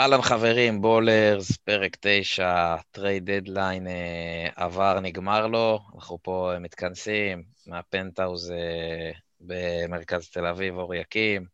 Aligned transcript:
אהלן 0.00 0.22
חברים, 0.22 0.80
ballers, 0.80 1.56
פרק 1.56 1.96
9, 2.00 2.76
trade 2.90 3.30
deadline 3.30 3.86
אה, 3.86 4.48
עבר, 4.56 5.00
נגמר 5.00 5.46
לו, 5.46 5.78
אנחנו 5.94 6.18
פה 6.22 6.52
מתכנסים 6.60 7.42
מהפנטהאוז 7.66 8.50
אה, 8.50 9.10
במרכז 9.40 10.28
תל 10.28 10.46
אביב, 10.46 10.76
אור 10.76 10.94
יקים. 10.94 11.44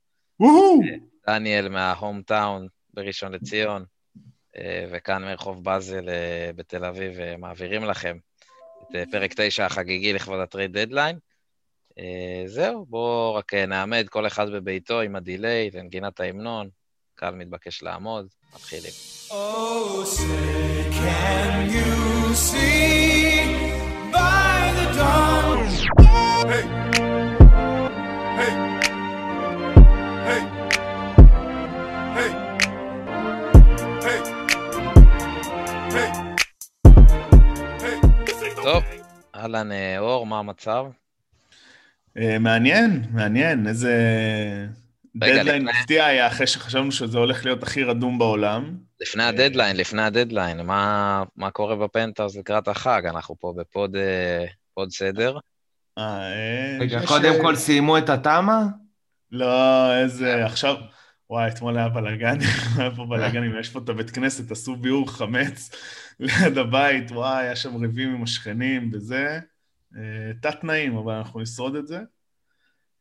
דניאל 1.26 1.68
מה 1.68 1.86
home 1.86 2.22
town 2.22 2.66
בראשון 2.94 3.32
לציון, 3.32 3.84
אה, 4.56 4.86
וכאן 4.90 5.24
מרחוב 5.24 5.64
באזל 5.64 6.08
אה, 6.08 6.50
בתל 6.56 6.84
אביב, 6.84 7.20
אה, 7.20 7.36
מעבירים 7.36 7.84
לכם 7.84 8.18
את 8.78 8.96
אה, 8.96 9.04
פרק 9.12 9.32
9 9.36 9.66
החגיגי 9.66 10.12
לכבוד 10.12 10.40
ה 10.40 10.46
trade 10.46 10.78
deadline. 10.78 11.18
אה, 11.98 12.42
זהו, 12.46 12.86
בואו 12.86 13.34
רק 13.34 13.54
אה, 13.54 13.66
נעמד 13.66 14.08
כל 14.08 14.26
אחד 14.26 14.50
בביתו 14.50 15.00
עם 15.00 15.16
ה 15.16 15.25
delay 15.25 15.70
לנגינת 15.70 16.20
ההמנון. 16.20 16.68
קהל 17.16 17.34
מתבקש 17.34 17.82
לעמוד, 17.82 18.28
מתחילים. 18.54 18.92
טוב, 38.62 38.84
אהלן 39.34 39.72
אה, 39.72 39.98
אור, 39.98 40.26
מה 40.26 40.38
המצב? 40.38 40.86
אה, 42.18 42.38
מעניין, 42.38 43.02
מעניין, 43.10 43.66
איזה 43.66 43.92
דדליין 45.16 45.64
מפתיע 45.64 46.04
היה 46.04 46.26
אחרי 46.26 46.46
שחשבנו 46.46 46.92
שזה 46.92 47.18
הולך 47.18 47.44
להיות 47.44 47.62
הכי 47.62 47.82
רדום 47.82 48.18
בעולם. 48.18 48.76
לפני 49.00 49.22
הדדליין, 49.22 49.76
לפני 49.76 50.02
הדדליין, 50.02 50.66
מה, 50.66 51.22
מה 51.36 51.50
קורה 51.50 51.76
בפנטהאוז 51.76 52.38
לקראת 52.38 52.68
החג? 52.68 53.02
אנחנו 53.06 53.36
פה 53.38 53.54
ב 53.56 53.64
mode 53.64 53.96
אה, 53.96 54.44
mode 54.74 54.90
סדר. 54.90 55.38
אה, 55.98 56.32
אה, 56.32 56.78
רגע, 56.80 57.00
קודם 57.06 57.34
כל 57.42 57.56
סיימו 57.56 57.98
את 57.98 58.08
התמה? 58.08 58.66
לא, 59.32 59.94
איזה, 59.94 60.44
עכשיו, 60.46 60.76
וואי, 61.30 61.48
אתמול 61.48 61.78
היה 61.78 61.88
בלאגן, 61.88 62.38
היה 62.78 62.90
פה 62.96 63.06
בלאגנים, 63.08 63.58
יש 63.60 63.70
פה 63.70 63.80
את 63.84 63.88
הבית 63.88 64.10
כנסת, 64.10 64.50
עשו 64.50 64.76
ביעור 64.76 65.10
חמץ 65.10 65.70
ליד 66.20 66.58
הבית, 66.58 67.10
וואי, 67.10 67.44
היה 67.44 67.56
שם 67.56 67.76
ריבים 67.76 68.14
עם 68.14 68.22
השכנים 68.22 68.90
וזה. 68.92 69.38
אה, 69.96 70.32
תת-תנאים, 70.42 70.96
אבל 70.96 71.14
אנחנו 71.14 71.40
נשרוד 71.40 71.76
את 71.76 71.86
זה. 71.86 71.98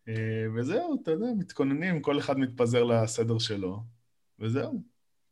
אה, 0.08 0.45
וזהו, 0.56 0.98
אתה 1.03 1.11
יודע, 1.11 1.25
מתכוננים, 1.38 2.02
כל 2.02 2.20
אחד 2.20 2.39
מתפזר 2.39 2.84
לסדר 2.84 3.39
שלו, 3.39 3.84
וזהו. 4.39 4.81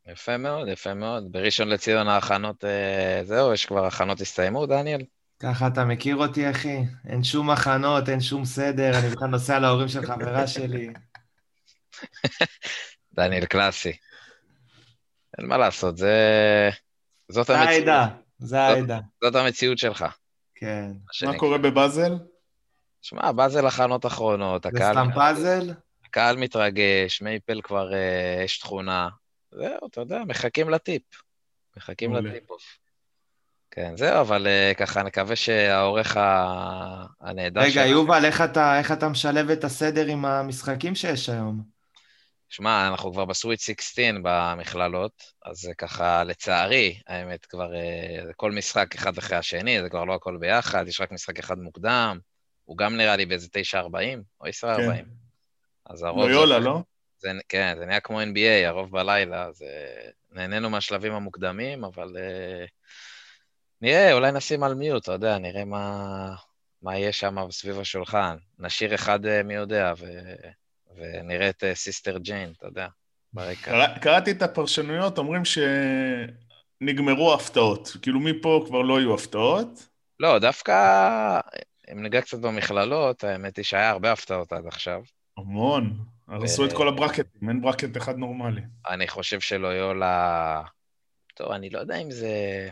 יפה 0.06 0.36
מאוד, 0.36 0.68
יפה 0.68 0.94
מאוד. 0.94 1.32
בראשון 1.32 1.68
לציון 1.68 2.08
ההכנות, 2.08 2.64
אה, 2.64 3.20
זהו, 3.24 3.52
יש 3.52 3.66
כבר 3.66 3.86
הכנות 3.86 4.20
הסתיימו, 4.20 4.66
דניאל? 4.66 5.04
ככה 5.38 5.66
אתה 5.66 5.84
מכיר 5.84 6.16
אותי, 6.16 6.50
אחי? 6.50 6.78
אין 7.08 7.24
שום 7.24 7.50
הכנות, 7.50 8.08
אין 8.08 8.20
שום 8.20 8.44
סדר, 8.44 8.98
אני 8.98 9.08
בכלל 9.08 9.28
נוסע 9.28 9.58
להורים 9.58 9.88
של 9.88 10.06
חברה 10.06 10.46
שלי. 10.46 10.88
דניאל 13.14 13.44
קלאסי. 13.44 13.92
אין 15.38 15.46
מה 15.46 15.58
לעשות, 15.58 15.96
זה... 15.96 16.70
זאת 17.28 17.46
זה 17.46 17.58
המציאות, 17.58 17.88
העדה, 17.88 18.08
זה 18.38 18.60
העדה. 18.60 19.00
זאת 19.24 19.34
המציאות 19.34 19.78
שלך. 19.78 20.04
כן. 20.54 20.90
מה 21.26 21.38
קורה 21.38 21.58
בבאזל? 21.58 22.12
שמע, 23.04 23.32
באזל 23.32 23.66
הכנות 23.66 24.06
אחרונות, 24.06 24.62
זה 24.62 24.68
הקהל, 24.68 24.92
סתם 24.94 25.08
פאזל? 25.14 25.70
הקהל 26.04 26.36
מתרגש, 26.36 27.22
מייפל 27.22 27.60
כבר 27.62 27.94
אה, 27.94 28.42
יש 28.44 28.58
תכונה. 28.58 29.08
זהו, 29.50 29.86
אתה 29.90 30.00
יודע, 30.00 30.22
מחכים 30.28 30.70
לטיפ. 30.70 31.02
מחכים. 31.76 32.14
לטיפ-אוף. 32.14 32.78
כן, 33.70 33.96
זהו, 33.96 34.20
אבל 34.20 34.46
אה, 34.46 34.72
ככה 34.76 35.02
נקווה 35.02 35.36
שהעורך 35.36 36.16
הנהדר 37.20 37.60
רגע, 37.60 37.70
שלנו- 37.70 37.90
יובל, 37.90 38.24
איך 38.24 38.40
אתה, 38.40 38.78
איך 38.78 38.92
אתה 38.92 39.08
משלב 39.08 39.50
את 39.50 39.64
הסדר 39.64 40.06
עם 40.06 40.24
המשחקים 40.24 40.94
שיש 40.94 41.28
היום? 41.28 41.62
שמע, 42.48 42.88
אנחנו 42.88 43.12
כבר 43.12 43.24
בסוויט 43.24 43.60
16 43.60 44.04
במכללות, 44.22 45.22
אז 45.44 45.56
זה 45.56 45.72
ככה, 45.78 46.24
לצערי, 46.24 47.00
האמת, 47.06 47.46
כבר 47.46 47.74
אה, 47.74 48.24
זה 48.26 48.32
כל 48.36 48.52
משחק 48.52 48.94
אחד 48.94 49.18
אחרי 49.18 49.36
השני, 49.36 49.80
זה 49.82 49.88
כבר 49.90 50.04
לא 50.04 50.14
הכל 50.14 50.36
ביחד, 50.40 50.84
יש 50.88 51.00
רק 51.00 51.12
משחק 51.12 51.38
אחד 51.38 51.58
מוקדם, 51.58 52.18
הוא 52.64 52.78
גם 52.78 52.96
נראה 52.96 53.16
לי 53.16 53.26
באיזה 53.26 53.48
9.40 53.74 53.76
או 54.40 54.46
10.40. 54.46 54.50
כן. 54.76 55.04
אז 55.86 56.02
הרוב... 56.02 56.22
לויולה, 56.28 56.58
זה- 56.60 56.64
לא? 56.64 56.80
זה, 57.18 57.30
כן, 57.48 57.74
זה 57.78 57.86
נהיה 57.86 58.00
כמו 58.00 58.20
NBA, 58.22 58.66
הרוב 58.66 58.90
בלילה, 58.90 59.44
אז 59.44 59.62
אה, 59.62 60.08
נהנינו 60.32 60.70
מהשלבים 60.70 61.12
המוקדמים, 61.12 61.84
אבל 61.84 62.16
אה, 62.18 62.64
נראה, 63.82 64.12
אולי 64.12 64.32
נשים 64.32 64.62
על 64.62 64.74
מיוט, 64.74 65.02
אתה 65.02 65.12
יודע, 65.12 65.38
נראה 65.38 65.64
מה, 65.64 66.34
מה 66.82 66.98
יהיה 66.98 67.12
שם 67.12 67.36
סביב 67.50 67.80
השולחן. 67.80 68.36
נשאיר 68.58 68.94
אחד 68.94 69.26
אה, 69.26 69.42
מי 69.42 69.54
יודע, 69.54 69.92
ו, 69.98 70.06
ונראה 70.96 71.48
את 71.48 71.64
אה, 71.64 71.74
Sister 71.74 72.18
Jean, 72.18 72.52
אתה 72.58 72.66
יודע, 72.66 72.86
ברקע. 73.32 73.54
קרא- 73.70 73.98
קראתי 73.98 74.30
את 74.30 74.42
הפרשנויות, 74.42 75.18
אומרים 75.18 75.42
שנגמרו 76.80 77.32
ההפתעות. 77.32 77.96
כאילו 78.02 78.20
מפה 78.20 78.64
כבר 78.66 78.82
לא 78.82 79.00
יהיו 79.00 79.14
הפתעות. 79.14 79.88
לא, 80.20 80.38
דווקא, 80.38 81.40
אם 81.92 82.02
ניגע 82.02 82.20
קצת 82.20 82.38
במכללות, 82.38 83.24
האמת 83.24 83.56
היא 83.56 83.64
שהיה 83.64 83.90
הרבה 83.90 84.12
הפתעות 84.12 84.52
עד 84.52 84.66
עכשיו. 84.66 85.02
המון. 85.36 86.04
הרסו 86.28 86.64
את 86.64 86.72
כל 86.72 86.88
הברקטים, 86.88 87.48
אין 87.48 87.60
bracket 87.60 87.96
אחד 87.96 88.16
נורמלי. 88.16 88.60
אני 88.88 89.08
חושב 89.08 89.40
שלויולה... 89.40 90.62
טוב, 91.34 91.50
אני 91.52 91.70
לא 91.70 91.78
יודע 91.78 91.96
אם 91.96 92.10
זה... 92.10 92.68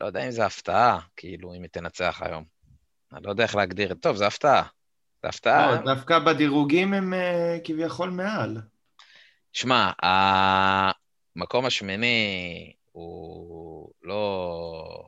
לא 0.00 0.06
יודע 0.06 0.26
אם 0.26 0.30
זה 0.30 0.46
הפתעה, 0.46 1.00
כאילו, 1.16 1.54
אם 1.54 1.62
היא 1.62 1.70
תנצח 1.70 2.22
היום. 2.24 2.44
אני 3.12 3.22
לא 3.24 3.30
יודע 3.30 3.42
איך 3.44 3.56
להגדיר 3.56 3.92
את... 3.92 3.96
טוב, 4.00 4.16
זה 4.16 4.26
הפתעה. 4.26 4.62
זה 5.22 5.28
הפתעה. 5.28 5.72
לא, 5.72 5.94
דווקא 5.94 6.18
בדירוגים 6.18 6.94
הם 6.94 7.14
אה, 7.14 7.58
כביכול 7.64 8.10
מעל. 8.10 8.56
שמע, 9.52 9.90
המקום 11.36 11.66
השמיני 11.66 12.72
הוא 12.92 13.92
לא... 14.02 15.06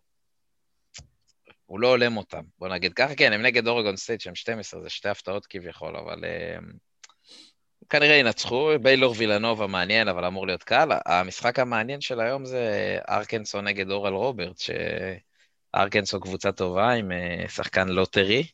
הוא 1.74 1.80
לא 1.80 1.88
הולם 1.88 2.16
אותם, 2.16 2.42
בוא 2.58 2.68
נגיד 2.68 2.92
ככה. 2.92 3.14
כן, 3.14 3.32
הם 3.32 3.42
נגד 3.42 3.68
אורגון 3.68 3.96
סטייט 3.96 4.20
שהם 4.20 4.34
12, 4.34 4.80
זה 4.82 4.90
שתי 4.90 5.08
הפתעות 5.08 5.46
כביכול, 5.46 5.96
אבל 5.96 6.24
הם... 6.24 6.72
כנראה 7.90 8.14
ינצחו. 8.14 8.70
ביילור 8.82 9.14
וילנובה 9.18 9.66
מעניין, 9.66 10.08
אבל 10.08 10.24
אמור 10.24 10.46
להיות 10.46 10.62
קל. 10.62 10.88
המשחק 11.06 11.58
המעניין 11.58 12.00
של 12.00 12.20
היום 12.20 12.44
זה 12.44 12.98
ארקנסו 13.08 13.60
נגד 13.60 13.90
אורל 13.90 14.12
רוברט, 14.12 14.56
שארקנסו 15.74 16.20
קבוצה 16.20 16.52
טובה 16.52 16.90
עם 16.90 17.12
אה, 17.12 17.44
שחקן 17.48 17.88
lottery, 17.88 18.47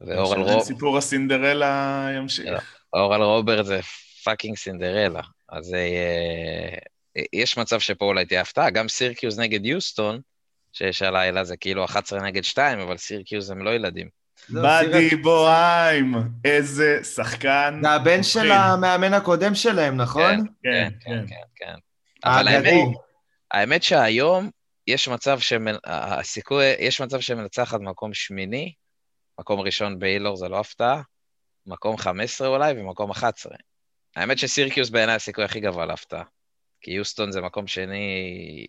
ואורל 0.00 0.42
רוברטס... 0.42 0.62
סיפור 0.62 0.98
הסינדרלה 0.98 2.08
ימשיך. 2.16 2.78
אורל 2.92 3.22
רוברט 3.22 3.66
זה 3.66 3.80
פאקינג 4.24 4.56
סינדרלה. 4.56 5.22
אז 5.48 5.74
אה, 5.74 6.78
יש 7.32 7.58
מצב 7.58 7.80
שפה 7.80 8.04
אולי 8.04 8.26
תהיה 8.26 8.40
הפתעה. 8.40 8.70
גם 8.70 8.88
סירקיוז 8.88 9.38
נגד 9.38 9.66
יוסטון, 9.66 10.20
שיש 10.76 11.02
הלילה, 11.02 11.44
זה 11.44 11.56
כאילו 11.56 11.84
11 11.84 12.20
נגד 12.22 12.44
2, 12.44 12.80
אבל 12.80 12.96
סירקיוז 12.96 13.50
הם 13.50 13.62
לא 13.62 13.70
ילדים. 13.70 14.08
לא, 14.48 14.62
באדי 14.62 15.16
בוהיים, 15.16 16.14
איזה 16.44 17.04
שחקן. 17.04 17.78
זה 17.82 17.90
הבן 17.90 18.22
של. 18.22 18.50
המאמן 18.50 19.14
הקודם 19.14 19.54
שלהם, 19.54 19.96
נכון? 19.96 20.46
כן, 20.62 20.88
כן, 20.90 20.90
כן. 21.00 21.26
כן, 21.28 21.34
כן. 21.56 21.74
אבל 22.24 22.48
האגדי. 22.48 22.82
האמת, 23.50 23.82
שהיום 23.82 24.50
יש 24.86 25.08
מצב 25.08 25.38
שהסיכוי, 25.38 26.64
יש 26.78 27.00
מצב 27.00 27.20
שמנצחת 27.20 27.80
מקום 27.80 28.14
שמיני, 28.14 28.72
מקום 29.40 29.60
ראשון 29.60 29.98
באילור 29.98 30.36
זה 30.36 30.48
לא 30.48 30.60
הפתעה, 30.60 31.02
מקום 31.66 31.96
15 31.96 32.48
אולי 32.48 32.74
ומקום 32.76 33.10
11. 33.10 33.56
האמת 34.16 34.38
שסירקיוס 34.38 34.90
בעיניי 34.90 35.14
הסיכוי 35.14 35.44
הכי 35.44 35.60
גבוה 35.60 35.86
להפתעה. 35.86 36.22
כי 36.80 36.90
יוסטון 36.90 37.32
זה 37.32 37.40
מקום 37.40 37.66
שני 37.66 38.66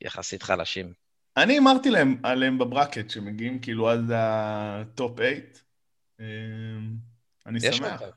יחסית 0.00 0.42
חלשים. 0.42 0.99
אני 1.36 1.58
אמרתי 1.58 1.90
להם 1.90 2.16
עליהם 2.22 2.58
בברקט, 2.58 3.10
שמגיעים 3.10 3.58
כאילו 3.58 3.88
עד 3.90 4.10
הטופ 4.14 5.16
8. 5.18 6.28
אני 7.46 7.58
יש 7.62 7.76
שמח. 7.76 8.02
מצב. 8.02 8.10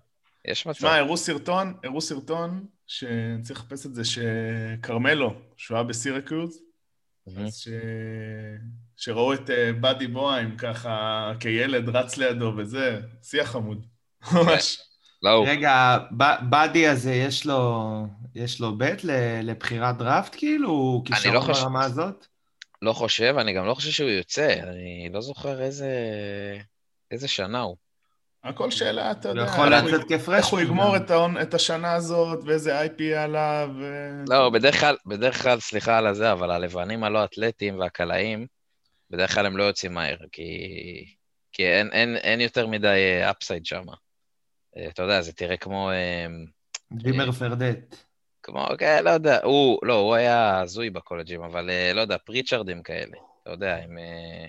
יש 0.47 0.65
מצב. 0.67 0.79
שמע, 0.79 0.95
הראו 0.95 1.17
סרטון, 1.17 1.73
הראו 1.83 2.01
סרטון, 2.01 2.65
שאני 2.87 3.41
צריך 3.41 3.59
לחפש 3.59 3.85
את 3.85 3.95
זה, 3.95 4.01
שכרמלו, 4.05 5.33
שהוא 5.57 5.75
היה 5.77 5.83
בסירקיוז, 5.83 6.59
מהמם. 7.27 7.45
אז 7.45 7.57
ש... 7.57 7.67
שראו 8.97 9.33
את 9.33 9.49
אה, 9.49 9.73
באדי 9.73 10.07
בוהיים 10.07 10.57
ככה 10.57 11.31
כילד 11.39 11.89
רץ 11.89 12.17
לידו 12.17 12.53
וזה, 12.57 13.01
שיח 13.23 13.51
חמוד. 13.51 13.85
ממש. 14.33 14.79
לא. 15.23 15.43
רגע, 15.47 15.97
באדי 16.49 16.87
הזה, 16.87 17.13
יש 17.13 17.45
לו, 17.45 17.83
יש 18.35 18.59
לו 18.61 18.77
בית 18.77 19.03
ל- 19.03 19.39
לבחירת 19.43 19.97
דראפט, 19.97 20.35
כאילו? 20.37 20.69
הוא 20.69 21.03
אני 21.07 21.15
כישרון 21.15 21.35
לא 21.35 21.39
חושב- 21.41 21.61
ברמה 21.63 21.83
הזאת? 21.85 22.27
לא 22.83 22.93
חושב, 22.93 23.35
אני 23.39 23.53
גם 23.53 23.65
לא 23.65 23.73
חושב 23.73 23.91
שהוא 23.91 24.09
יוצא, 24.09 24.55
אני 24.63 25.09
לא 25.13 25.21
זוכר 25.21 25.61
איזה, 25.61 25.89
איזה 27.11 27.27
שנה 27.27 27.61
הוא. 27.61 27.75
הכל 28.43 28.71
שאלה, 28.71 29.11
אתה 29.11 29.29
יודע, 29.29 29.41
יכול 29.41 29.73
איך 29.73 29.83
הוא- 29.83 29.91
לצאת 29.91 30.07
כפרשמן 30.07 30.35
איך 30.35 30.45
הוא 30.45 30.59
יגמור. 30.61 30.95
את 30.97 31.11
העונ- 31.11 31.41
את 31.41 31.53
השנה 31.53 31.93
הזאת, 31.93 32.39
ואיזה 32.45 32.81
IP 32.85 33.01
עליו, 33.17 33.69
ו... 33.79 33.83
לא, 34.29 34.49
בדרך 34.49 34.79
כלל, 34.79 34.95
בדרך 35.05 35.41
כלל, 35.43 35.59
סליחה 35.59 35.97
על 35.97 36.07
הזה, 36.07 36.31
אבל 36.31 36.51
הלבנים 36.51 37.03
הלא 37.03 37.23
אתלטיים 37.23 37.79
והקלעים, 37.79 38.47
בדרך 39.09 39.33
כלל 39.35 39.45
הם 39.45 39.57
לא 39.57 39.63
יוצאים 39.63 39.93
מהר, 39.93 40.17
כי, 40.31 40.45
כי 41.51 41.65
אין, 41.65 41.89
אין, 41.91 42.15
אין 42.15 42.41
יותר 42.41 42.67
מדי 42.67 43.21
אפסייד 43.29 43.65
שם. 43.65 43.83
אתה 44.87 45.03
יודע, 45.03 45.21
זה 45.21 45.33
תראה 45.33 45.57
כמו, 45.57 45.91
אה, 45.91 46.25
דימר 46.91 47.31
פרדט. 47.31 47.95
כמו, 48.43 48.67
כן, 48.79 49.03
לא 49.03 49.09
יודע, 49.09 49.39
הוא, 49.43 49.79
לא, 49.83 49.93
הוא 49.93 50.15
היה 50.15 50.59
הזוי 50.59 50.89
בקולג'ים, 50.89 51.41
אבל 51.41 51.69
אה, 51.69 51.91
לא 51.93 52.01
יודע, 52.01 52.17
פריצ'רדים 52.17 52.83
כאלה, 52.83 53.17
אתה 53.43 53.51
יודע, 53.51 53.77
הם... 53.77 53.97
אה, 53.97 54.47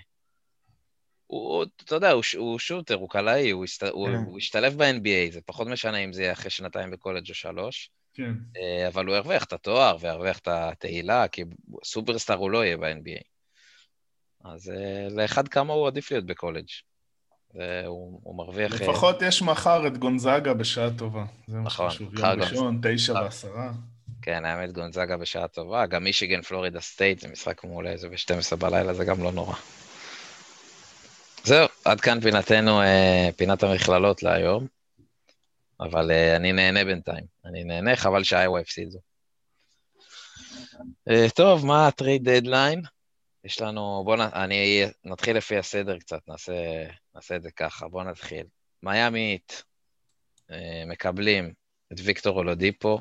הוא, 1.27 1.57
הוא- 1.57 1.65
אתה 1.85 1.95
יודע, 1.95 2.11
הוא, 2.11 2.23
הוא 2.37 2.59
שוטר, 2.59 2.95
הוא 2.95 3.11
קלעי, 3.11 3.51
הוא, 3.51 3.65
הסת, 3.65 3.83
הוא, 3.83 4.09
כן. 4.09 4.15
הוא 4.15 4.39
השתלב 4.39 4.83
ב-NBA, 4.83 5.33
זה 5.33 5.41
פחות 5.47 5.67
משנה 5.69 5.99
אם 5.99 6.13
זה 6.13 6.23
יהיה 6.23 6.33
אחרי 6.33 6.51
שנתיים 6.51 6.91
בקולג' 6.91 7.29
או 7.29 7.35
שלוש, 7.35 7.91
כן. 8.15 8.33
אה, 8.57 8.89
אבל 8.89 9.07
הוא 9.07 9.17
ירוויח 9.17 9.45
את 9.45 9.53
התואר 9.53 9.97
וירוויח 10.01 10.39
את 10.39 10.49
התהילה, 10.49 11.29
כי 11.29 11.45
סופרסטאר 11.85 12.37
הוא 12.37 12.51
לא 12.51 12.65
יהיה 12.65 12.77
ב-NBA. 12.77 13.23
אז 14.45 14.73
לאחד 15.11 15.49
כמוהו 15.49 15.87
עדיף 15.87 16.11
להיות 16.11 16.27
בקולג'. 16.27 16.67
והוא 17.55 18.21
הוא 18.23 18.37
מרוויח... 18.37 18.73
אה, 18.73 18.87
לפחות 18.87 19.23
יש 19.23 19.43
מחר 19.43 19.87
את 19.87 19.99
גונזאגה 19.99 20.55
בשעה 20.55 20.91
טובה. 20.91 21.25
זה 21.47 21.57
מה 21.57 21.65
נכון, 21.65 21.91
שחשוב. 21.91 22.15
מחר 22.15 22.31
יום 22.31 22.41
ראשון, 22.41 22.81
תשע. 22.83 23.13
ועשרה. 23.13 23.73
כן, 24.23 24.45
האמת, 24.45 24.73
גונזאגה 24.73 25.17
בשעה 25.17 25.49
טובה. 25.49 25.87
גם 25.87 26.05
מישיגן 26.05 26.43
פלורידה 26.43 26.81
סטייט 26.81 27.21
זה 27.21 27.29
משחק 27.29 27.65
מעולה, 27.65 27.97
זה 27.97 28.09
ב-12 28.09 28.57
בלילה, 28.57 28.95
זה 28.95 29.05
גם 29.05 29.23
לא 29.23 29.33
נורא. 29.33 29.55
זהו, 31.45 31.69
עד 31.85 32.01
כאן 32.01 32.21
פינתנו, 32.21 32.81
אה, 32.81 33.29
פינת 33.37 33.63
המכללות 33.63 34.23
להיום. 34.23 34.67
אבל 35.81 36.11
אה, 36.11 36.37
אני 36.37 36.53
נהנה 36.53 36.85
בינתיים. 36.85 37.25
אני 37.45 37.65
נהנה, 37.65 37.97
חבל 37.97 38.25
שאיווה 38.25 38.61
הפסידו. 38.61 38.99
טוב, 41.35 41.67
מה 41.67 41.87
ה 41.87 41.94
trade 41.94 42.29
deadline? 42.29 42.83
יש 43.45 43.61
לנו, 43.61 44.03
בואו 44.05 44.17
נ... 44.17 44.21
אני 44.21 44.85
נתחיל 45.05 45.37
לפי 45.37 45.59
הסדר 45.59 45.99
קצת, 45.99 46.21
נעשה, 46.29 46.53
נעשה 47.15 47.37
את 47.37 47.43
זה 47.43 47.51
ככה, 47.51 47.89
בואו 47.89 48.05
נתחיל. 48.05 48.47
מיאמית 48.83 49.65
אה, 50.51 50.83
מקבלים 50.87 51.53
את 51.93 51.97
ויקטור 52.05 52.39
אולודיפו 52.39 52.99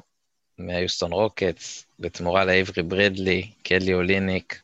מהיוסטון 0.58 1.12
רוקטס, 1.12 1.86
בתמורה 2.00 2.46
לאיברי 2.46 2.84
ברדלי, 2.84 3.52
קלי 3.64 3.94
אוליניק, 3.94 4.62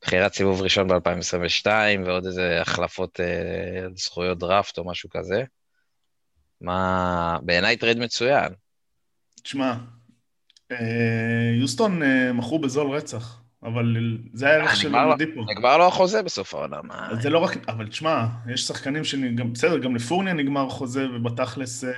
בחירת 0.00 0.34
סיבוב 0.34 0.62
ראשון 0.62 0.88
ב-2022, 0.88 1.66
ועוד 2.06 2.26
איזה 2.26 2.60
החלפות 2.60 3.20
אה, 3.20 3.86
זכויות 3.94 4.38
דראפט 4.38 4.78
או 4.78 4.86
משהו 4.86 5.10
כזה. 5.10 5.44
מה, 6.60 7.38
בעיניי 7.42 7.76
trade 7.76 7.98
מצוין. 7.98 8.52
תשמע, 9.42 9.74
אה, 10.72 11.50
יוסטון 11.60 12.02
אה, 12.02 12.32
מכרו 12.32 12.58
בזול 12.58 12.90
רצח, 12.90 13.43
אבל 13.64 13.96
זה 14.32 14.48
הערך 14.48 14.70
אה, 14.70 14.76
של 14.76 14.96
אולודיפו. 14.96 15.44
נגמר 15.50 15.78
לו 15.78 15.86
החוזה 15.86 16.22
בסוף 16.22 16.54
העונה, 16.54 16.82
מה... 16.82 17.08
זה 17.20 17.30
לא 17.30 17.38
רק, 17.38 17.68
אבל 17.68 17.88
תשמע, 17.88 18.26
יש 18.48 18.60
שחקנים 18.66 19.04
שגם, 19.04 19.52
בסדר, 19.52 19.78
גם 19.78 19.96
לפורניה 19.96 20.34
נגמר 20.34 20.68
חוזה, 20.68 21.06
ובתכלס, 21.10 21.84
אה, 21.84 21.90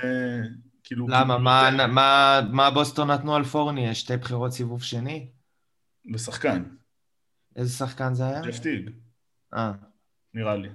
כאילו... 0.83 1.07
למה? 1.09 1.37
מה- 1.37 1.87
מה- 1.87 2.39
מה 2.51 2.71
בוסטון 2.71 3.11
נתנו 3.11 3.35
על 3.35 3.43
פורניה? 3.43 3.95
שתי 3.95 4.17
בחירות 4.17 4.51
סיבוב 4.51 4.83
שני? 4.83 5.27
בשחקן, 6.13 6.63
איזה 7.55 7.77
שחקן 7.77 8.13
זה 8.13 8.27
היה? 8.27 8.41
ג'ף 8.41 8.59
טיג, 8.59 8.89
אה. 9.53 9.71
נראה 10.33 10.55
לי. 10.55 10.69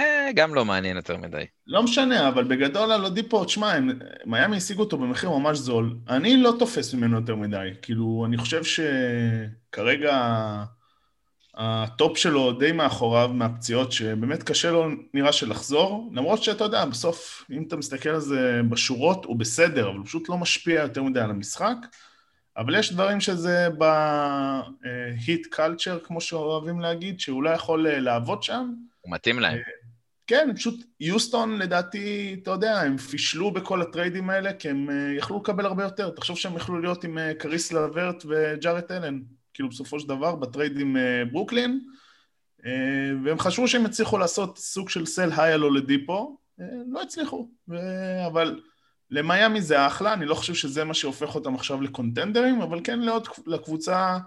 אה, 0.00 0.30
גם 0.34 0.54
לא 0.54 0.64
מעניין 0.64 0.96
יותר 0.96 1.16
מדי. 1.16 1.44
לא 1.66 1.82
משנה, 1.82 2.28
אבל 2.28 2.44
בגדול 2.44 2.92
על 2.92 3.04
אולודיפו, 3.04 3.44
תשמע, 3.44 3.72
הם- 3.72 3.98
מיאמי 4.26 4.56
השיגו 4.56 4.82
אותו 4.82 4.98
במחיר 4.98 5.30
ממש 5.30 5.58
זול. 5.58 5.96
אני 6.08 6.36
לא 6.36 6.52
תופס 6.58 6.94
ממנו 6.94 7.16
יותר 7.16 7.36
מדי. 7.36 7.68
כאילו, 7.82 8.24
אני 8.28 8.36
חושב 8.38 8.62
שכרגע 8.64 10.16
הטופ 11.54 12.18
שלו 12.18 12.52
די 12.52 12.72
מאחוריו 12.72 13.30
מהפציעות, 13.34 13.92
שבאמת 13.92 14.42
קשה 14.42 14.70
לו, 14.70 14.88
נראה 15.14 15.32
שלחזור, 15.32 16.10
למרות 16.14 16.42
שאתה 16.42 16.64
יודע, 16.64 16.84
בסוף, 16.84 17.44
אם 17.50 17.64
אתה 17.68 17.76
מסתכל 17.76 18.08
על 18.08 18.20
זה 18.20 18.60
בשורות, 18.68 19.24
הוא 19.24 19.38
בסדר, 19.38 19.88
אבל 19.88 19.96
הוא 19.98 20.06
פשוט 20.06 20.28
לא 20.28 20.38
משפיע 20.38 20.80
יותר 20.80 21.02
מדי 21.02 21.20
על 21.20 21.30
המשחק. 21.30 21.76
אבל 22.56 22.74
יש 22.78 22.92
דברים 22.92 23.20
שזה 23.20 23.68
ב 23.78 24.12
Heat 24.12 25.46
culture, 25.50 25.98
כמו 26.04 26.20
שאוהבים 26.20 26.80
להגיד, 26.80 27.20
שהוא 27.20 27.42
לא 27.42 27.50
יכול 27.50 27.86
אה, 27.86 27.98
לעבוד 28.00 28.42
שם. 28.42 28.70
הוא 29.00 29.12
מתאים 29.12 29.40
להם. 29.40 29.58
כן, 30.30 30.48
פשוט 30.56 30.84
יוסטון 31.00 31.58
לדעתי, 31.58 32.36
אתה 32.42 32.50
יודע, 32.50 32.80
הם 32.80 32.96
פישלו 32.96 33.50
בכל 33.50 33.82
הטריידים 33.82 34.30
האלה, 34.30 34.52
כי 34.52 34.68
הם 34.68 34.90
אה, 34.90 35.14
יכלו 35.16 35.38
לקבל 35.38 35.66
הרבה 35.66 35.82
יותר. 35.82 36.10
תחשוב 36.10 36.36
שהם 36.36 36.56
יכלו 36.56 36.80
להיות 36.80 37.04
עם 37.04 37.18
אה, 37.18 37.34
קריס 37.34 37.72
לברט 37.72 38.24
וג'ארט 38.28 38.90
אלן, 38.90 39.20
כאילו 39.54 39.68
בסופו 39.68 40.00
של 40.00 40.08
דבר, 40.08 40.34
ב 40.34 40.42
trade 40.42 40.80
עם 40.80 40.96
אה, 40.96 41.24
ברוקלין, 41.32 41.80
והם 43.24 43.38
חשבו 43.38 43.68
שהם 43.68 43.84
יצליחו 43.84 44.18
לעשות 44.18 44.58
סוג 44.58 44.88
של 44.88 45.06
סל 45.06 45.30
היי 45.36 45.52
על 45.52 45.62
אולדיפו, 45.62 46.38
אה, 46.60 46.66
לא 46.88 47.02
הצליחו, 47.02 47.48
ו- 47.68 48.26
אבל 48.26 48.60
למיאמי 49.10 49.62
זה 49.62 49.86
אחלה, 49.86 50.12
אני 50.12 50.26
לא 50.26 50.34
חושב 50.34 50.54
שזה 50.54 50.84
מה 50.84 50.94
שהופך 50.94 51.34
אותם 51.34 51.54
עכשיו 51.54 51.80
לקונטנדרים, 51.82 52.60
אבל 52.60 52.80
כן 52.84 53.00
לעוד 53.00 53.28
לקבוצה 53.46 54.18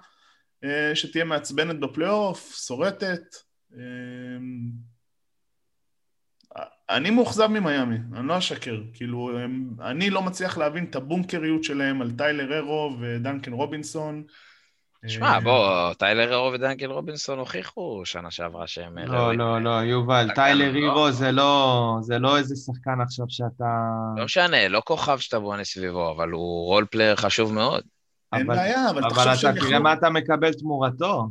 שתהיה 0.93 1.25
מעצבנת 1.25 1.79
בפלייאוף, 1.79 2.55
שורטת. 2.67 3.21
אני 6.93 7.09
מאוכזב 7.09 7.47
ממיאמי, 7.47 7.97
אני 8.13 8.27
לא 8.27 8.37
אשקר. 8.37 8.81
כאילו, 8.93 9.39
הם, 9.39 9.69
אני 9.81 10.09
לא 10.09 10.21
מצליח 10.21 10.57
להבין 10.57 10.83
את 10.89 10.95
הבונקריות 10.95 11.63
שלהם 11.63 12.01
על 12.01 12.11
טיילר 12.11 12.57
ארו 12.57 12.95
ודנקן 12.99 13.53
רובינסון. 13.53 14.23
שמע, 15.07 15.33
אה, 15.33 15.39
בוא, 15.39 15.93
טיילר 15.93 16.33
הירו 16.33 16.51
ודנקן 16.53 16.85
רובינסון 16.85 17.39
הוכיחו 17.39 18.01
שנה 18.05 18.31
שעברה 18.31 18.67
שהם... 18.67 18.97
לא. 18.97 19.37
לא, 19.37 19.61
לא, 19.61 19.69
יובל, 19.69 20.29
טיילר 20.35 20.71
לא? 20.71 20.77
הירו 20.77 21.11
זה 21.11 21.31
לא, 21.31 21.97
זה 22.01 22.19
לא 22.19 22.37
איזה 22.37 22.55
שחקן 22.55 23.01
עכשיו 23.01 23.25
שאתה... 23.29 23.65
לא 24.17 24.25
משנה, 24.25 24.67
לא 24.67 24.81
כוכב 24.85 25.17
שאתה 25.17 25.39
בונה 25.39 25.63
סביבו, 25.63 26.11
אבל 26.11 26.29
הוא 26.29 26.65
role 26.65 26.85
player 26.91 27.15
חשוב 27.15 27.53
מאוד. 27.53 27.83
אין 28.33 28.45
אבל- 28.45 28.55
בעיה, 28.55 28.89
אבל 28.89 28.99
אבל 28.99 29.09
תחשוב 29.09 29.27
אתה 29.27 29.35
שהם 29.35 29.55
תראה 29.55 29.67
יכלו, 29.67 29.83
מה 29.83 29.93
אתה 29.93 30.09
מקבל 30.09 30.53
תמורתו. 30.53 31.27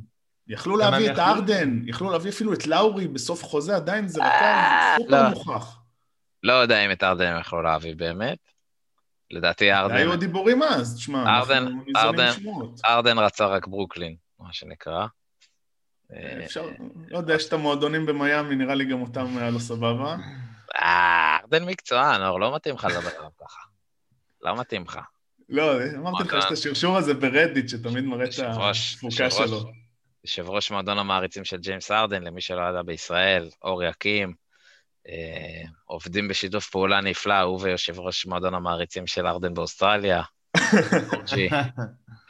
יכלו 0.52 0.76
להביא 0.76 1.10
את 1.12 1.18
הארדן, 1.18 1.82
יכלו 1.86 2.10
להביא 2.10 2.30
אפילו 2.30 2.52
את 2.52 2.66
לאורי 2.66 3.08
בסוף 3.08 3.44
חוזה, 3.44 3.76
עדיין 3.76 4.08
זה 4.08 4.22
אה, 4.22 4.94
רכב 4.96 5.02
סופר 5.04 5.22
לא. 5.22 5.28
מוכח. 5.28 5.78
לא 6.42 6.52
יודע 6.52 6.84
אם 6.84 6.92
את 6.92 7.02
הארדן 7.02 7.26
הם 7.26 7.40
יכלו 7.40 7.62
להביא 7.62 7.94
באמת. 7.96 8.38
לדעתי 9.30 9.72
ארדן, 9.72 9.94
היו 9.94 10.16
דיבורים 10.16 10.62
אז, 10.62 10.96
תשמע, 10.96 11.38
ארדן- 11.38 11.68
ארדן- 11.96 12.32
שמועות. 12.32 12.80
ארדן 12.84 13.18
רצה 13.18 13.46
רק 13.46 13.66
ברוקלין, 13.66 14.16
מה 14.40 14.52
שנקרא. 14.52 15.06
אה, 16.12 16.44
אפשר, 16.44 16.68
לא 17.08 17.18
יודע, 17.18 17.34
יש 17.34 17.48
את 17.48 17.52
המועדונים 17.52 18.06
במיאמי, 18.06 18.56
נראה 18.56 18.74
לי 18.74 18.84
גם 18.84 19.02
אותם 19.02 19.36
היה 19.38 19.50
לו 19.50 19.60
סבבה. 19.60 20.16
אה, 20.82 21.36
ארדן 21.42 21.64
מקצוען, 21.64 22.22
אור, 22.22 22.40
לא 22.40 22.54
מתאים 22.54 22.74
לך 22.74 22.84
לדבר 22.84 23.10
עליו 23.18 23.30
ככה. 23.40 23.60
לא 24.42 24.56
מתאים 24.60 24.84
לך. 24.84 24.98
לא, 25.48 25.72
אמרתי 25.96 26.24
לך, 26.24 26.34
יש 26.38 26.44
את 26.46 26.52
השרשור 26.52 26.96
הזה 26.96 27.14
ברדיט, 27.14 27.68
שתמיד 27.68 28.04
מראה 28.04 28.24
את 28.24 28.30
התפוקה 28.38 29.30
שלו. 29.30 29.70
יושב 30.24 30.50
ראש 30.50 30.70
מועדון 30.70 30.98
המעריצים 30.98 31.44
של 31.44 31.56
ג'יימס 31.56 31.90
ארדן, 31.90 32.22
למי 32.22 32.40
שלא 32.40 32.62
ידע 32.70 32.82
בישראל, 32.82 33.48
אור 33.62 33.82
יקים, 33.84 34.32
אה, 35.08 35.62
עובדים 35.84 36.28
בשיתוף 36.28 36.70
פעולה 36.70 37.00
נפלא, 37.00 37.40
הוא 37.40 37.60
ויושב 37.62 38.00
ראש 38.00 38.26
מועדון 38.26 38.54
המעריצים 38.54 39.06
של 39.06 39.26
ארדן 39.26 39.54
באוסטרליה. 39.54 40.22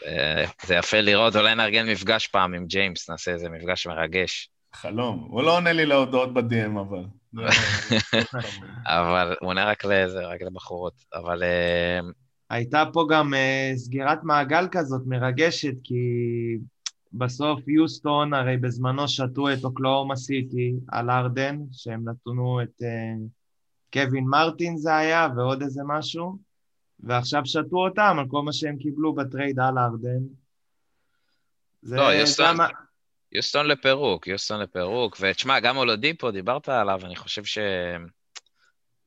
אה, 0.06 0.44
זה 0.66 0.74
יפה 0.74 1.00
לראות, 1.00 1.36
אולי 1.36 1.54
נארגן 1.54 1.88
מפגש 1.88 2.26
פעם 2.26 2.54
עם 2.54 2.66
ג'יימס, 2.66 3.10
נעשה 3.10 3.30
איזה 3.30 3.48
מפגש 3.48 3.86
מרגש. 3.86 4.50
חלום. 4.74 5.26
הוא 5.30 5.42
לא 5.42 5.56
עונה 5.56 5.72
לי 5.72 5.86
להודעות 5.86 6.34
ב-DM, 6.34 6.80
אבל. 6.80 7.04
אבל 8.86 9.34
הוא 9.40 9.48
עונה 9.48 9.64
רק 9.64 9.84
לזה, 9.84 10.26
רק 10.26 10.42
לבחורות. 10.42 10.94
אבל 11.14 11.42
אה, 11.42 12.00
הייתה 12.50 12.84
פה 12.92 13.06
גם 13.10 13.34
uh, 13.34 13.76
סגירת 13.76 14.18
מעגל 14.22 14.68
כזאת 14.70 15.02
מרגשת, 15.06 15.74
כי 15.84 15.94
בסוף 17.14 17.68
יוסטון 17.68 18.34
הרי 18.34 18.56
בזמנו 18.56 19.08
שתו 19.08 19.52
את 19.52 19.64
אוקלאומה 19.64 20.16
סיטי 20.16 20.74
על 20.88 21.10
ארדן, 21.10 21.58
שהם 21.72 22.08
נתנו 22.08 22.62
את 22.62 22.82
uh, 22.82 23.28
קווין 23.92 24.24
מרטין 24.24 24.76
זה 24.76 24.96
היה, 24.96 25.28
ועוד 25.36 25.62
איזה 25.62 25.82
משהו, 25.86 26.38
ועכשיו 27.00 27.42
שתו 27.44 27.76
אותם 27.76 28.16
על 28.18 28.24
כל 28.28 28.42
מה 28.42 28.52
שהם 28.52 28.76
קיבלו 28.76 29.14
ב 29.14 29.22
trade 29.22 29.60
על 29.60 29.78
הארדן. 29.78 30.20
זה, 31.82 31.96
לא, 31.96 32.02
יוסטון- 32.14 32.60
המ- 32.60 32.72
יוסטון 33.32 33.66
לפירוק, 33.66 34.26
יוסטון 34.26 34.60
לפירוק, 34.60 35.16
ותשמע, 35.20 35.60
גם 35.60 35.76
אולודיפו, 35.76 36.30
דיברת 36.30 36.68
עליו, 36.68 37.00
אני 37.04 37.16
חושב 37.16 37.44
ש... 37.44 37.58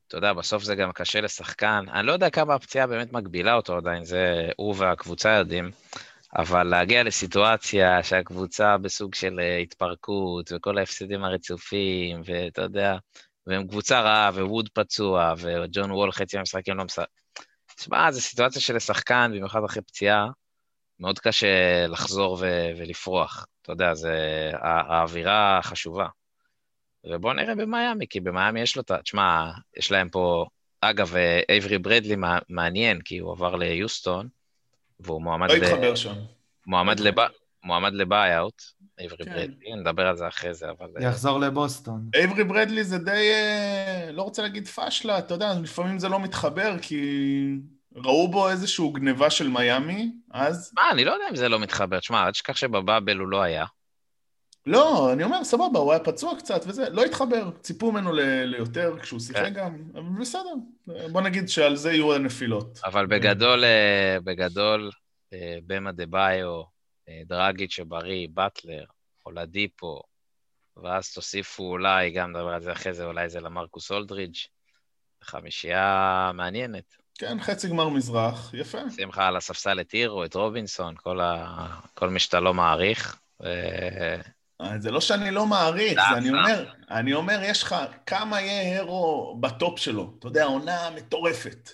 אתה 0.08 0.16
יודע, 0.16 0.32
בסוף 0.32 0.62
זה 0.62 0.74
גם 0.74 0.92
קשה 0.92 1.20
לשחקן. 1.20 1.84
אני 1.92 2.06
לא 2.06 2.12
יודע 2.12 2.30
כמה 2.30 2.54
הפציעה 2.54 2.86
באמת 2.86 3.12
מגבילה 3.12 3.54
אותו 3.54 3.76
עדיין, 3.76 4.04
זה 4.04 4.50
הוא 4.56 4.74
והקבוצה 4.78 5.30
יודעים, 5.30 5.70
אבל 6.34 6.62
להגיע 6.62 7.02
לסיטואציה 7.02 8.02
שהקבוצה 8.02 8.78
בסוג 8.78 9.14
של 9.14 9.40
אה, 9.40 9.58
התפרקות, 9.58 10.52
וכל 10.52 10.78
ההפסדים 10.78 11.24
הרצופים, 11.24 12.20
ואתה 12.24 12.62
יודע, 12.62 12.96
והם 13.46 13.68
קבוצה 13.68 14.00
רעה, 14.00 14.30
וווד 14.34 14.68
פצוע, 14.68 15.34
וג'ון 15.38 15.90
וול 15.90 16.12
חצי 16.12 16.36
מהמשחקים 16.36 16.76
לא 16.76 16.84
משחק. 16.84 17.06
תשמע, 17.76 18.12
זו 18.12 18.20
סיטואציה 18.20 18.62
של 18.62 18.76
לשחקן, 18.76 19.30
במיוחד 19.34 19.64
אחרי 19.64 19.82
פציעה, 19.82 20.28
מאוד 21.00 21.18
קשה 21.18 21.86
לחזור 21.86 22.38
ו- 22.40 22.70
ולפרוח. 22.78 23.46
אתה 23.62 23.72
יודע, 23.72 23.94
זה 23.94 24.50
האווירה 24.60 25.60
חשובה. 25.62 26.06
ובואו 27.04 27.32
נראה 27.32 27.54
במיאמי, 27.54 28.06
כי 28.08 28.20
במיאמי 28.20 28.60
יש 28.60 28.76
לו 28.76 28.82
את 28.82 28.90
ה... 28.90 29.02
תשמע, 29.02 29.50
יש 29.76 29.92
להם 29.92 30.08
פה... 30.08 30.46
אגב, 30.80 31.14
אייברי 31.48 31.78
ברדלי 31.78 32.16
מעניין, 32.48 33.00
כי 33.00 33.18
הוא 33.18 33.32
עבר 33.32 33.56
ליוסטון, 33.56 34.28
והוא 35.00 35.22
מועמד 35.22 35.50
לא 35.50 35.54
התחבר 35.54 35.94
שם. 35.94 36.14
מועמד, 36.66 37.00
לא 37.00 37.06
לב... 37.06 37.14
מועמד 37.64 37.94
לבעי-אאוט, 37.94 38.62
אייברי 38.98 39.24
כן. 39.24 39.30
ברדלי, 39.30 39.74
נדבר 39.80 40.06
על 40.06 40.16
זה 40.16 40.28
אחרי 40.28 40.54
זה, 40.54 40.66
אבל... 40.70 40.86
אה, 40.96 41.02
יחזור 41.02 41.40
לבוסטון. 41.40 42.08
אייברי 42.14 42.44
ברדלי 42.44 42.84
זה 42.84 42.98
די, 42.98 43.30
אה, 43.32 44.10
לא 44.12 44.22
רוצה 44.22 44.42
להגיד 44.42 44.68
פשלה, 44.68 45.18
אתה 45.18 45.34
יודע, 45.34 45.54
לפעמים 45.62 45.98
זה 45.98 46.08
לא 46.08 46.20
מתחבר, 46.20 46.76
כי 46.82 47.00
ראו 47.96 48.28
בו 48.28 48.48
איזושהי 48.48 48.90
גניבה 48.92 49.30
של 49.30 49.48
מיאמי, 49.48 50.12
אז... 50.30 50.72
מה, 50.76 50.82
אני 50.90 51.04
לא 51.04 51.12
יודע 51.12 51.24
אם 51.30 51.36
זה 51.36 51.48
לא 51.48 51.58
מתחבר. 51.58 51.98
תשמע, 51.98 52.26
אל 52.26 52.30
תשכח 52.30 52.56
שבבאבל 52.56 53.18
הוא 53.18 53.28
לא 53.28 53.42
היה. 53.42 53.64
לא, 54.66 55.12
אני 55.12 55.24
אומר, 55.24 55.44
סבבה, 55.44 55.78
הוא 55.78 55.92
היה 55.92 56.04
פצוע 56.04 56.36
קצת 56.38 56.60
וזה, 56.66 56.90
לא 56.90 57.04
התחבר, 57.04 57.50
ציפו 57.60 57.92
ממנו 57.92 58.12
ל- 58.12 58.44
ליותר 58.44 58.98
כשהוא 59.02 59.20
שיחק 59.20 59.42
כן. 59.42 59.52
גם, 59.52 59.76
בסדר, 60.20 60.52
בוא 60.86 61.20
נגיד 61.20 61.48
שעל 61.48 61.76
זה 61.76 61.92
יהיו 61.92 62.14
הנפילות. 62.14 62.78
אבל 62.84 63.06
בגדול, 63.06 63.64
אה, 63.64 64.16
בגדול, 64.24 64.90
אה, 65.32 65.58
במה 65.66 65.92
דה 65.92 66.06
ביו, 66.06 66.62
אה, 67.08 67.22
דרגיץ' 67.26 67.72
שבריא, 67.72 68.28
באטלר, 68.34 68.84
אולדיפו, 69.26 70.02
ואז 70.76 71.12
תוסיפו 71.12 71.62
אולי, 71.62 72.10
גם 72.10 72.30
נדבר 72.30 72.48
על 72.48 72.62
זה 72.62 72.72
אחרי 72.72 72.94
זה, 72.94 73.04
אולי 73.04 73.28
זה 73.28 73.40
למרקוס 73.40 73.90
אולדרידג', 73.90 74.36
חמישייה 75.24 76.30
מעניינת. 76.34 76.96
כן, 77.18 77.40
חצי 77.40 77.68
גמר 77.68 77.88
מזרח, 77.88 78.54
יפה. 78.54 78.78
שים 78.90 79.08
לך 79.08 79.18
על 79.18 79.36
הספסל 79.36 79.80
את 79.80 79.90
הירו, 79.90 80.24
את 80.24 80.34
רובינסון, 80.34 80.94
כל, 80.96 81.20
ה... 81.20 81.66
כל 81.94 82.08
מי 82.08 82.18
שאתה 82.18 82.40
לא 82.40 82.54
מעריך. 82.54 83.20
ו... 83.42 83.46
אה, 84.60 84.78
זה 84.78 84.90
לא 84.90 85.00
שאני 85.00 85.30
לא 85.30 85.46
מעריך, 85.46 85.92
סתם, 85.92 86.02
זה 86.12 86.18
אני 86.18 86.28
סתם. 86.28 86.36
אומר, 86.36 86.70
אני 86.90 87.14
אומר, 87.14 87.40
יש 87.42 87.62
לך, 87.62 87.76
כמה 88.06 88.40
יהיה 88.40 88.80
הרו 88.80 89.36
בטופ 89.40 89.78
שלו? 89.78 90.12
אתה 90.18 90.26
יודע, 90.26 90.44
עונה 90.44 90.90
מטורפת. 90.90 91.70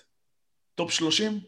top 0.75 0.91
30? 0.91 1.39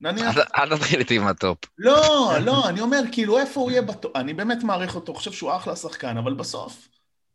נניח? 0.00 0.36
אל 0.56 0.76
תתחיל 0.76 1.00
איתי 1.00 1.16
עם 1.16 1.26
ה 1.26 1.32
top. 1.32 1.58
לא, 1.78 2.32
לא, 2.44 2.68
אני 2.68 2.80
אומר, 2.80 3.00
כאילו, 3.12 3.38
איפה 3.38 3.60
הוא 3.60 3.70
יהיה 3.70 3.82
ב 3.82 3.89
top? 3.89 4.16
אני 4.16 4.34
באמת 4.34 4.62
מעריך 4.62 4.94
אותו, 4.94 5.14
חושב 5.14 5.32
שהוא 5.32 5.56
אחלה 5.56 5.76
שחקן, 5.76 6.16
אבל 6.16 6.34
בסוף, 6.34 6.88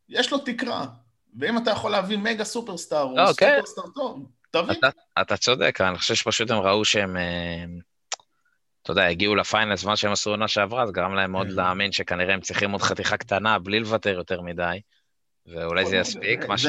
יש 0.10 0.32
לו 0.32 0.38
תקרה. 0.38 0.86
ואם 1.40 1.58
אתה 1.58 1.72
יכול 1.72 1.92
להביא 1.92 2.18
mega 2.18 2.44
superstar, 2.44 3.04
או 3.04 3.34
כן. 3.38 3.56
סופרסטאר 3.56 3.84
טוב, 3.96 4.26
תביא. 4.52 4.76
אתה, 5.22 5.38
צודק, 5.38 5.82
אני 5.82 5.98
חושב 5.98 6.16
שפשוט 6.16 6.52
הם 6.52 6.58
ראו 6.58 6.86
שהם, 6.86 7.18
אה, 7.18 7.66
אתה 8.92 9.00
יודע, 9.00 9.10
הגיעו 9.10 9.36
ל 9.36 9.42
finals, 9.42 9.86
מה 9.86 9.96
שהם 9.96 10.12
עשו 10.12 10.30
עונה 10.30 10.48
שעברה, 10.48 10.88
זה 10.88 10.92
גרם 10.94 11.14
להם 11.14 11.32
מאוד 11.32 11.48
כן. 11.48 11.54
להאמין 11.54 11.92
שכנראה 11.92 12.34
הם 12.34 12.42
צריכים 12.42 12.72
עוד 12.72 12.82
חתיכה 12.82 13.18
קטנה, 13.18 13.60
בלי 13.60 13.80
לוותר 13.80 14.10
יותר 14.10 14.42
מדי, 14.42 14.80
ואולי 15.46 15.86
זה 15.86 15.96
יספיק, 15.96 16.46
מה 16.48 16.58
ש... 16.58 16.66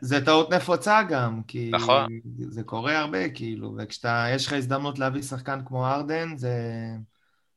זה, 0.00 0.24
טעות 0.24 0.52
נפוצה 0.52 1.02
גם, 1.02 1.42
כי 1.48 1.70
נכון. 1.72 2.06
זה 2.48 2.62
קורה 2.62 2.98
הרבה, 2.98 3.28
כאילו, 3.28 3.76
וכשאתה, 3.78 4.26
יש 4.34 4.46
לך 4.46 4.52
הזדמנות 4.52 4.98
להביא 4.98 5.22
שחקן 5.22 5.60
כמו 5.66 5.86
ארדן, 5.86 6.36
זה... 6.36 6.52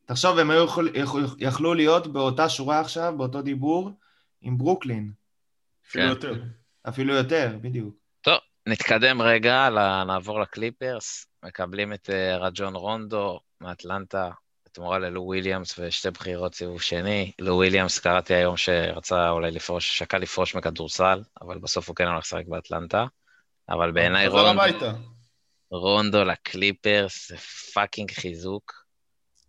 תחשוב, 0.06 0.40
הם 0.40 0.52
היו 0.52 0.66
יכלו 1.40 1.74
להיות 1.74 2.08
באותה 2.08 2.50
שורה 2.50 2.80
עכשיו, 2.80 3.14
באותו 3.18 3.42
דיבור, 3.42 3.92
עם 4.42 4.58
ברוקלין, 4.58 5.12
אפילו 5.90 6.04
כן. 6.04 6.10
יותר. 6.10 6.44
אפילו 6.90 7.14
יותר, 7.14 7.58
בדיוק. 7.62 7.96
טוב, 8.22 8.40
נתקדם 8.68 9.22
רגע, 9.22 9.70
נעבור 10.08 10.40
לקליפרס, 10.40 11.28
מקבלים 11.46 11.94
את 11.94 12.10
אה, 12.10 12.38
רג'ון 12.38 12.76
רונדו 12.76 13.40
מאטלנטה, 13.62 14.30
בתמורה 14.66 15.00
ללו 15.00 15.24
וויליאמס 15.24 15.80
ושתי 15.80 16.12
בחירות 16.12 16.56
סיבוב 16.56 16.82
שני. 16.82 17.32
לו 17.40 17.56
וויליאמס, 17.56 18.00
קראתי 18.00 18.34
היום 18.34 18.58
שרצה 18.58 19.30
אולי 19.30 19.52
לפרוש, 19.52 19.98
שקל 19.98 20.18
לפרוש 20.18 20.56
מכדורסל, 20.56 21.22
אבל 21.42 21.58
בסוף 21.58 21.88
הוא 21.88 21.96
כן 21.96 22.08
הולך 22.08 22.24
לשחק 22.26 22.46
באטלנטה. 22.48 23.06
אבל 23.70 23.92
בעיניי 23.92 24.28
רונדו. 24.28 24.62
רונדו 25.72 26.24
לקליפרס 26.24 27.30
זה 27.30 27.38
fucking 27.74 28.12
חיזוק. 28.12 28.74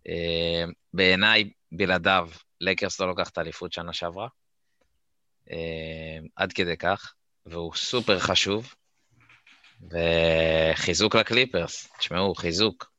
אה, 0.07 0.65
בעיניי, 0.93 1.51
בלעדיו, 1.71 2.29
לייקרס 2.61 2.99
לא 2.99 3.07
לוקח 3.07 3.29
את 3.29 3.37
האליפות 3.37 3.73
שנה 3.73 3.93
שעברה. 3.93 4.27
אה, 5.51 6.17
עד 6.35 6.53
כדי 6.53 6.77
כך, 6.77 7.13
והוא 7.45 7.75
סופר 7.75 8.19
חשוב. 8.19 8.73
וחיזוק 9.91 11.15
לקליפרס, 11.15 11.87
תשמעו, 11.99 12.35
חיזוק. 12.35 12.91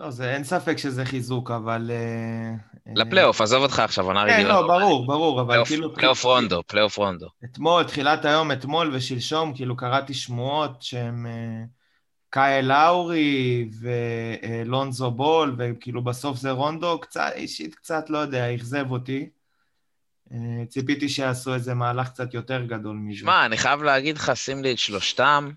לא, 0.00 0.10
זה, 0.10 0.34
אין 0.34 0.44
ספק 0.44 0.78
שזה 0.78 1.04
חיזוק, 1.04 1.50
אבל... 1.50 1.90
אה, 1.90 2.54
אה, 2.88 2.92
לפלייאוף, 2.96 3.40
עזוב 3.40 3.62
אותך 3.62 3.78
עכשיו, 3.78 4.04
עונה 4.04 4.24
כן, 4.26 4.34
רגילה. 4.34 4.48
לא, 4.48 4.66
ברור, 4.66 5.06
ברור, 5.06 5.40
אבל 5.40 5.64
כאילו... 5.64 5.94
פלייאוף 5.94 6.24
רונדו, 6.24 6.62
פלייאוף 6.66 6.96
רונדו. 6.96 7.28
אתמול, 7.44 7.84
תחילת 7.84 8.24
היום, 8.24 8.52
אתמול 8.52 8.94
ושלשום, 8.94 9.54
כאילו 9.54 9.76
קראתי 9.76 10.14
שמועות 10.14 10.82
שהם 10.82 11.26
אה, 11.26 11.64
קאי 12.30 12.62
לאורי 12.62 13.68
ולונזו 13.80 15.10
בול, 15.10 15.56
וכאילו 15.58 16.04
בסוף 16.04 16.36
זה 16.36 16.50
רונדו, 16.50 16.98
קצת, 17.00 17.30
אישית 17.34 17.74
קצת, 17.74 18.10
לא 18.10 18.18
יודע, 18.18 18.54
אכזב 18.54 18.90
אותי. 18.90 19.28
ציפיתי 20.68 21.08
שיעשו 21.08 21.54
איזה 21.54 21.74
מהלך 21.74 22.08
קצת 22.08 22.34
יותר 22.34 22.64
גדול 22.64 22.96
מזה. 22.96 23.18
שמע, 23.18 23.46
אני 23.46 23.56
חייב 23.56 23.82
להגיד 23.82 24.16
לך, 24.16 24.32
שים 24.34 24.62
לי 24.62 24.72
את 24.72 24.78
שלושתם, 24.78 25.50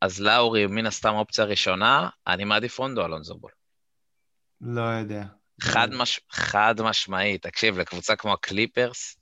אז 0.00 0.20
לאורי 0.20 0.66
מן 0.66 0.86
הסתם 0.86 1.14
אופציה 1.14 1.44
ראשונה, 1.44 2.08
אני 2.26 2.44
מעדיף 2.44 2.78
רונדו 2.78 3.02
על 3.02 3.12
אונזובול. 3.12 3.50
לא 4.60 4.80
יודע. 4.80 5.24
חד, 5.60 5.88
מש... 5.92 6.20
חד 6.30 6.74
משמעית, 6.82 7.42
תקשיב, 7.42 7.78
לקבוצה 7.78 8.16
כמו 8.16 8.32
הקליפרס, 8.32 9.16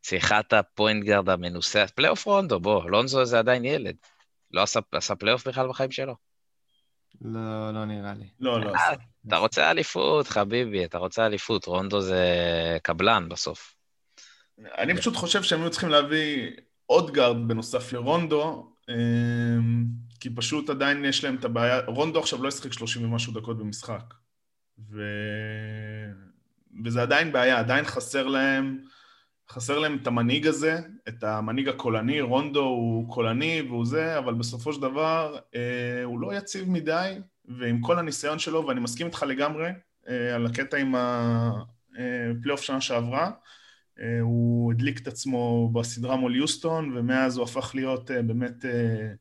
צריכה 0.00 0.40
את 0.40 0.52
ה 0.52 0.61
point 0.61 1.04
guard 1.04 1.28
המנוסה, 1.28 1.84
פלייאוף 1.94 2.26
רונדו, 2.26 2.60
בוא, 2.60 2.90
לונזו 2.90 3.24
זה 3.24 3.38
עדיין 3.38 3.64
ילד. 3.64 3.96
לא 4.50 4.62
עשה, 4.62 4.80
עשה 4.92 5.14
פלייאוף 5.16 5.48
בכלל 5.48 5.68
בחיים 5.68 5.90
שלו. 5.90 6.14
לא, 7.20 7.70
לא 7.70 7.84
נראה 7.84 8.14
לי. 8.14 8.28
לא, 8.40 8.60
לא. 8.60 8.74
אה, 8.74 8.94
אתה 9.28 9.36
רוצה 9.36 9.70
אליפות, 9.70 10.28
חביבי, 10.28 10.84
אתה 10.84 10.98
רוצה 10.98 11.26
אליפות, 11.26 11.64
רונדו 11.64 12.00
זה 12.00 12.24
קבלן 12.82 13.28
בסוף. 13.28 13.74
אני 14.78 14.96
פשוט 14.96 15.16
חושב 15.16 15.42
שהם 15.42 15.60
היו 15.60 15.70
צריכים 15.70 15.88
להביא 15.88 16.50
עוד 16.86 17.10
guard 17.10 17.48
בנוסף 17.48 17.92
לרונדו, 17.92 18.72
אמ, 18.88 19.84
כי 20.20 20.34
פשוט 20.34 20.70
עדיין 20.70 21.04
יש 21.04 21.24
להם 21.24 21.36
את 21.36 21.44
הבעיה, 21.44 21.80
רונדו 21.86 22.20
עכשיו 22.20 22.42
לא 22.42 22.48
ישחק 22.48 22.72
30 22.72 23.04
ומשהו 23.04 23.32
דקות 23.32 23.58
במשחק. 23.58 24.14
ו... 24.78 25.02
וזה 26.84 27.02
עדיין 27.02 27.32
בעיה, 27.32 27.58
עדיין 27.58 27.84
חסר 27.84 28.26
להם, 28.26 28.78
חסר 29.50 29.78
להם 29.78 29.98
את 30.02 30.06
המנהיג 30.06 30.46
הזה, 30.46 30.78
את 31.08 31.24
המנהיג 31.24 31.68
הקולני, 31.68 32.20
רונדו 32.20 32.64
הוא 32.64 33.12
קולני 33.14 33.62
והוא 33.68 33.86
זה, 33.86 34.18
אבל 34.18 34.34
בסופו 34.34 34.72
של 34.72 34.80
דבר 34.80 35.38
אה, 35.54 36.04
הוא 36.04 36.20
לא 36.20 36.34
יציב 36.34 36.70
מדי, 36.70 37.18
ועם 37.44 37.80
כל 37.80 37.98
הניסיון 37.98 38.38
שלו, 38.38 38.66
ואני 38.66 38.80
מסכים 38.80 39.06
איתך 39.06 39.22
לגמרי 39.28 39.70
אה, 40.08 40.34
על 40.34 40.46
הקטע 40.46 40.76
עם 40.76 40.94
הפלייאוף 40.94 42.62
שנה 42.62 42.80
שעברה, 42.80 43.30
אה, 44.00 44.20
הוא 44.20 44.72
הדליק 44.72 44.98
את 44.98 45.06
עצמו 45.06 45.70
בסדרה 45.72 46.16
מול 46.16 46.36
יוסטון, 46.36 46.96
ומאז 46.96 47.36
הוא 47.36 47.44
הפך 47.44 47.74
להיות 47.74 48.10
אה, 48.10 48.22
באמת 48.22 48.64
אה, 48.64 49.12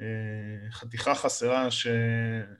אה, 0.00 0.70
חתיכה 0.70 1.14
חסרה, 1.14 1.70
ש... 1.70 1.86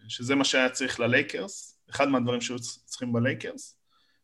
שזה 0.08 0.34
מה 0.34 0.44
שהיה 0.44 0.70
צריך 0.70 1.00
ללייקרס, 1.00 1.73
אחד 1.90 2.08
מהדברים 2.08 2.40
שהיו 2.40 2.58
צריכים 2.58 3.12
בלייקרס. 3.12 3.76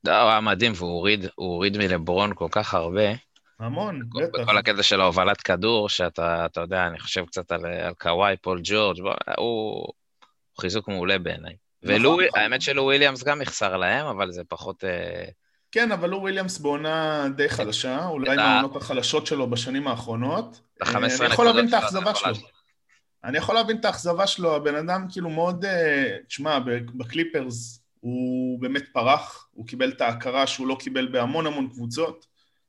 לא, 0.04 0.22
הוא 0.22 0.30
היה 0.30 0.40
מדהים, 0.40 0.72
והוא 0.76 0.90
הוריד, 0.90 1.26
הוריד 1.34 1.78
מלברון 1.78 2.32
כל 2.34 2.48
כך 2.50 2.74
הרבה, 2.74 3.12
המון, 3.60 4.02
בטח. 4.14 4.42
בכל 4.42 4.58
הקטע 4.58 4.82
של 4.82 5.00
ההובלת 5.00 5.40
כדור, 5.40 5.88
שאתה, 5.88 6.46
אתה 6.46 6.60
יודע, 6.60 6.86
אני 6.86 6.98
חושב 6.98 7.24
קצת 7.24 7.52
על, 7.52 7.66
על 7.66 7.94
קוואי, 7.94 8.36
פול 8.36 8.60
ג'ורג', 8.64 8.98
הוא, 8.98 9.14
הוא 9.36 9.86
חיזוק 10.60 10.88
מעולה 10.88 11.18
בעיניי. 11.18 11.56
נכון, 11.82 11.96
ולו, 11.96 12.20
נכון. 12.28 12.40
האמת 12.40 12.62
שלו 12.62 12.82
וויליאמס 12.82 13.22
גם 13.22 13.42
יחסר 13.42 13.76
להם, 13.76 14.06
אבל 14.06 14.30
זה 14.32 14.42
פחות... 14.48 14.84
אה, 14.84 15.24
כן, 15.72 15.92
אבל 15.92 16.10
לו 16.10 16.20
וויליאמס 16.20 16.58
בעונה 16.58 17.26
די 17.36 17.48
חלשה, 17.48 18.06
אולי 18.06 18.36
מהעונות 18.36 18.76
החלשות 18.76 19.26
שלו 19.26 19.50
בשנים 19.50 19.88
האחרונות. 19.88 20.60
אה, 20.82 20.86
15 20.86 21.26
אני 21.26 21.34
יכול 21.34 21.46
להבין 21.46 21.68
את 21.68 21.74
האכזבה 21.74 22.14
שלו. 22.14 22.34
אני 23.24 23.38
יכול 23.38 23.54
להבין 23.54 23.76
את 23.76 23.84
האכזבה 23.84 24.26
שלו, 24.26 24.56
הבן 24.56 24.74
אדם 24.74 25.06
כאילו 25.10 25.30
מאוד... 25.30 25.64
אה, 25.64 26.16
תשמע, 26.28 26.58
בקליפרס 26.96 27.82
הוא 28.00 28.60
באמת 28.60 28.84
פרח, 28.92 29.48
הוא 29.52 29.66
קיבל 29.66 29.88
את 29.88 30.00
ההכרה 30.00 30.46
שהוא 30.46 30.66
לא 30.66 30.76
קיבל 30.80 31.08
בהמון 31.08 31.46
המון 31.46 31.68
קבוצות. 31.68 32.26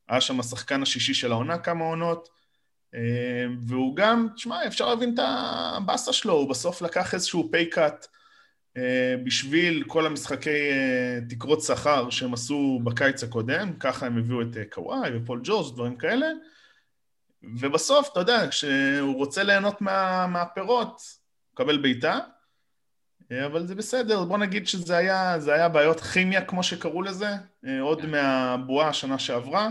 היה 0.09 0.21
שם 0.21 0.39
השחקן 0.39 0.81
השישי 0.81 1.13
של 1.13 1.31
העונה 1.31 1.57
כמה 1.57 1.85
עונות. 1.85 2.29
אה, 2.95 3.45
והוא 3.67 3.95
גם, 3.95 4.27
תשמע, 4.35 4.67
אפשר 4.67 4.89
להבין 4.89 5.13
את 5.13 5.19
הבאסה 5.23 6.13
שלו, 6.13 6.33
הוא 6.33 6.49
בסוף 6.49 6.81
לקח 6.81 7.13
איזשהו 7.13 7.49
pay 7.51 7.79
cut 7.79 8.07
בשביל 9.23 9.83
כל 9.87 10.05
המשחקי 10.05 10.71
אה, 10.71 11.19
תקרות 11.29 11.61
שכר 11.61 12.09
שהם 12.09 12.33
עשו 12.33 12.79
בקיץ 12.83 13.23
הקודם, 13.23 13.73
ככה 13.79 14.05
הם 14.05 14.17
הביאו 14.17 14.41
את 14.41 14.57
אה, 14.57 14.63
קוואי 14.71 15.09
ופול 15.15 15.41
ג'ורג', 15.43 15.73
דברים 15.73 15.95
כאלה. 15.95 16.27
ובסוף, 17.43 18.09
אתה 18.11 18.19
יודע, 18.19 18.47
כשהוא 18.49 19.15
רוצה 19.15 19.43
ליהנות 19.43 19.81
מה, 19.81 20.27
מהפירות, 20.27 20.87
הוא 20.87 21.53
מקבל 21.53 21.81
בעיטה, 21.81 22.19
אה, 23.31 23.45
אבל 23.45 23.67
זה 23.67 23.75
בסדר, 23.75 24.23
בוא 24.23 24.37
נגיד 24.37 24.67
שזה 24.67 24.97
היה, 24.97 25.37
היה 25.47 25.69
בעיות 25.69 25.99
כימיה, 25.99 26.45
כמו 26.45 26.63
שקראו 26.63 27.01
לזה, 27.01 27.29
אה, 27.67 27.81
עוד 27.81 28.05
מהבועה 28.05 28.87
השנה 28.87 29.19
שעברה, 29.19 29.69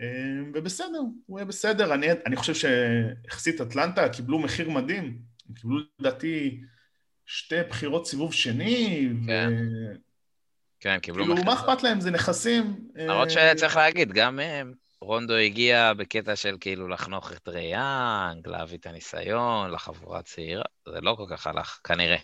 אה, 0.00 0.06
ובסדר, 0.54 1.00
הוא 1.26 1.38
יהיה 1.38 1.46
בסדר. 1.46 1.94
אני, 1.94 2.06
אני 2.26 2.36
חושב 2.36 2.54
שיחסית 2.54 3.60
אטלנטה 3.60 4.08
קיבלו 4.08 4.38
מחיר 4.38 4.70
מדהים, 4.70 5.18
הם 5.48 5.54
קיבלו 5.54 5.78
לדעתי 5.98 6.60
שתי 7.26 7.62
בחירות 7.68 8.06
סיבוב 8.06 8.32
שני, 8.32 9.08
כן. 9.26 9.50
ו... 9.52 9.96
כן, 10.80 10.98
קיבלו 10.98 11.24
כאילו, 11.24 11.34
מחיר. 11.34 11.46
מה 11.46 11.54
אכפת 11.54 11.82
להם? 11.82 12.00
זה 12.00 12.10
נכסים. 12.10 12.88
למרות 12.94 13.30
שצריך 13.30 13.76
להגיד, 13.76 14.12
גם 14.12 14.38
הם, 14.40 14.74
רונדו 15.04 15.34
הגיע 15.34 15.92
בקטע 15.92 16.36
של 16.36 16.56
כאילו 16.60 16.88
לחנוך 16.88 17.32
את 17.32 17.48
ריאנג, 17.48 18.48
להביא 18.48 18.78
את 18.78 18.86
הניסיון 18.86 19.70
לחבורה 19.70 20.18
הצעירה, 20.18 20.64
זה 20.88 21.00
לא 21.00 21.14
כל 21.16 21.24
כך 21.28 21.46
הלך, 21.46 21.78
כנראה. 21.84 22.16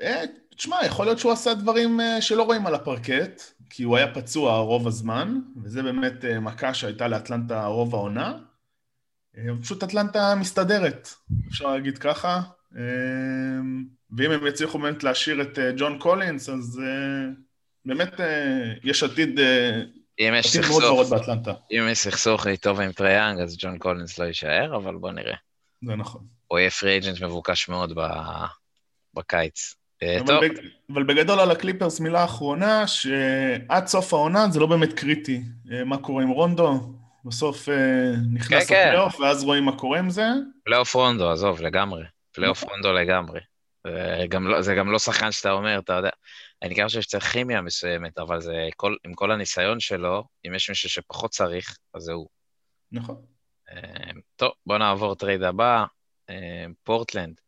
אה, 0.00 0.22
תשמע, 0.56 0.76
יכול 0.86 1.06
להיות 1.06 1.18
שהוא 1.18 1.32
עשה 1.32 1.54
דברים 1.54 2.00
אה, 2.00 2.22
שלא 2.22 2.42
רואים 2.42 2.66
על 2.66 2.74
הפרקט, 2.74 3.42
כי 3.70 3.82
הוא 3.82 3.96
היה 3.96 4.14
פצוע 4.14 4.58
רוב 4.58 4.86
הזמן, 4.86 5.38
וזה 5.62 5.82
באמת 5.82 6.24
אה, 6.24 6.40
מכה 6.40 6.74
שהייתה 6.74 7.08
לאטלנטה 7.08 7.66
רוב 7.66 7.94
העונה. 7.94 8.38
פשוט 9.62 9.82
אטלנטה 9.82 10.34
מסתדרת, 10.34 11.08
אפשר 11.48 11.66
להגיד 11.66 11.98
ככה. 11.98 12.40
ואם 14.16 14.30
הם 14.30 14.46
יצליחו 14.46 14.78
באמת 14.78 15.04
להשאיר 15.04 15.42
את 15.42 15.58
ג'ון 15.76 15.98
קולינס, 15.98 16.48
אז 16.48 16.80
באמת 17.84 18.20
יש 18.84 19.02
עתיד, 19.02 19.40
אם 20.20 20.34
יש 20.38 20.56
סכסוך. 20.56 21.12
אם 21.72 21.88
יש 21.90 21.98
סכסוך 21.98 22.46
איתו 22.46 22.76
ועם 22.76 22.92
טריי 22.92 23.13
יאנג, 23.13 23.40
אז 23.40 23.56
ג'ון 23.58 23.78
קולינס 23.78 24.18
לא 24.18 24.24
יישאר, 24.24 24.76
אבל 24.76 24.94
בוא 24.94 25.10
נראה. 25.10 25.36
זה 25.84 25.96
נכון. 25.96 26.22
הוא 26.46 26.58
יהיה 26.58 26.70
free 26.70 26.98
agent 26.98 27.22
מבוקש 27.22 27.68
מאוד 27.68 27.92
ב- 27.98 28.44
בקיץ. 29.14 29.74
אה, 30.02 30.20
אבל, 30.20 30.48
בג... 30.48 30.58
אבל 30.92 31.02
בגדול 31.02 31.40
על 31.40 31.50
הקליפרס 31.50 32.00
מילה 32.00 32.24
אחרונה, 32.24 32.86
שעד 32.86 33.86
סוף 33.86 34.12
העונה 34.14 34.46
זה 34.50 34.60
לא 34.60 34.66
באמת 34.66 34.92
קריטי. 34.92 35.42
אה, 35.72 35.84
מה 35.84 35.98
קורה 35.98 36.22
עם 36.22 36.28
רונדו? 36.28 36.80
בסוף 37.24 37.68
אה, 37.68 37.74
נכנס 38.32 38.68
כן, 38.68 38.74
כן. 38.74 38.86
לפלייאוף, 38.88 39.20
ואז 39.20 39.44
רואים 39.44 39.64
מה 39.64 39.78
קורה 39.78 39.98
עם 39.98 40.10
זה. 40.10 40.26
פלייאוף 40.64 40.94
רונדו, 40.94 41.30
עזוב, 41.30 41.60
לגמרי. 41.60 42.04
פלייאוף 42.32 42.58
נכון. 42.64 42.70
רונדו 42.74 42.92
לגמרי. 42.92 43.40
זה 43.86 44.26
גם 44.28 44.48
לא- 44.48 44.62
זה 44.62 44.74
גם 44.74 44.92
לא 44.92 44.98
שחקן 44.98 45.32
שאתה 45.32 45.50
אומר, 45.52 45.78
אתה 45.78 45.92
יודע, 45.92 46.10
אני 46.62 46.74
גם 46.74 46.86
חושב 46.86 47.00
שצריך 47.00 47.24
כימיה 47.24 47.60
מסוימת, 47.60 48.18
אבל 48.18 48.40
זה 48.40 48.68
כל, 48.76 48.96
עם 49.06 49.14
כל 49.14 49.30
הניסיון 49.30 49.80
שלו, 49.80 50.24
אם 50.46 50.54
יש 50.54 50.68
מישהו 50.68 50.88
שפחות 50.88 51.30
צריך, 51.30 51.78
אז 51.94 52.02
זה 52.02 52.12
הוא. 52.12 52.28
נכון. 52.92 53.24
אה, 53.70 54.10
טוב, 54.36 54.52
בוא 54.66 54.78
נעבור 54.78 55.14
trade 55.14 55.42
הבא. 55.42 55.84
אה, 56.30 56.66
פורטלנד. 56.82 57.40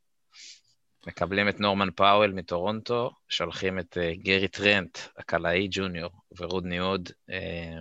מקבלים 1.07 1.49
את 1.49 1.61
נורמן 1.61 1.91
פאוול 1.91 2.33
מטורונטו, 2.33 3.11
שולחים 3.29 3.79
את 3.79 3.99
אה, 3.99 4.13
גרי 4.17 4.49
טרנט, 4.49 4.99
הקלעי 5.19 5.69
ג'וניור, 5.71 6.11
ורודני 6.39 6.65
הוד 6.65 7.11
אה, 7.31 7.79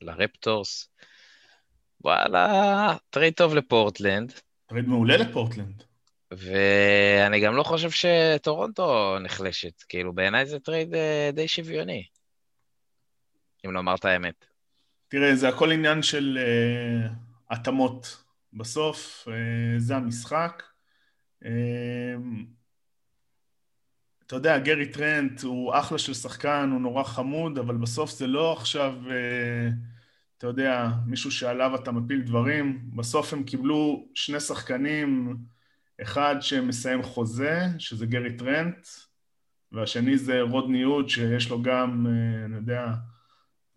לרפטורס. 0.00 0.88
וואלה, 2.04 2.96
trade 3.10 3.34
טוב 3.34 3.54
לפורטלנד, 3.54 4.32
trade 4.66 4.88
מעולה 4.88 5.16
לפורטלנד. 5.16 5.82
ואני 6.30 7.40
גם 7.40 7.56
לא 7.56 7.62
חושב 7.62 7.90
שטורונטו 7.90 9.18
נחלשת. 9.18 9.82
כאילו, 9.88 10.12
בעיניי 10.12 10.46
זה 10.46 10.60
trade 10.60 10.94
אה, 10.94 11.30
די 11.32 11.48
שוויוני, 11.48 12.04
אם 13.66 13.70
לומר 13.70 13.94
את 13.94 14.04
האמת. 14.04 14.44
תראה, 15.08 15.36
זה 15.36 15.48
הכל 15.48 15.72
עניין 15.72 16.02
של 16.02 16.38
אה, 16.38 17.10
התאמות. 17.50 18.24
בסוף, 18.52 19.28
אה, 19.28 19.30
זה 19.78 19.96
המשחק. 19.96 20.62
אה, 21.44 21.48
אתה 24.26 24.36
יודע, 24.36 24.58
גרי 24.58 24.92
טרנט 24.92 25.42
הוא 25.42 25.74
אחלה 25.78 25.98
של 25.98 26.14
שחקן, 26.14 26.70
הוא 26.72 26.80
נורא 26.80 27.04
חמוד, 27.04 27.58
אבל 27.58 27.76
בסוף 27.76 28.10
זה 28.10 28.26
לא 28.26 28.52
עכשיו, 28.52 28.94
אה, 29.06 29.72
אתה 30.38 30.46
יודע, 30.46 30.88
מישהו 31.06 31.30
שעליו 31.30 31.74
אתה 31.74 31.92
מפיל 31.92 32.20
דברים. 32.20 32.90
בסוף 32.96 33.32
הם 33.32 33.44
קיבלו 33.44 34.08
שני 34.14 34.40
שחקנים, 34.40 35.36
אחד 36.02 36.36
שמסיים 36.40 37.02
חוזה, 37.02 37.66
שזה 37.78 38.06
גרי 38.06 38.36
טרנט, 38.36 38.88
והשני 39.72 40.18
זה 40.18 40.40
רודני 40.40 40.68
הוד, 40.68 41.08
שיש 41.08 41.50
לו 41.50 41.62
גם, 41.62 42.06
אה, 42.06 42.46
אני 42.46 42.56
יודע, 42.56 42.86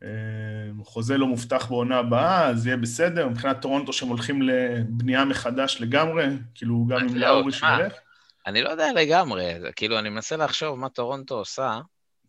אה, 0.04 0.84
חוזה 0.84 1.18
לא 1.18 1.28
מובטח 1.28 1.70
בעונה 1.70 1.98
הבאה, 1.98 2.48
אז 2.48 2.68
יהיה 2.68 2.78
בסדר. 2.78 3.28
מבחינת 3.28 3.62
טורונטו 3.62 3.94
שהם 3.94 4.10
הולכים 4.10 4.42
לבנייה 4.42 5.26
מחדש 5.26 5.78
לגמרי, 5.82 6.26
כאילו 6.56 6.86
גם 6.90 7.00
עם 7.00 7.10
זהו, 7.10 7.20
לאורי. 7.20 7.52
שהולך. 7.52 7.94
אני 8.48 8.62
לא 8.62 8.70
יודע 8.70 8.94
לגמרי, 8.94 9.54
כאילו, 9.76 10.00
אני 10.00 10.10
מנסה 10.10 10.38
לחשוב 10.38 10.80
מה 10.80 10.90
טורונטו 10.90 11.36
עושה. 11.36 11.80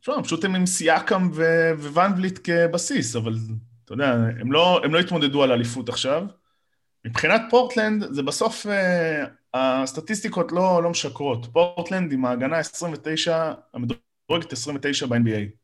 תשמע, 0.00 0.22
פשוט 0.22 0.44
הם 0.44 0.54
עם 0.54 0.66
סיאקם 0.66 1.30
ו- 1.34 1.72
ואן 1.92 2.12
וליט 2.12 2.38
כבסיס, 2.44 3.16
אבל 3.16 3.34
אתה 3.84 3.92
יודע, 3.92 4.12
הם 4.40 4.52
לא, 4.52 4.80
הם 4.84 4.94
לא 4.94 4.98
התמודדו 4.98 5.42
על 5.42 5.52
אליפות 5.52 5.88
עכשיו. 5.88 6.24
מבחינת 7.04 7.42
פורטלנד, 7.50 8.04
זה 8.10 8.22
בסוף, 8.22 8.66
אה, 8.66 9.24
הסטטיסטיקות 9.54 10.52
לא, 10.52 10.82
לא 10.82 10.90
משקרות. 10.90 11.46
פורטלנד 11.52 12.12
עם 12.12 12.24
ההגנה 12.24 12.58
29, 12.58 13.52
המדורגת 13.74 14.52
29 14.52 15.06
ב-NBA. 15.06 15.62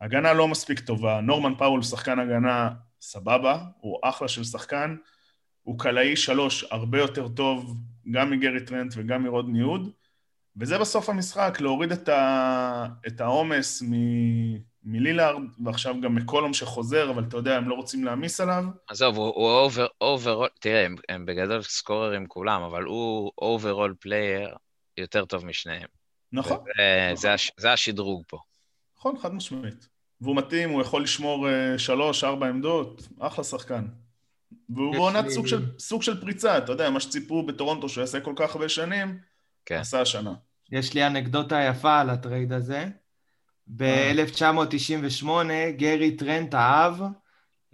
הגנה 0.00 0.32
לא 0.32 0.48
מספיק 0.48 0.80
טובה, 0.80 1.20
נורמן 1.20 1.54
פאול 1.58 1.82
שחקן 1.82 2.18
הגנה 2.18 2.70
סבבה, 3.00 3.64
הוא 3.80 3.98
אחלה 4.02 4.28
של 4.28 4.44
שחקן, 4.44 4.96
הוא 5.62 5.78
קלעי 5.78 6.16
שלוש 6.16 6.64
הרבה 6.70 6.98
יותר 6.98 7.28
טוב 7.28 7.76
גם 8.10 8.30
מגרי 8.30 8.64
טרנט 8.64 8.94
וגם 8.96 9.22
מרודני 9.22 9.48
הוד, 9.48 9.90
וזה 10.56 10.78
בסוף 10.78 11.08
המשחק, 11.08 11.58
להוריד 11.60 11.92
את, 11.92 13.20
העומס. 13.20 13.82
מלילארד, 14.84 15.42
ועכשיו 15.64 15.94
גם 16.02 16.14
מקולום 16.14 16.54
שחוזר, 16.54 17.10
אבל 17.10 17.24
אתה 17.28 17.36
יודע, 17.36 17.56
הם 17.56 17.68
לא 17.68 17.74
רוצים 17.74 18.04
להעמיס 18.04 18.40
עליו. 18.40 18.64
עזוב, 18.88 19.16
הוא- 19.16 19.24
הוא 19.34 19.50
over, 19.50 19.86
overall, 20.00 20.48
תראה, 20.60 20.86
הם, 20.86 20.94
הם 21.08 21.26
בגדול 21.26 21.62
סקוררים 21.62 22.26
כולם, 22.26 22.62
אבל 22.62 22.82
הוא 22.84 23.30
overall 23.38 23.94
player 24.00 24.56
יותר 24.96 25.24
טוב 25.24 25.46
משניהם. 25.46 25.88
נכון, 26.32 26.58
זה, 26.76 27.10
זה, 27.14 27.32
הש, 27.34 27.50
זה 27.56 27.72
השדרוג 27.72 28.22
פה. 28.28 28.38
נכון, 28.98 29.18
חד 29.18 29.34
משמעית. 29.34 29.88
והוא 30.20 30.36
מתאים, 30.36 30.70
הוא 30.70 30.82
יכול 30.82 31.02
לשמור 31.02 31.48
אה, 31.48 31.78
שלוש, 31.78 32.24
ארבע 32.24 32.46
עמדות, 32.48 33.08
אחלה 33.20 33.44
שחקן. 33.44 33.86
והוא 34.68 34.92
בעונת 34.92 35.24
לי- 35.24 35.30
סוג 35.30 35.46
של, 35.46 35.78
סוג 35.78 36.02
של 36.02 36.20
פריצה, 36.20 36.58
אתה 36.58 36.72
יודע, 36.72 36.90
מה 36.90 37.00
שציפו 37.00 37.42
בטורונטו 37.46 37.88
שהוא 37.88 38.00
יעשה 38.02 38.20
כל 38.20 38.32
כך 38.36 38.54
הרבה 38.54 38.68
שנים, 38.68 39.18
כן. 39.66 39.78
עשה 39.78 40.00
השנה. 40.00 40.34
יש 40.72 40.94
לי 40.94 41.06
אנקדוטה 41.06 41.60
יפה 41.70 42.00
על 42.00 42.10
הטרייד 42.10 42.52
הזה. 42.52 42.88
ב-1998 43.76 45.26
גרי 45.76 46.16
טרנט 46.16 46.54
האב 46.54 47.02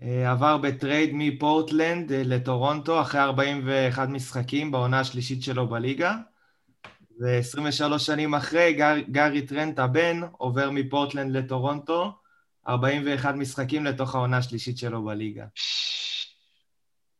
אה, 0.03 0.31
עבר 0.31 0.57
בטרייד 0.57 1.11
מפורטלנד 1.13 2.13
אה, 2.13 2.23
לטורונטו 2.25 3.01
אחרי 3.01 3.21
41 3.21 4.09
משחקים 4.09 4.71
בעונה 4.71 5.01
השלישית 5.01 5.43
שלו 5.43 5.69
בליגה. 5.69 6.15
ו-23 7.21 7.99
שנים 7.99 8.35
אחרי, 8.35 8.73
גר, 8.73 8.95
גרי 9.11 9.47
טרנט 9.47 9.79
הבן 9.79 10.21
עובר 10.33 10.71
מפורטלנד 10.71 11.37
לטורונטו, 11.37 12.13
41 12.69 13.35
משחקים 13.35 13.85
לתוך 13.85 14.15
העונה 14.15 14.37
השלישית 14.37 14.79
שלו 14.79 15.05
בליגה. 15.05 15.45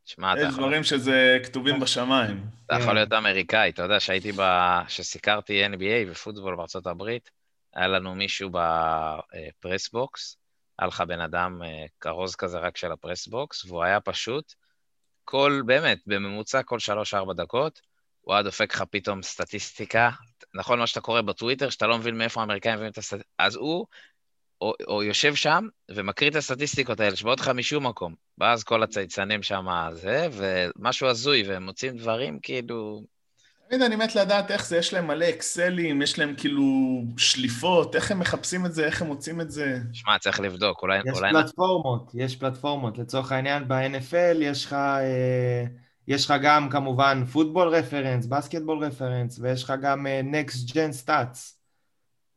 שמע, 0.05 0.33
אתה 0.33 0.41
יש 0.41 0.47
יכול, 0.47 0.63
דברים 0.63 0.83
שזה 0.83 1.37
כתובים 1.43 1.79
בשמיים. 1.79 2.45
אתה 2.65 2.75
יכול 2.75 2.87
כן. 2.87 2.95
להיות 2.95 3.13
אמריקאי, 3.13 3.69
אתה 3.69 3.83
יודע 3.83 3.99
שהייתי 3.99 4.31
ב... 4.31 4.41
שסיקרתי 4.87 5.65
NBA 5.65 6.11
ופוטבול 6.11 6.55
בארצות 6.55 6.87
הברית, 6.87 7.31
היה 7.77 7.87
לנו 7.87 8.15
מישהו 8.15 8.49
בפרסבוקס, 9.59 10.37
היה 10.79 10.87
לך 10.87 11.01
בן 11.01 11.21
אדם 11.21 11.63
אה, 11.63 11.85
כרוז 12.01 12.35
כזה 12.35 12.59
רק 12.59 12.77
של 12.77 12.91
הפרסבוקס, 12.91 13.65
והוא 13.65 13.83
היה 13.83 13.99
פשוט, 13.99 14.53
כל, 15.23 15.61
באמת, 15.65 15.99
בממוצע 16.07 16.63
כל 16.63 16.79
שלוש-ארבע 16.79 17.33
דקות, 17.33 17.81
הוא 18.21 18.33
היה 18.33 18.43
דופק 18.43 18.73
לך 18.73 18.83
פתאום 18.91 19.23
סטטיסטיקה, 19.23 20.09
נכון 20.53 20.79
מה 20.79 20.87
שאתה 20.87 21.01
קורא 21.01 21.21
בטוויטר, 21.21 21.69
שאתה 21.69 21.87
לא 21.87 21.97
מבין 21.97 22.17
מאיפה 22.17 22.41
האמריקאים 22.41 22.75
מביאים 22.75 22.91
את 22.91 22.97
הסטטיסטיקה, 22.97 23.33
אז 23.37 23.55
הוא 23.55 23.85
או, 24.61 24.73
או 24.87 25.03
יושב 25.03 25.35
שם 25.35 25.67
ומקריא 25.91 26.29
את 26.29 26.35
הסטטיסטיקות 26.35 26.99
האלה 26.99 27.15
שבאות 27.15 27.39
לך 27.39 27.47
משום 27.47 27.87
מקום, 27.87 28.15
ואז 28.37 28.63
כל 28.63 28.83
הצייצנים 28.83 29.43
שם 29.43 29.65
זה, 29.91 30.27
ומשהו 30.31 31.07
הזוי, 31.07 31.43
והם 31.47 31.63
מוצאים 31.63 31.97
דברים 31.97 32.39
כאילו... 32.39 33.16
תמיד 33.69 33.81
אני 33.81 33.95
מת 33.95 34.15
לדעת 34.15 34.51
איך 34.51 34.67
זה, 34.67 34.77
יש 34.77 34.93
להם 34.93 35.07
מלא 35.07 35.29
אקסלים, 35.29 36.01
יש 36.01 36.19
להם 36.19 36.33
כאילו 36.37 36.63
שליפות, 37.17 37.95
איך 37.95 38.11
הם 38.11 38.19
מחפשים 38.19 38.65
את 38.65 38.73
זה, 38.73 38.85
איך 38.85 39.01
הם 39.01 39.07
מוצאים 39.07 39.41
את 39.41 39.51
זה. 39.51 39.77
שמע, 39.93 40.19
צריך 40.19 40.39
לבדוק, 40.39 40.81
אולי... 40.81 40.99
יש 40.99 41.17
אולי 41.17 41.31
פלטפורמות, 41.31 42.11
יש 42.13 42.35
פלטפורמות. 42.35 42.97
לצורך 42.97 43.31
העניין 43.31 43.67
ב-NFL 43.67 44.37
יש 44.41 44.65
לך, 44.65 44.73
אה, 44.73 45.65
יש 46.07 46.25
לך 46.25 46.33
גם 46.41 46.69
כמובן 46.69 47.25
פוטבול 47.25 47.67
רפרנס, 47.67 48.25
בסקטבול 48.25 48.83
רפרנס, 48.83 49.39
ויש 49.39 49.63
לך 49.63 49.73
גם 49.81 50.07
אה, 50.07 50.21
Next 50.21 50.71
Gen 50.71 51.05
Stats. 51.05 51.37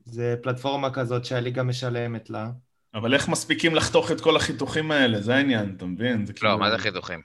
זה 0.04 0.34
פלטפורמה 0.42 0.90
כזאת 0.90 1.24
שהליגה 1.24 1.62
משלמת 1.62 2.30
לה. 2.30 2.50
אבל 2.94 3.14
איך 3.14 3.28
מספיקים 3.28 3.74
לחתוך 3.74 4.10
את 4.10 4.20
כל 4.20 4.36
החיתוכים 4.36 4.90
האלה? 4.90 5.20
זה 5.20 5.34
העניין, 5.34 5.74
אתה 5.76 5.84
מבין? 5.84 6.26
זה 6.26 6.32
כאילו... 6.32 6.50
לא, 6.50 6.58
מה 6.58 6.70
זה 6.70 6.78
חיתוכים? 6.78 7.20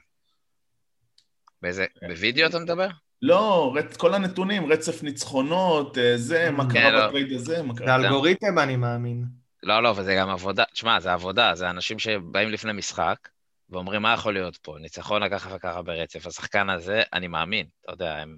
באיזה, 1.62 1.86
בווידאו 2.08 2.46
אתה 2.46 2.58
מדבר? 2.58 2.88
לא, 3.22 3.72
רצ... 3.76 3.96
כל 3.96 4.14
הנתונים, 4.14 4.72
רצף 4.72 5.02
ניצחונות, 5.02 5.98
אה, 5.98 6.16
זה, 6.16 6.50
מה 6.50 6.64
כן, 6.64 6.80
קרה 6.80 6.90
לא. 6.90 7.06
בטרייד 7.06 7.32
הזה, 7.32 7.62
מה 7.62 7.74
זה 7.74 7.84
קרה... 7.84 7.96
אלגוריתם, 7.96 8.58
אני 8.58 8.76
מאמין. 8.76 9.24
לא, 9.62 9.82
לא, 9.82 9.94
וזה 9.96 10.14
גם 10.14 10.28
עבודה. 10.28 10.64
תשמע, 10.72 11.00
זה 11.00 11.12
עבודה, 11.12 11.54
זה 11.54 11.70
אנשים 11.70 11.98
שבאים 11.98 12.48
לפני 12.48 12.72
משחק, 12.72 13.28
ואומרים, 13.70 14.02
מה 14.02 14.12
יכול 14.12 14.32
להיות 14.32 14.56
פה? 14.56 14.76
ניצחון 14.80 15.22
ככה 15.22 15.54
וככה 15.54 15.82
ברצף. 15.82 16.26
השחקן 16.26 16.70
הזה, 16.70 17.02
אני 17.12 17.28
מאמין, 17.28 17.66
אתה 17.84 17.92
יודע, 17.92 18.16
הם 18.16 18.36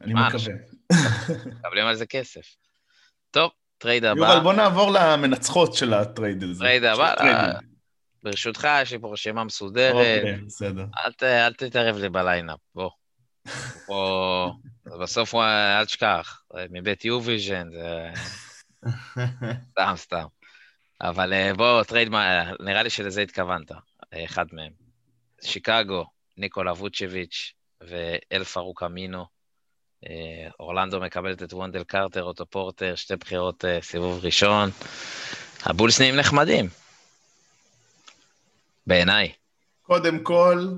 אני 0.00 0.14
מקווה. 0.14 0.54
מקבלים 1.58 1.86
על 1.86 1.94
זה 1.94 2.06
כסף. 2.06 2.56
טוב, 3.30 3.50
טרייד 3.78 4.04
יובל, 4.04 4.24
הבא, 4.24 4.40
בוא 4.40 4.52
נעבור 4.52 4.90
למנצחות 4.90 5.74
של 5.74 5.94
הטרייד 5.94 6.42
הזה. 6.42 6.64
טרייד 6.64 6.82
של 6.82 6.88
הבא. 6.88 7.58
ברשותך, 8.22 8.68
יש 8.82 8.92
לי 8.92 8.98
פה 8.98 9.12
רשימה 9.12 9.44
מסודרת. 9.44 10.18
אוקיי, 10.18 10.40
בסדר. 10.46 10.86
אל 11.22 11.52
תתערב 11.52 11.96
לי 11.96 12.08
ב 12.08 12.14
lineup, 12.14 12.58
בוא. 12.74 12.90
פה, 13.86 14.52
בסוף 15.00 15.34
הוא, 15.34 15.42
אל 15.78 15.84
תשכח, 15.84 16.42
מבית 16.70 17.04
יו-ויז'ן, 17.04 17.68
זה 17.70 18.10
סתם, 19.70 19.92
סתם. 19.96 20.24
אבל 21.00 21.32
אה, 21.32 21.54
בוא, 21.54 21.82
טרייד, 21.82 22.08
נראה 22.60 22.82
לי 22.82 22.90
שלזה 22.90 23.22
התכוונת, 23.22 23.72
אה, 23.72 24.24
אחד 24.24 24.46
מהם. 24.52 24.72
שיקגו, 25.42 26.04
ניקולה 26.36 26.72
ווצ'ביץ' 26.72 27.52
ואל 27.80 28.44
פרוק 28.44 28.82
אמינו. 28.82 29.26
אה, 30.06 30.48
אורלנדו 30.60 31.00
מקבלת 31.00 31.42
את 31.42 31.52
וונדל 31.52 31.84
קרטר, 31.84 32.22
אוטו 32.22 32.46
פורטר, 32.46 32.94
שתי 32.94 33.16
בחירות 33.16 33.64
סיבוב 33.80 34.24
ראשון. 34.24 34.70
הבולס 35.62 36.00
נהיים 36.00 36.16
נחמדים. 36.16 36.68
בעיניי. 38.86 39.32
קודם 39.82 40.22
כל, 40.22 40.68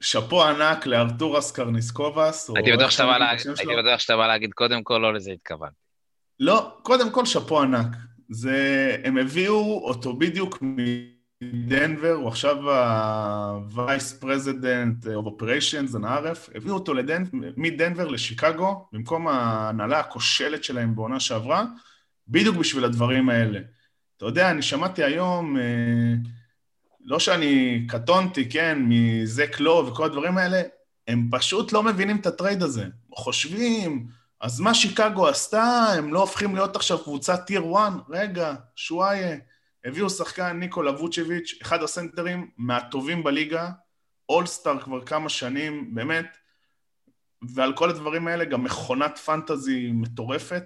שאפו 0.00 0.44
ענק 0.44 0.86
לארתורס 0.86 1.52
קרנישובאס. 1.52 2.50
הייתי 2.54 2.72
בטוח 2.72 2.90
שאתה 2.90 4.16
בא 4.16 4.26
להגיד- 4.26 4.52
קודם 4.52 4.82
כל, 4.82 4.98
לא 5.02 5.14
לזה 5.14 5.30
התכוונתי. 5.32 5.74
לא, 6.40 6.78
קודם 6.82 7.10
כל 7.10 7.26
שאפו 7.26 7.60
ענק. 7.62 7.86
זה, 8.30 8.96
הם 9.04 9.18
הביאו 9.18 9.80
אותו 9.84 10.16
בדיוק 10.16 10.58
מדנבר, 11.42 12.12
הוא 12.12 12.28
עכשיו 12.28 12.70
ה-Vice 12.70 14.22
President 14.24 15.04
of 15.06 15.26
Operations, 15.26 15.94
NRF, 15.96 16.50
הביאו 16.54 16.74
אותו 16.74 16.94
לדנ... 16.94 17.22
מדנבר 17.56 18.08
לשיקגו, 18.08 18.88
במקום 18.92 19.28
ההנהלה 19.28 20.00
הכושלת 20.00 20.64
שלהם 20.64 20.94
בעונה 20.96 21.20
שעברה, 21.20 21.64
בדיוק 22.28 22.56
בשביל 22.56 22.84
הדברים 22.84 23.28
האלה. 23.28 23.60
אתה 24.16 24.26
יודע, 24.26 24.50
אני 24.50 24.62
שמעתי 24.62 25.04
היום, 25.04 25.56
אה, 25.56 25.62
לא 27.08 27.18
שאני 27.18 27.84
קטונתי, 27.88 28.50
כן, 28.50 28.78
מזאק 28.80 29.60
לואו 29.60 29.86
וכל 29.86 30.04
הדברים 30.04 30.38
האלה, 30.38 30.62
הם 31.08 31.28
פשוט 31.30 31.72
לא 31.72 31.82
מבינים 31.82 32.16
את 32.16 32.26
הטרייד 32.26 32.62
הזה. 32.62 32.86
חושבים, 33.14 34.06
אז 34.40 34.60
מה 34.60 34.74
שיקגו 34.74 35.28
עשתה, 35.28 35.86
הם 35.96 36.14
לא 36.14 36.20
הופכים 36.20 36.54
להיות 36.54 36.76
עכשיו 36.76 36.98
קבוצת 36.98 37.40
tier 37.46 37.62
1? 37.76 37.92
רגע, 38.08 38.54
שוואיה. 38.76 39.36
הביאו 39.84 40.10
שחקן 40.10 40.58
ניקולה 40.58 40.90
ווצ'ביץ', 40.90 41.54
אחד 41.62 41.82
הסנטרים 41.82 42.50
מהטובים 42.56 43.24
בליגה, 43.24 43.70
אולסטאר 44.28 44.80
כבר 44.80 45.04
כמה 45.04 45.28
שנים, 45.28 45.94
באמת, 45.94 46.36
ועל 47.54 47.72
כל 47.72 47.90
הדברים 47.90 48.28
האלה 48.28 48.44
גם 48.44 48.64
מכונת 48.64 49.18
fantasy 49.18 49.90
מטורפת, 49.92 50.64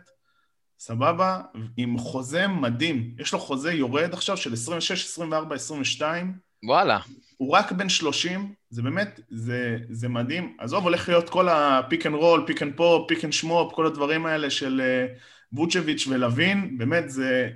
סבבה, 0.84 1.40
עם 1.76 1.98
חוזה 1.98 2.48
מדהים. 2.48 3.14
יש 3.18 3.32
לו 3.32 3.38
חוזה 3.38 3.72
יורד 3.72 4.12
עכשיו 4.12 4.36
של 4.36 4.52
26, 4.52 5.04
24, 5.04 5.54
22, 5.54 6.34
וואלה. 6.64 6.98
הוא 7.36 7.50
רק 7.52 7.72
בן 7.72 7.88
30, 7.88 8.54
זה 8.70 8.82
באמת, 8.82 9.20
זה, 9.30 9.78
זה 9.90 10.08
מדהים. 10.08 10.56
עזוב, 10.58 10.84
הולך 10.84 11.08
להיות 11.08 11.30
כל 11.30 11.48
ה 11.48 11.60
pick 11.60 12.06
and 12.06 12.14
roll, 12.14 12.44
pick 12.46 12.62
and 12.62 12.76
pop, 12.76 13.08
pick 13.08 13.24
and 13.24 13.32
shmop, 13.32 13.72
כל 13.74 13.86
הדברים 13.86 14.26
האלה 14.26 14.50
של 14.50 14.80
אה, 14.84 15.06
ווצ'ביץ' 15.52 16.06
ולוין, 16.06 16.78
באמת, 16.78 17.10
זה, 17.10 17.50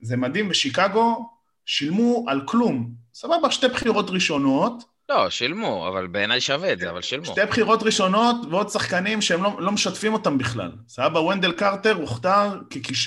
זה 0.00 0.16
מדהים. 0.16 0.50
ושיקגו 0.50 1.28
שילמו 1.66 2.24
על 2.28 2.40
כלום. 2.46 2.94
סבבה, 3.14 3.50
שתי 3.50 3.68
בחירות 3.68 4.10
ראשונות, 4.10 4.84
לא, 5.08 5.30
שילמו, 5.30 5.88
אבל 5.88 6.06
בעיניי 6.06 6.40
שווה 6.40 6.72
את 6.72 6.78
זה, 6.78 6.90
אבל 6.90 7.02
שילמו. 7.02 7.26
שתי 7.26 7.40
בחירות 7.48 7.82
ראשונות 7.82 8.36
ועוד 8.50 8.68
שחקנים 8.68 9.22
שהם 9.22 9.42
לא, 9.42 9.56
לא 9.58 9.72
משתפים 9.72 10.12
אותם 10.12 10.38
בכלל. 10.38 10.72
סבבה, 10.88 11.20
ונדל 11.20 11.52
קרטר 11.52 11.94
הוכתר 11.94 12.60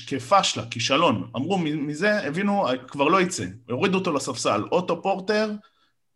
כפשלה, 0.08 0.64
כישלון. 0.72 1.30
אמרו, 1.36 1.58
"מ- 1.58 1.88
מזה 1.88 2.28
הבינו, 2.28 2.66
כבר 2.88 3.08
לא 3.08 3.22
יצא. 3.22 3.46
הורידו 3.70 3.98
אותו 3.98 4.14
לספסל. 4.14 4.64
אוטו 4.72 5.02
פורטר, 5.02 5.52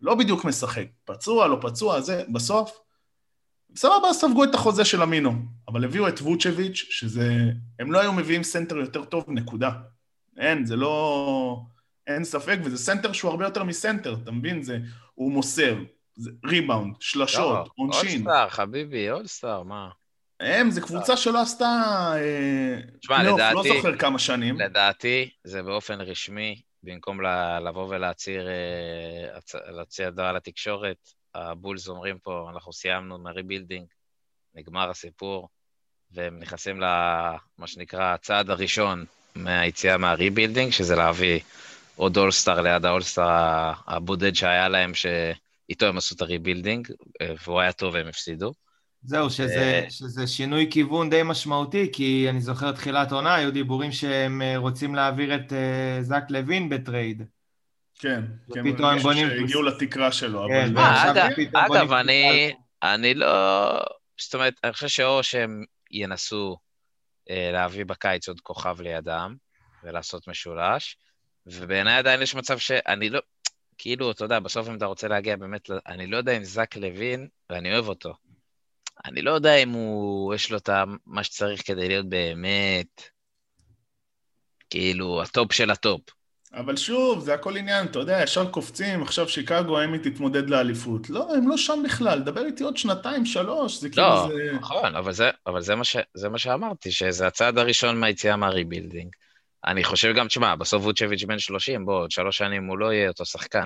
לא 0.01 0.15
בדיוק 0.15 0.45
משחק. 0.45 0.85
פצוע, 1.05 1.47
לא 1.47 1.57
פצוע, 1.61 2.01
זה, 2.01 2.23
בסוף. 2.33 2.79
סבבה, 3.75 4.13
ספגו 4.13 4.43
את 4.43 4.55
החוזה 4.55 4.85
של 4.85 5.01
אמינו. 5.03 5.33
אבל 5.67 5.85
הביאו 5.85 6.07
את 6.07 6.19
ווצ'ביץ', 6.21 6.85
שזה... 6.89 7.33
הם 7.79 7.91
לא 7.91 7.99
היו 7.99 8.13
מביאים 8.13 8.43
סנטר 8.43 8.77
יותר 8.77 9.03
טוב, 9.05 9.25
נקודה. 9.27 9.69
אין, 10.37 10.65
זה 10.65 10.75
לא... 10.75 11.61
אין 12.07 12.23
ספק, 12.23 12.57
וזה 12.63 12.77
סנטר 12.77 13.11
שהוא 13.11 13.31
הרבה 13.31 13.45
יותר 13.45 13.63
מסנטר, 13.63 14.15
אתה 14.23 14.31
מבין? 14.31 14.63
זה... 14.63 14.77
הוא 15.21 15.31
מוסר, 15.31 15.75
ריבאונד, 16.45 16.95
שלשות, 16.99 17.67
לא, 17.67 17.71
עונשין. 17.75 18.21
אולסטאר, 18.27 18.49
חביבי, 18.49 19.11
אולסטאר, 19.11 19.63
מה? 19.63 19.89
הם, 20.39 20.71
זו 20.71 20.81
קבוצה 20.81 21.17
שלא 21.17 21.41
עשתה 21.41 21.65
אה, 22.15 22.79
תשמע, 22.99 23.15
פלייאוף, 23.17 23.39
לא 23.39 23.47
לדעתי- 23.51 23.69
זוכר 23.77 23.97
כמה 23.97 24.19
שנים. 24.19 24.59
לדעתי, 24.59 25.29
זה 25.43 25.63
באופן 25.63 26.01
רשמי, 26.01 26.61
במקום 26.83 27.21
לבוא 27.65 27.87
ולהצהיר, 27.89 28.47
אה, 28.47 29.37
הצ- 29.37 29.71
להציע 29.71 30.09
דבר 30.09 30.31
לתקשורת, 30.31 30.97
הבולס 31.35 31.87
אומרים 31.87 32.17
פה, 32.19 32.47
אנחנו 32.53 32.73
סיימנו 32.73 33.17
מה 33.17 33.28
rebuilding, 33.28 33.85
נגמר 34.55 34.89
הסיפור, 34.89 35.49
והם 36.11 36.39
נכנסים 36.39 36.79
למה 36.81 37.37
שנקרא 37.67 38.13
הצעד 38.13 38.49
הראשון 38.49 39.05
מהיציאה 39.35 39.97
מה 39.97 40.09
rebuilding, 40.09 40.71
שזה 40.71 40.95
להביא 40.95 41.39
עוד 41.95 42.17
אולסטאר 42.17 42.61
ליד 42.61 42.85
האולסטאר 42.85 43.71
הבודד 43.87 44.35
שהיה 44.35 44.69
להם, 44.69 44.91
שאיתו 44.93 45.85
הם 45.85 45.97
עשו 45.97 46.15
את 46.15 46.21
ה 46.21 46.27
rebuilding, 46.27 46.87
והוא 47.45 47.59
היה 47.59 47.71
טוב 47.71 47.93
והם 47.93 48.07
הפסידו. 48.07 48.51
זהו, 49.03 49.29
שזה, 49.29 49.81
אה. 49.83 49.85
שזה 49.89 50.27
שינוי 50.27 50.67
כיוון 50.71 51.09
די 51.09 51.21
משמעותי, 51.25 51.89
כי 51.93 52.25
אני 52.29 52.41
זוכר 52.41 52.71
תחילת 52.71 53.11
עונה, 53.11 53.35
היו 53.35 53.51
דיבורים 53.51 53.91
שהם 53.91 54.41
אה, 54.41 54.57
רוצים 54.57 54.95
להעביר 54.95 55.35
את 55.35 55.53
אה, 55.53 55.97
זק 56.01 56.23
לוין 56.29 56.69
בטרייד. 56.69 57.23
כן, 57.99 58.23
כן, 58.53 58.69
ופתאום 58.69 58.89
הם 58.89 58.99
בונים- 58.99 59.29
שהגיעו 59.29 59.61
לתקרה 59.63 60.11
שלו, 60.11 60.47
כן, 60.47 60.61
אבל... 60.63 60.73
מה, 60.73 60.81
ועכשיו 60.81 61.27
אגב, 61.53 61.75
פתאום 61.75 61.93
אני, 61.93 62.53
אני 62.83 63.13
לא... 63.13 63.69
זאת 64.19 64.33
אומרת, 64.33 64.53
אני 64.63 64.73
חושב 64.73 64.87
שאו 64.87 65.23
שהם 65.23 65.63
ינסו 65.91 66.57
אה, 67.29 67.49
להביא 67.53 67.85
בקיץ 67.85 68.27
עוד 68.27 68.39
כוכב 68.39 68.81
לידם 68.81 69.35
ולעשות 69.83 70.27
משולש, 70.27 70.97
ובעיניי 71.45 71.97
עדיין 71.97 72.21
יש 72.21 72.35
מצב 72.35 72.57
שאני 72.57 73.09
לא... 73.09 73.19
כאילו, 73.77 74.11
אתה 74.11 74.23
יודע, 74.23 74.39
בסוף 74.39 74.67
אם 74.69 74.75
אתה 74.77 74.85
רוצה 74.85 75.07
להגיע 75.07 75.35
באמת, 75.35 75.69
אני 75.87 76.07
לא 76.07 76.17
יודע 76.17 76.37
אם 76.37 76.43
זק 76.43 76.75
לוין, 76.75 77.27
ואני 77.49 77.73
אוהב 77.73 77.87
אותו, 77.87 78.13
אני 79.05 79.21
לא 79.21 79.31
יודע 79.31 79.55
אם 79.55 79.69
הוא, 79.69 80.35
יש 80.35 80.51
לו 80.51 80.57
את 80.57 80.69
מה 81.05 81.23
שצריך 81.23 81.67
כדי 81.67 81.87
להיות 81.87 82.09
באמת, 82.09 83.01
כאילו, 84.69 85.21
ה 85.21 85.29
top 85.29 85.53
של 85.53 85.71
ה 85.71 85.77
top. 85.77 86.01
אבל 86.53 86.77
שוב, 86.77 87.19
זה 87.19 87.33
הכל 87.33 87.57
עניין, 87.57 87.85
אתה 87.85 87.99
יודע, 87.99 88.23
ישר 88.23 88.49
קופצים, 88.49 89.01
עכשיו 89.01 89.29
שיקגו, 89.29 89.79
האם 89.79 89.93
היא 89.93 90.01
תתמודד 90.03 90.49
לאליפות. 90.49 91.09
לא, 91.09 91.35
הם 91.35 91.49
לא 91.49 91.57
שם 91.57 91.81
בכלל, 91.85 92.19
דבר 92.19 92.45
איתי 92.45 92.63
עוד 92.63 92.77
שנתיים, 92.77 93.25
שלוש, 93.25 93.77
זה 93.77 93.89
כאילו 93.89 94.07
לא, 94.07 94.27
זה... 94.27 94.51
נכון, 94.53 94.95
אבל, 94.95 95.13
זה, 95.13 95.29
אבל 95.47 95.61
זה, 95.61 95.75
מה 95.75 95.83
ש, 95.83 95.97
זה 96.13 96.29
מה 96.29 96.37
שאמרתי, 96.37 96.91
שזה 96.91 97.27
הצעד 97.27 97.57
הראשון 97.57 97.99
מהיציאה 97.99 98.35
מה 98.35 98.48
rebuilding. 98.48 99.15
אני 99.65 99.83
חושב 99.83 100.13
גם, 100.15 100.27
תשמע, 100.27 100.55
בסוף 100.55 100.83
ווצ'ביץ' 100.85 101.23
בן 101.23 101.39
30, 101.39 101.85
בוא, 101.85 102.01
עוד 102.01 102.11
שלוש 102.11 102.37
שנים 102.37 102.65
הוא 102.65 102.77
לא 102.77 102.93
יהיה 102.93 103.07
אותו 103.07 103.25
שחקן. 103.25 103.65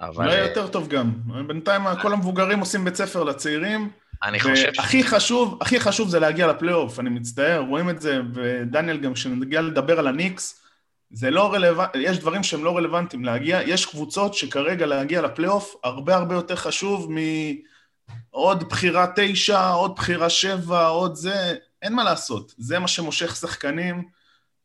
אבל 0.00 0.24
אולי 0.24 0.40
אה, 0.40 0.46
יותר 0.46 0.66
טוב 0.66 0.88
גם. 0.88 1.12
בינתיים 1.46 1.82
כל 2.02 2.12
המבוגרים 2.12 2.60
עושים 2.60 2.84
בית 2.84 2.94
ספר 2.94 3.24
לצעירים, 3.24 3.90
אני 4.22 4.40
חושב 4.40 4.72
ש... 4.74 4.78
והכי 4.78 5.04
חשוב, 5.04 5.58
הכי 5.60 5.80
חשוב 5.80 6.08
זה 6.08 6.20
להגיע 6.20 6.46
לפלייאוף, 6.46 7.00
אני 7.00 7.10
מצטער, 7.10 7.60
רואים 7.60 7.90
את 7.90 8.00
זה, 8.00 8.20
ודניאל 8.34 8.96
גם, 8.96 9.14
כשנגיע 9.14 9.60
לדבר 9.60 9.98
על 9.98 10.06
הניקס, 10.06 10.62
זה 11.10 11.30
לא 11.30 11.52
רלוונטי, 11.52 11.98
יש 11.98 12.18
דברים 12.18 12.42
שהם 12.42 12.64
לא 12.64 12.76
רלוונטיים 12.76 13.24
להגיע, 13.24 13.60
יש 13.66 13.86
קבוצות 13.86 14.34
שכרגע 14.34 14.86
להגיע 14.86 15.22
לפלייאוף 15.22 15.74
הרבה 15.84 16.16
הרבה 16.16 16.34
יותר 16.34 16.56
חשוב 16.56 17.10
מעוד 18.32 18.68
בחירה 18.68 19.06
תשע, 19.16 19.68
עוד 19.68 19.94
בחירה 19.96 20.30
שבע, 20.30 20.86
עוד 20.86 21.14
זה, 21.14 21.54
אין 21.82 21.92
מה 21.92 22.04
לעשות, 22.04 22.54
זה 22.58 22.78
מה 22.78 22.88
שמושך 22.88 23.36
שחקנים, 23.36 24.08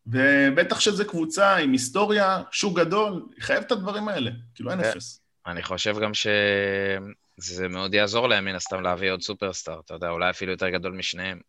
ובטח 0.08 0.80
שזו 0.80 1.08
קבוצה 1.08 1.56
עם 1.56 1.72
היסטוריה, 1.72 2.44
שוק 2.52 2.80
גדול, 2.80 3.26
היא 3.36 3.44
חייבת 3.44 3.68
את 3.68 3.72
הדברים 3.72 4.08
האלה, 4.08 4.32
כאילו 4.56 4.72
אין 4.72 4.82
כן. 4.84 4.90
אפס. 4.90 5.22
אני 5.46 5.64
חושב 5.64 5.96
גם 6.00 6.12
שזה 6.14 7.68
מאוד 7.70 7.94
יעזור 7.94 8.30
להם, 8.30 8.46
מן 8.46 8.56
הסתם, 8.56 8.82
להביא 8.82 9.12
עוד 9.12 9.22
סופרסטאר, 9.22 9.80
אתה 9.86 9.94
יודע, 9.94 10.10
אולי 10.10 10.30
אפילו 10.30 10.52
יותר 10.52 10.70
גדול 10.70 10.92
משניהם. 10.92 11.40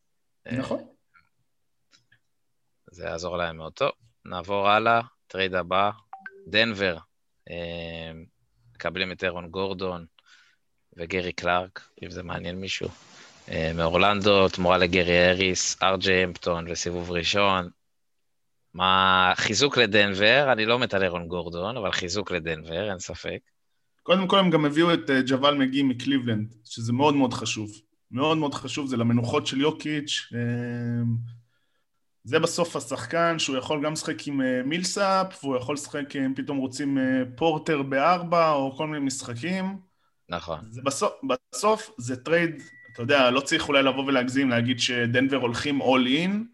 נכון. 0.52 0.86
זה 2.90 3.04
יעזור 3.04 3.36
להם 3.36 3.56
מאוד. 3.56 3.72
טוב, 3.72 3.90
נעבור 4.24 4.68
הלאה, 4.68 5.00
טרייד 5.26 5.54
הבא, 5.54 5.90
דנבר. 6.46 6.96
אה, 7.50 8.12
מקבלים 8.74 9.12
את 9.12 9.24
אירון 9.24 9.48
גורדון 9.50 10.06
וגרי 10.96 11.32
קלארק, 11.32 11.88
אם 12.04 12.10
זה 12.10 12.22
מעניין 12.22 12.60
מישהו. 12.60 12.88
אה, 13.48 13.72
מאורלנדו, 13.74 14.48
תמורה 14.48 14.78
לגרי 14.78 15.18
האריס, 15.18 15.82
ארג'י 15.82 16.24
אמפטון 16.24 16.70
וסיבוב 16.70 17.10
ראשון. 17.10 17.70
מה, 18.74 19.32
חיזוק 19.36 19.76
לדנבר, 19.76 20.52
אני 20.52 20.66
לא 20.66 20.78
מת 20.78 20.94
על 20.94 21.02
אירון 21.02 21.28
גורדון, 21.28 21.76
אבל 21.76 21.92
חיזוק 21.92 22.30
לדנבר, 22.30 22.90
אין 22.90 22.98
ספק. 22.98 23.38
קודם 24.02 24.28
כל 24.28 24.38
הם 24.38 24.50
גם 24.50 24.64
הביאו 24.64 24.94
את 24.94 25.10
אה, 25.10 25.20
ג'וואל 25.26 25.54
מגי 25.54 25.82
מקליבלנד, 25.82 26.54
שזה 26.64 26.92
מאוד 26.92 27.14
מאוד 27.14 27.34
חשוב. 27.34 27.70
מאוד 28.10 28.38
מאוד 28.38 28.54
חשוב, 28.54 28.86
זה 28.86 28.96
למנוחות 28.96 29.46
של 29.46 29.60
יוקיץ'. 29.60 30.28
אה, 30.34 31.02
זה 32.24 32.38
בסוף 32.38 32.76
השחקן 32.76 33.38
שהוא 33.38 33.56
יכול 33.56 33.84
גם 33.84 33.92
לשחק 33.92 34.26
עם 34.26 34.40
אה, 34.40 34.62
מילסאפ, 34.64 35.44
והוא 35.44 35.56
יכול 35.56 35.74
לשחק 35.74 36.16
אם 36.16 36.34
פתאום 36.36 36.58
רוצים 36.58 36.98
פורטר 37.36 37.82
בארבע, 37.82 38.50
או 38.50 38.76
כל 38.76 38.86
מיני 38.86 39.06
משחקים. 39.06 39.76
נכון. 40.28 40.58
זה 40.70 40.82
בסוף, 40.84 41.12
בסוף 41.52 41.90
זה 41.98 42.16
טרייד, 42.16 42.62
אתה 42.92 43.02
יודע, 43.02 43.30
לא 43.30 43.40
צריך 43.40 43.68
אולי 43.68 43.82
לבוא 43.82 44.04
ולהגזים, 44.04 44.50
להגיד 44.50 44.80
שדנבר 44.80 45.36
הולכים 45.36 45.82
all 45.82 46.06
in, 46.06 46.53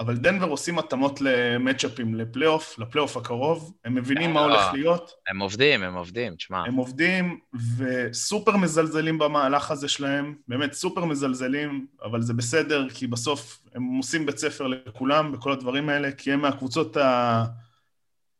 אבל 0.00 0.16
דנבר 0.16 0.46
עושים 0.46 0.78
התאמות 0.78 1.20
למצ'אפים, 1.20 2.14
לפלייאוף, 2.14 2.78
לפלייאוף 2.78 3.16
הקרוב, 3.16 3.74
הם 3.84 3.94
מבינים 3.94 4.32
מה 4.32 4.46
לא. 4.46 4.52
הולך 4.52 4.72
להיות, 4.72 5.10
הם 5.28 5.38
עובדים, 5.38 5.82
הם 5.82 5.94
עובדים, 5.94 6.34
תשמע. 6.34 6.64
הם 6.66 6.74
עובדים 6.74 7.40
וסופר 7.78 8.56
מזלזלים 8.56 9.18
במהלך 9.18 9.70
הזה 9.70 9.88
שלהם, 9.88 10.34
באמת 10.48 10.72
סופר 10.72 11.04
מזלזלים, 11.04 11.86
אבל 12.02 12.22
זה 12.22 12.34
בסדר, 12.34 12.88
כי 12.90 13.06
בסוף 13.06 13.62
הם 13.74 13.96
עושים 13.96 14.26
בית 14.26 14.38
ספר 14.38 14.66
לכולם 14.66 15.32
בכל 15.32 15.52
הדברים 15.52 15.88
האלה, 15.88 16.12
כי 16.12 16.32
הם 16.32 16.40
מהקבוצות 16.40 16.96
ה... 16.96 17.44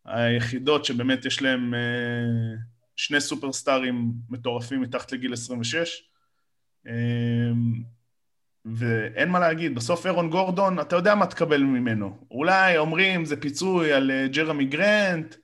היחידות 0.06 0.84
שבאמת 0.84 1.24
יש 1.24 1.42
להם 1.42 1.74
אה, 1.74 2.58
שני 2.96 3.20
סופרסטארים 3.20 4.12
מטורפים 4.30 4.80
מתחת 4.80 5.12
לגיל 5.12 5.32
26. 5.32 6.02
אה, 8.66 8.70
ואין 8.76 9.28
מה 9.28 9.38
להגיד, 9.38 9.74
בסוף 9.74 10.06
אירון 10.06 10.30
גורדון, 10.30 10.80
אתה 10.80 10.96
יודע 10.96 11.14
מה 11.14 11.26
תקבל 11.26 11.62
ממנו. 11.62 12.26
אולי 12.30 12.78
אומרים 12.78 13.24
זה 13.24 13.40
פיצוי 13.40 13.92
על 13.92 14.10
אה, 14.10 14.28
ג'רמי 14.28 14.64
גרנט 14.64 15.34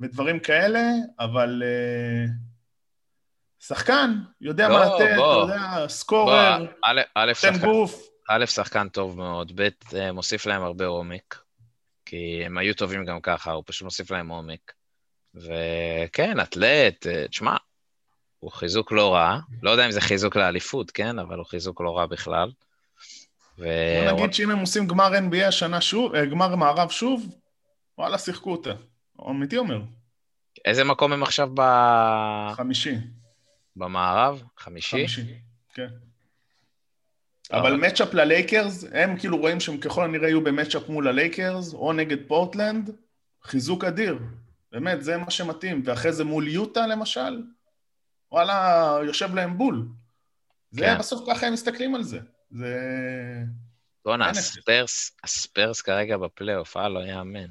ודברים 0.00 0.38
כאלה, 0.40 0.82
אבל 1.20 1.62
uh, 1.62 2.30
שחקן, 3.66 4.14
יודע 4.40 4.68
לא, 4.68 4.74
מה 4.74 4.84
לתת, 4.84 5.16
בוא. 5.16 5.44
אתה 5.44 5.52
יודע, 5.52 5.78
בוא, 5.78 5.88
סקורר, 5.88 6.66
תן 7.40 7.58
גוף. 7.60 8.08
א', 8.28 8.46
שחקן 8.46 8.88
טוב 8.88 9.18
מאוד, 9.18 9.52
ב', 9.54 9.68
אה, 9.94 10.12
מוסיף 10.12 10.46
להם 10.46 10.62
הרבה 10.62 10.86
עומק, 10.86 11.42
כי 12.04 12.42
הם 12.46 12.58
היו 12.58 12.74
טובים 12.74 13.04
גם 13.04 13.20
ככה, 13.20 13.52
הוא 13.52 13.64
פשוט 13.66 13.82
מוסיף 13.82 14.10
להם 14.10 14.28
עומק. 14.28 14.72
וכן, 15.34 16.40
אתלט, 16.40 17.06
אה, 17.06 17.28
תשמע, 17.28 17.56
הוא 18.42 18.50
חיזוק 18.50 18.92
לא 18.92 19.14
רע, 19.14 19.38
לא 19.62 19.70
יודע 19.70 19.86
אם 19.86 19.90
זה 19.90 20.00
חיזוק 20.00 20.36
לאליפות, 20.36 20.90
כן, 20.90 21.18
אבל 21.18 21.38
הוא 21.38 21.46
חיזוק 21.46 21.80
לא 21.80 21.96
רע 21.96 22.06
בכלל. 22.06 22.50
ו... 23.58 23.64
בוא 24.04 24.12
נגיד 24.12 24.34
שאם 24.34 24.50
הם 24.50 24.58
עושים 24.58 24.86
גמר 24.86 25.12
NBA 25.12 25.44
השנה 25.46 25.80
שוב, 25.80 26.14
אה, 26.14 26.26
גמר 26.26 26.56
מערב 26.56 26.90
שוב, 26.90 27.26
וואלה, 27.98 28.18
שיחקו 28.18 28.52
אותה. 28.52 28.70
אמיתי 29.30 29.56
אומר, 29.56 29.80
איזה 30.64 30.84
מקום 30.84 31.12
הם 31.12 31.22
עכשיו 31.22 31.48
ב... 31.54 31.62
חמישי. 32.52 32.94
במערב? 33.76 34.42
חמישי? 34.56 34.96
חמישי, 34.96 35.34
כן. 35.74 35.88
אבל 37.52 37.76
matchup 37.76 38.14
ללייקרס, 38.14 38.84
הם 38.92 39.18
כאילו 39.18 39.38
רואים 39.38 39.60
שהם 39.60 39.78
ככל 39.78 40.04
הנראה 40.04 40.28
יהיו 40.28 40.44
ב 40.44 40.49
matchup 40.49 40.88
מול 40.88 41.08
הלייקרס, 41.08 41.74
או 41.74 41.92
נגד 41.92 42.18
פורטלנד, 42.28 42.90
חיזוק 43.42 43.84
אדיר. 43.84 44.18
באמת, 44.72 45.02
זה 45.02 45.16
מה 45.16 45.30
שמתאים. 45.30 45.82
ואחרי 45.84 46.12
זה 46.12 46.24
מול 46.24 46.48
יוטה 46.48 46.86
למשל, 46.86 47.42
וואלה, 48.32 48.98
יושב 49.06 49.34
להם 49.34 49.58
בול. 49.58 49.86
זה 50.70 50.80
כן. 50.80 50.98
בסוף 50.98 51.30
ככה 51.30 51.46
הם 51.46 51.52
מסתכלים 51.52 51.94
על 51.94 52.02
זה. 52.02 52.18
זה... 52.50 52.76
בואנה, 54.04 54.28
הספרס, 54.30 55.16
הספרס 55.24 55.80
כרגע 55.80 56.16
בפלייאוף, 56.16 56.76
אה, 56.76 56.88
לא 56.88 57.00
יאמן. 57.00 57.46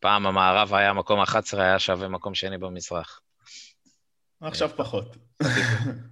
פעם 0.00 0.26
המערב 0.26 0.74
היה 0.74 0.92
מקום 0.92 1.20
11, 1.20 1.62
היה 1.62 1.78
שווה 1.78 2.08
מקום 2.08 2.34
שני 2.34 2.58
במזרח. 2.58 3.20
עכשיו 4.40 4.70
פחות. 4.76 5.16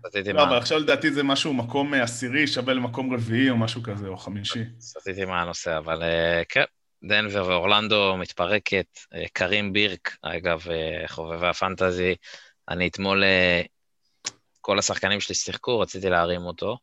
סטיתי 0.09 0.33
לא, 0.33 0.43
אבל 0.43 0.51
מה- 0.51 0.57
עכשיו 0.57 0.79
לדעתי 0.79 1.13
זה 1.13 1.23
משהו, 1.23 1.53
מקום 1.55 1.95
עשירי 1.95 2.47
שווה 2.47 2.75
למקום 2.75 3.15
רביעי 3.15 3.51
או 3.51 3.57
משהו 3.57 3.83
כזה, 3.83 4.09
או 4.09 4.17
חמישי. 4.17 4.65
סטיתי 4.81 5.25
מהנושא, 5.25 5.79
אבל 5.79 6.03
אה, 6.03 6.43
כן, 6.49 6.65
דנבר 7.05 7.47
ואורלנדו 7.49 8.17
מתפרקת. 8.17 8.87
אה, 9.15 9.25
קרים 9.33 9.73
בירק, 9.73 10.17
אגב, 10.23 10.63
אה, 10.71 11.09
חובבי 11.09 11.47
הפנטזי, 11.47 12.15
אני 12.69 12.89
אתמול, 12.89 13.25
אה, 13.25 13.63
כל 14.61 14.79
השחקנים 14.79 15.21
שלי 15.21 15.35
שיחקו, 15.35 15.81
רציתי 15.81 16.11
להרים 16.11 16.43
אותו. 16.43 16.79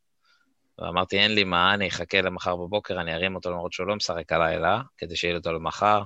ואמרתי, 0.79 1.19
אין 1.19 1.35
לי 1.35 1.43
מה, 1.43 1.73
אני 1.73 1.87
אחכה 1.87 2.21
למחר 2.21 2.55
בבוקר, 2.55 3.01
אני 3.01 3.13
ארים 3.13 3.35
אותו 3.35 3.51
למרות 3.51 3.73
שהוא 3.73 3.87
לא 3.87 3.95
משחק 3.95 4.31
הלילה, 4.31 4.81
כדי 4.97 5.15
שיהיה 5.15 5.37
אותו 5.37 5.53
למחר, 5.53 6.03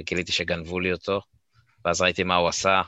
וגיליתי 0.00 0.32
שגנבו 0.32 0.80
לי 0.80 0.92
אותו. 0.92 1.20
ואז 1.84 2.02
ראיתי 2.02 2.22
מה 2.22 2.36
הוא 2.36 2.48
עשה, 2.48 2.82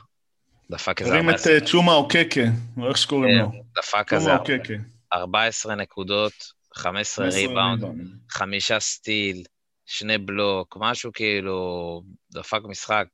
דפק 0.71 1.01
איזה 1.01 1.11
תרים 1.11 1.29
את 1.29 1.33
14, 1.33 1.53
אה, 1.53 1.65
צ'ומה 1.65 1.93
אוקקה, 1.93 2.41
או 2.77 2.89
איך 2.89 2.97
שקוראים 2.97 3.37
לו. 3.37 3.51
דפק 3.75 4.13
איזה 4.13 4.25
צ'ומה 4.25 4.37
אוקקה. 4.39 4.73
14 5.13 5.75
נקודות, 5.75 6.33
15 6.73 7.25
15 7.25 7.41
ריבאונד, 7.41 7.83
ריבאונד. 7.83 8.07
חמישה 8.29 8.79
סטיל, 8.79 9.43
שני 9.85 10.17
בלוק, 10.17 10.77
משהו 10.79 11.11
כאילו, 11.13 12.01
דפק 12.31 12.59
משחק 12.63 13.07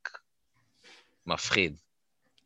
מפחיד. 1.26 1.78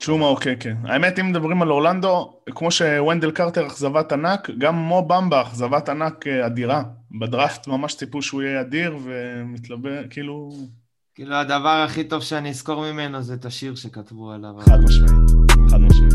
צ'ומה 0.04 0.26
אוקקה. 0.26 0.70
האמת, 0.84 1.20
אם 1.20 1.30
מדברים 1.30 1.62
על 1.62 1.72
אורלנדו, 1.72 2.40
כמו 2.56 2.72
שוונדל 2.72 3.32
קרטר 3.32 3.68
אכזבת 3.68 4.12
ענק, 4.12 4.50
גם 4.58 4.76
מו 4.76 5.08
במבה 5.08 5.42
אכזבת 5.42 5.90
ענק 5.90 6.28
אה, 6.28 6.46
אדירה. 6.46 6.84
בדראפט 7.20 7.68
ממש 7.68 7.96
ציפו 7.96 8.22
שהוא 8.22 8.42
יהיה 8.42 8.62
אדיר, 8.62 8.98
ומתלבא, 9.04 9.90
כאילו, 10.10 10.52
כאילו, 11.16 11.36
הדבר 11.36 11.84
הכי 11.86 12.04
טוב 12.04 12.22
שאני 12.24 12.50
אזכור 12.50 12.92
ממנו 12.92 13.22
זה 13.22 13.34
את 13.34 13.46
השיר 13.46 13.76
שכתבו 13.76 14.32
עליו. 14.32 14.52
חד 14.60 14.80
משמעית. 14.84 15.32
חד 15.72 15.78
משמעית. 15.78 16.14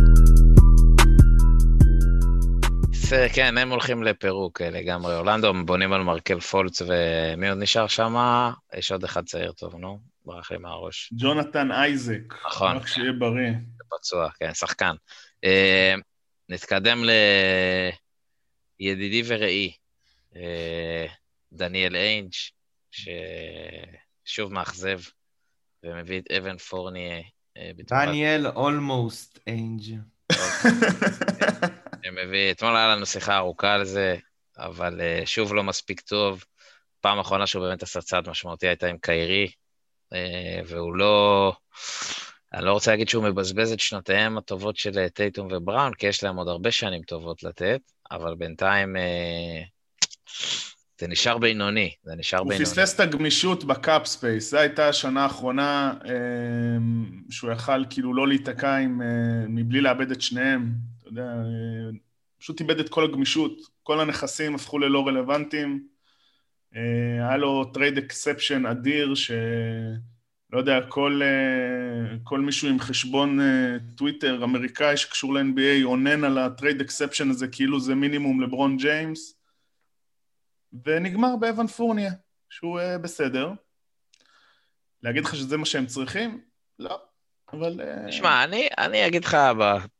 זה, 2.92 3.26
כן, 3.32 3.58
הם 3.58 3.70
הולכים 3.70 4.02
לפירוק 4.02 4.60
אה, 4.60 4.70
לגמרי. 4.70 5.16
אורלנדו, 5.16 5.48
הם 5.48 5.66
בונים 5.66 5.92
על 5.92 6.02
מרקל 6.02 6.40
פולץ, 6.40 6.82
ומי 6.82 7.48
עוד 7.48 7.58
נשאר 7.58 7.86
שם? 7.86 8.14
יש 8.76 8.92
עוד 8.92 9.04
אחד 9.04 9.24
צעיר 9.24 9.52
טוב, 9.52 9.76
נו, 9.76 9.98
ברח 10.26 10.52
לי 10.52 10.58
מהראש. 10.58 11.12
ג'ונתן 11.16 11.72
אייזק. 11.72 12.34
נכון. 12.46 12.76
רק 12.76 12.86
שיהיה 12.86 13.12
בריא. 13.12 13.50
פצוע, 13.98 14.30
כן, 14.30 14.54
שחקן. 14.54 14.94
אה, 15.44 15.94
נתקדם 16.48 17.04
לידידי 18.80 19.22
ורעי, 19.26 19.72
אה, 20.36 21.06
דניאל 21.52 21.96
איינג', 21.96 22.32
ששוב 22.90 24.52
מאכזב, 24.52 25.00
ומביא 25.82 26.20
את 26.20 26.30
אבן 26.30 26.58
פורניה. 26.58 27.22
אה, 27.56 27.70
דניאל 27.76 28.46
אולמוסט 28.46 29.38
אינג'. 29.46 29.82
שמביא, 32.04 32.50
אתמול 32.50 32.76
היה 32.76 32.88
לנו 32.88 33.06
שיחה 33.06 33.36
ארוכה 33.36 33.74
על 33.74 33.84
זה, 33.84 34.16
אבל 34.58 35.00
שוב 35.24 35.54
לא 35.54 35.62
מספיק 35.62 36.00
טוב. 36.00 36.44
פעם 37.00 37.18
אחרונה 37.18 37.46
שהוא 37.46 37.66
באמת 37.66 37.82
עשה 37.82 38.00
צעד 38.00 38.28
משמעותי 38.28 38.68
הייתה 38.68 38.86
עם 38.86 38.98
קיירי, 38.98 39.50
והוא 40.66 40.96
לא... 40.96 41.52
אני 42.54 42.64
לא 42.64 42.72
רוצה 42.72 42.90
להגיד 42.90 43.08
שהוא 43.08 43.24
מבזבז 43.24 43.72
את 43.72 43.80
שנותיהם 43.80 44.38
הטובות 44.38 44.76
של 44.76 44.98
אה, 44.98 45.08
טייטום 45.08 45.48
ובראון, 45.50 45.94
כי 45.94 46.06
יש 46.06 46.24
להם 46.24 46.36
עוד 46.36 46.48
הרבה 46.48 46.70
שנים 46.70 47.02
טובות 47.02 47.42
לתת, 47.42 47.80
אבל 48.10 48.34
בינתיים 48.34 48.96
אה, 48.96 49.00
זה 51.00 51.06
נשאר 51.08 51.38
בינוני, 51.38 51.94
זה 52.02 52.14
נשאר 52.16 52.38
הוא 52.38 52.48
בינוני. 52.48 52.64
פספס 52.64 52.94
את 52.94 53.00
הגמישות 53.00 53.64
ב 53.64 53.75
cap 53.75 54.06
space, 54.06 54.50
זו 54.50 54.58
הייתה 54.58 54.88
השנה 54.88 55.22
האחרונה 55.22 55.94
אה, 56.04 56.12
שהוא 57.30 57.52
יכל 57.52 57.84
כאילו 57.90 58.14
לא 58.14 58.28
להיתקע 58.28 58.76
עם, 58.76 59.02
אה, 59.02 59.06
מבלי 59.48 59.80
לאבד 59.80 60.10
את 60.10 60.20
שניהם, 60.20 60.72
אתה 61.00 61.08
יודע, 61.08 61.22
אה, 61.22 61.90
פשוט 62.38 62.60
איבד 62.60 62.80
את 62.80 62.88
כל 62.88 63.04
הגמישות, 63.04 63.60
כל 63.82 64.00
הנכסים 64.00 64.54
הפכו 64.54 64.78
ללא 64.78 65.06
רלוונטיים, 65.06 65.86
אה, 66.76 67.28
היה 67.28 67.36
לו 67.36 67.64
trade 67.64 67.98
exception 67.98 68.66
אדיר, 68.66 69.14
שלא 70.54 70.60
יודע, 70.60 70.80
כל, 70.88 71.20
אה, 71.24 72.16
כל 72.24 72.40
מישהו 72.40 72.68
עם 72.68 72.80
חשבון 72.80 73.40
אה, 73.40 73.76
טוויטר 73.96 74.44
אמריקאי 74.44 74.96
שקשור 74.96 75.34
ל-NBA 75.34 75.84
אונן 75.84 76.24
על 76.24 76.38
ה 76.38 76.45
trade 76.45 76.80
exception 76.80 77.30
הזה 77.30 77.48
כאילו 77.48 77.80
זה 77.80 77.94
מינימום 77.94 78.40
לברון 78.40 78.76
ג'יימס, 78.76 79.34
ונגמר 80.84 81.36
באבן 81.40 81.66
פורניה, 81.66 82.12
שהוא 82.50 82.80
אה, 82.80 82.98
בסדר. 82.98 83.52
להגיד 85.02 85.24
לך 85.24 85.36
שזה 85.36 85.56
מה 85.56 85.66
שהם 85.66 85.86
צריכים? 85.86 86.40
לא, 86.78 87.02
אבל... 87.52 87.80
תשמע, 88.08 88.44
אני, 88.44 88.68
אני 88.78 89.06
אגיד 89.06 89.24
לך 89.24 89.36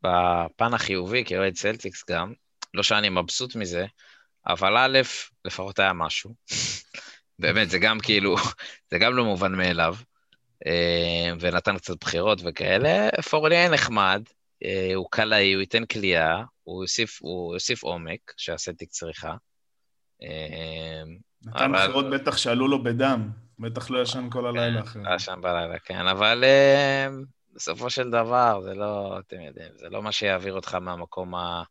בפן 0.03 0.75
החיובי, 0.75 1.25
כאוהד 1.27 1.55
צלטיקס 1.55 2.05
גם, 2.11 2.33
לא 2.75 2.83
שאני 2.83 3.09
מבסוט 3.09 3.57
מזה, 3.57 3.87
אבל 4.47 4.77
א', 4.77 4.99
לפחות 5.45 5.79
היה 5.79 5.93
משהו. 5.93 6.35
באמת, 7.39 7.71
זה 7.71 7.79
גם 7.79 8.01
כאילו, 8.01 8.37
זה 8.91 8.99
גם 8.99 9.17
לא 9.17 9.25
מובן 9.25 9.53
מאליו, 9.53 9.95
אה, 9.95 10.14
ונתן 11.41 11.77
קצת 11.79 11.95
בחירות 12.01 12.39
וכאלה. 12.45 13.09
פורניה 13.31 13.69
נחמד, 13.69 14.23
אה, 14.65 14.93
הוא 14.95 15.07
קלעי, 15.11 15.53
הוא 15.53 15.61
ייתן 15.61 15.85
כליאה, 15.87 16.43
הוא 16.63 16.85
יוסיף, 16.85 17.19
הוא 17.23 17.55
יוסיף 17.55 17.83
עומק, 17.83 18.33
שהסלטיק 18.37 18.91
צריכה. 18.91 19.35
אה, 20.23 21.03
נתן 21.47 21.59
אבל- 21.65 21.79
בחירות 21.79 22.11
בטח 22.11 22.37
שעלו 22.37 22.69
לו 22.69 22.83
בדם. 22.83 23.31
בטח 23.59 23.91
לא 23.91 24.03
ישן 24.03 24.29
כל 24.31 24.47
הלילה 24.47 24.81
אחרי. 24.81 25.03
היה 25.07 25.19
שם 25.19 25.41
בלילה, 25.43 25.79
כן, 25.79 26.07
אבל 26.07 26.45
אה, 26.45 27.07
בסופו 27.55 27.91
של 27.91 28.11
דבר, 28.11 28.61
זה 28.65 28.75
לא, 28.75 29.19
אתם 29.19 29.41
יודעים, 29.41 29.69
זה 29.77 29.87
לא 29.91 30.03
מה 30.03 30.13
שיעביר 30.13 30.53
אותך 30.55 30.75
מהמקום 30.75 31.35
ה- 31.35 31.63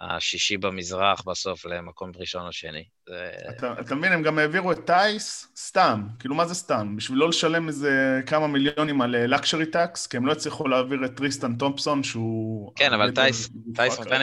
השישי 0.00 0.56
במזרח 0.56 1.22
בסוף 1.26 1.66
למקום 1.66 2.10
ראשון 2.16 2.46
או 2.46 2.52
שני. 2.52 2.84
זה... 3.08 3.30
אתה, 3.50 3.74
אתה 3.80 3.94
מבין, 3.94 4.12
הם 4.12 4.22
גם 4.22 4.38
העבירו 4.38 4.72
את 4.72 4.86
טייס 4.86 5.52
סתם. 5.56 6.02
כאילו, 6.18 6.34
מה 6.34 6.46
זה 6.46 6.54
סתם? 6.54 6.96
בשביל 6.96 7.18
לא 7.18 7.28
לשלם 7.28 7.68
איזה 7.68 8.20
כמה 8.26 8.46
מיליונים 8.46 9.00
על 9.02 9.16
luxury 9.26 9.66
tax, 9.66 10.06
כי 10.06 10.16
הם 10.16 10.26
לא 10.26 10.32
הצליחו 10.32 10.68
להעביר 10.68 11.04
את 11.04 11.16
טריסטן 11.16 11.54
תומפסון, 11.54 12.02
שהוא... 12.02 12.72
כן, 12.76 12.92
אבל 12.92 13.10
טייס- 13.10 13.50
טייס, 13.74 14.00
מתי. 14.00 14.14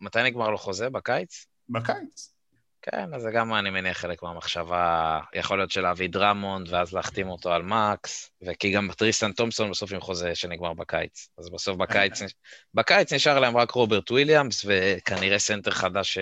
מתי 0.00 0.22
נגמר 0.22 0.50
לו 0.50 0.58
חוזה? 0.58 0.90
בקיץ? 0.90 1.46
בקיץ. 1.68 2.33
כן, 2.90 3.14
אז 3.14 3.22
זה 3.22 3.30
גם, 3.30 3.54
אני 3.54 3.70
מניח, 3.70 3.98
חלק 3.98 4.22
מהמחשבה, 4.22 5.20
יכול 5.34 5.58
להיות 5.58 5.70
של 5.70 5.80
להביא 5.80 6.08
דרמונד, 6.08 6.68
ואז 6.70 6.92
להחתים 6.92 7.28
אותו 7.28 7.52
על 7.52 7.62
max, 7.62 8.30
וכי 8.42 8.72
גם 8.72 8.88
טריסטן 8.96 9.32
תומפסון 9.32 9.70
בסוף 9.70 9.92
עם 9.92 10.00
חוזה 10.00 10.34
שנגמר 10.34 10.72
בקיץ. 10.72 11.28
אז 11.38 11.50
בסוף 11.50 11.76
בקיץ, 11.76 12.20
בקיץ 12.74 13.12
נשאר 13.12 13.40
להם 13.40 13.56
רק 13.56 13.70
רוברט 13.70 14.10
וויליאמס, 14.10 14.64
וכנראה 14.68 15.38
סנטר 15.38 15.70
חדש 15.70 16.14
ש... 16.14 16.18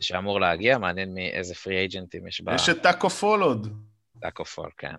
שאמור 0.00 0.40
להגיע, 0.40 0.78
מעניין 0.78 1.14
מאיזה 1.14 1.54
free 1.54 1.76
agent 1.76 2.12
ים 2.12 2.26
יש 2.26 2.42
יש 2.54 2.68
את 2.68 2.82
טאקו 2.82 3.10
פול 3.10 3.38
עוד. 3.38 3.76
טאקו 4.16 4.44
פול, 4.44 4.70
כן. 4.78 4.94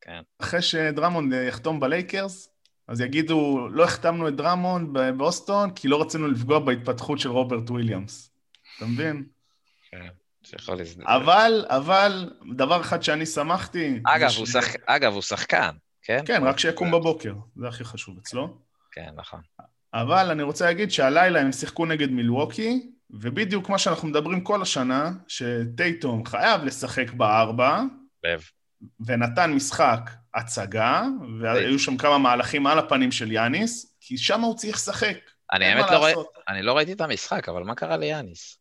כן. 0.00 0.20
אחרי 0.38 0.62
שדרמונד 0.62 1.34
יחתום 1.48 1.80
בלייקרס, 1.80 2.48
אז 2.88 3.00
יגידו, 3.00 3.68
לא 3.70 3.84
החתמנו 3.84 4.28
את 4.28 4.36
דרמונד 4.36 4.88
בבוסטון, 4.92 5.70
כי 5.70 5.88
לא 5.88 6.00
רצינו 6.00 6.28
לפגוע 6.28 6.58
בהתפתחות 6.58 7.18
של 7.18 7.28
רוברט 7.28 7.70
וויליאמס. 7.70 8.30
אתה 8.76 8.86
מבין? 8.86 9.33
אבל, 11.06 11.66
אבל, 11.68 12.30
דבר 12.56 12.80
אחד 12.80 13.02
שאני 13.02 13.26
שמחתי... 13.26 14.00
אגב, 14.04 14.30
הוא 14.36 14.46
ש- 14.46 14.50
שחק... 14.50 14.80
אגב, 14.86 15.12
הוא 15.12 15.22
שחקן, 15.22 15.70
כן? 16.02 16.22
כן, 16.26 16.42
רק 16.44 16.58
שיקום 16.58 16.90
בבוקר, 16.90 17.34
זה 17.56 17.68
הכי 17.68 17.84
חשוב 17.84 18.18
אצלו. 18.18 18.58
כן, 18.92 19.10
נכון. 19.16 19.40
אבל 19.94 20.30
אני 20.30 20.42
רוצה 20.42 20.64
להגיד 20.64 20.90
שהלילה 20.90 21.40
הם 21.40 21.52
שיחקו 21.52 21.86
נגד 21.86 22.10
מילווקי, 22.10 22.90
ובדיוק 23.10 23.68
מה 23.68 23.78
שאנחנו 23.78 24.08
מדברים 24.08 24.40
כל 24.40 24.62
השנה, 24.62 25.10
שטייטום 25.28 26.26
חייב 26.26 26.64
לשחק 26.64 27.10
בארבע, 27.10 27.82
לב. 28.24 28.42
ונתן 29.06 29.52
משחק 29.52 30.10
הצגה, 30.34 31.02
והיו 31.40 31.78
שם 31.78 31.96
כמה 31.96 32.18
מהלכים 32.18 32.66
על 32.66 32.78
הפנים 32.78 33.12
של 33.12 33.32
יאניס, 33.32 33.96
כי 34.00 34.18
שם 34.18 34.40
הוא 34.40 34.56
צריך 34.56 34.76
לשחק. 34.76 35.16
אני 35.52 35.64
האמת 35.64 35.90
לא. 35.90 36.08
לעשות. 36.08 36.32
אני 36.48 36.62
לא 36.62 36.76
ראיתי 36.76 36.92
את 36.92 37.00
המשחק, 37.00 37.48
אבל 37.48 37.62
מה 37.62 37.74
קרה 37.74 37.96
ליאניס? 37.96 38.58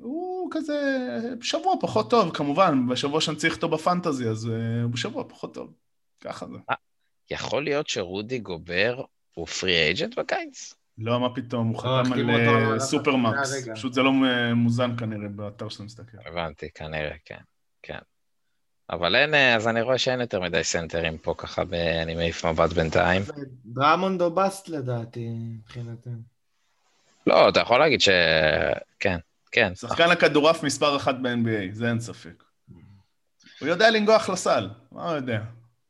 הוא 0.00 0.48
כזה 0.50 1.08
שבוע 1.40 1.74
פחות 1.80 2.10
טוב, 2.10 2.34
כמובן, 2.34 2.86
בשבוע 2.88 3.20
שאני 3.20 3.36
צריך 3.36 3.54
אותו 3.54 3.68
בפנטזי, 3.68 4.28
אז 4.28 4.48
אה, 4.48 4.82
הוא 4.82 4.90
בשבוע 4.90 5.24
פחות 5.28 5.54
טוב. 5.54 5.72
ככה 6.20 6.46
זה. 6.46 6.58
יכול 7.30 7.64
להיות 7.64 7.88
שרודי 7.88 8.38
גובר 8.38 9.02
הוא 9.34 9.46
free 9.46 9.72
agent 9.72 10.18
בקיץ? 10.18 10.74
לא, 10.98 11.20
מה 11.20 11.34
פתאום, 11.34 11.68
הוא 11.68 11.78
חתם 11.78 12.12
על 12.12 12.30
אה, 12.30 12.80
supermax. 12.80 13.68
פשוט 13.74 13.92
זה 13.92 14.02
לא 14.02 14.10
אה, 14.26 14.54
מוזן 14.54 14.96
כנראה 14.96 15.28
באתר 15.28 15.68
שאתה 15.68 15.82
מסתכל. 15.82 16.18
הבנתי, 16.26 16.70
כנראה, 16.74 17.16
כן, 17.24 17.40
כן. 17.82 17.98
אבל 18.90 19.16
אין, 19.16 19.34
אה, 19.34 19.54
אז 19.54 19.68
אני 19.68 19.82
רואה 19.82 19.98
שאין 19.98 20.20
יותר 20.20 20.40
מדי 20.40 20.64
סנטרים 20.64 21.18
פה 21.18 21.34
ככה, 21.38 21.64
ב... 21.64 21.74
אני 21.74 22.14
מעיף 22.14 22.44
מבט 22.44 22.72
בינתיים. 22.72 23.22
דרמונד 23.64 24.22
or 24.22 24.34
bust 24.34 24.68
לדעתי, 24.68 25.28
מבחינתנו. 25.28 26.18
לא, 27.26 27.48
אתה 27.48 27.60
יכול 27.60 27.78
להגיד 27.78 28.00
ש... 28.00 28.08
כן, 29.00 29.18
כן. 29.54 29.74
שחקן 29.74 30.10
הכדורעף 30.10 30.62
מספר 30.62 30.96
אחת 30.96 31.14
ב-NBA, 31.22 31.72
זה 31.72 31.88
אין 31.88 32.00
ספק. 32.00 32.44
הוא 33.60 33.68
יודע 33.68 33.90
לנגוח 33.90 34.28
לסל, 34.30 34.70
מה 34.92 35.08
הוא 35.08 35.16
יודע? 35.16 35.40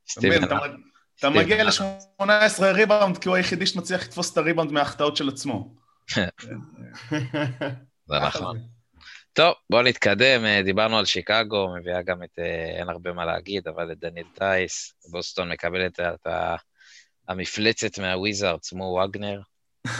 סטיבן, 0.08 0.44
אתה- 0.44 1.30
מגיע 1.30 1.62
אדמס. 1.62 1.80
ל-18 1.80 2.62
ריבאונד 2.64 3.18
כי 3.18 3.28
הוא 3.28 3.36
היחידי 3.36 3.66
שמצליח 3.66 4.02
לתפוס 4.02 4.32
את 4.32 4.36
הריבאונד 4.38 4.72
מההחטאות 4.72 5.16
של 5.16 5.28
עצמו. 5.28 5.74
זה 8.06 8.18
נכון. 8.26 8.58
טוב, 9.32 9.54
בואו 9.70 9.82
נתקדם. 9.82 10.44
אה, 10.44 10.62
דיברנו 10.64 10.98
על 10.98 11.04
שיקגו, 11.04 11.74
מביאה 11.78 12.02
גם 12.02 12.22
את, 12.22 12.38
אה, 12.38 12.78
אין 12.78 12.88
הרבה 12.88 13.12
מה 13.12 13.24
להגיד, 13.24 13.68
אבל 13.68 13.92
את 13.92 13.98
דניאל 13.98 14.26
טייס. 14.34 14.94
בוסטון 15.10 15.52
מקבלת 15.52 16.00
את 16.00 16.26
המפלצת 17.28 17.98
מהוויזארדס, 17.98 18.72
מו 18.72 19.00
וגנר. 19.04 19.40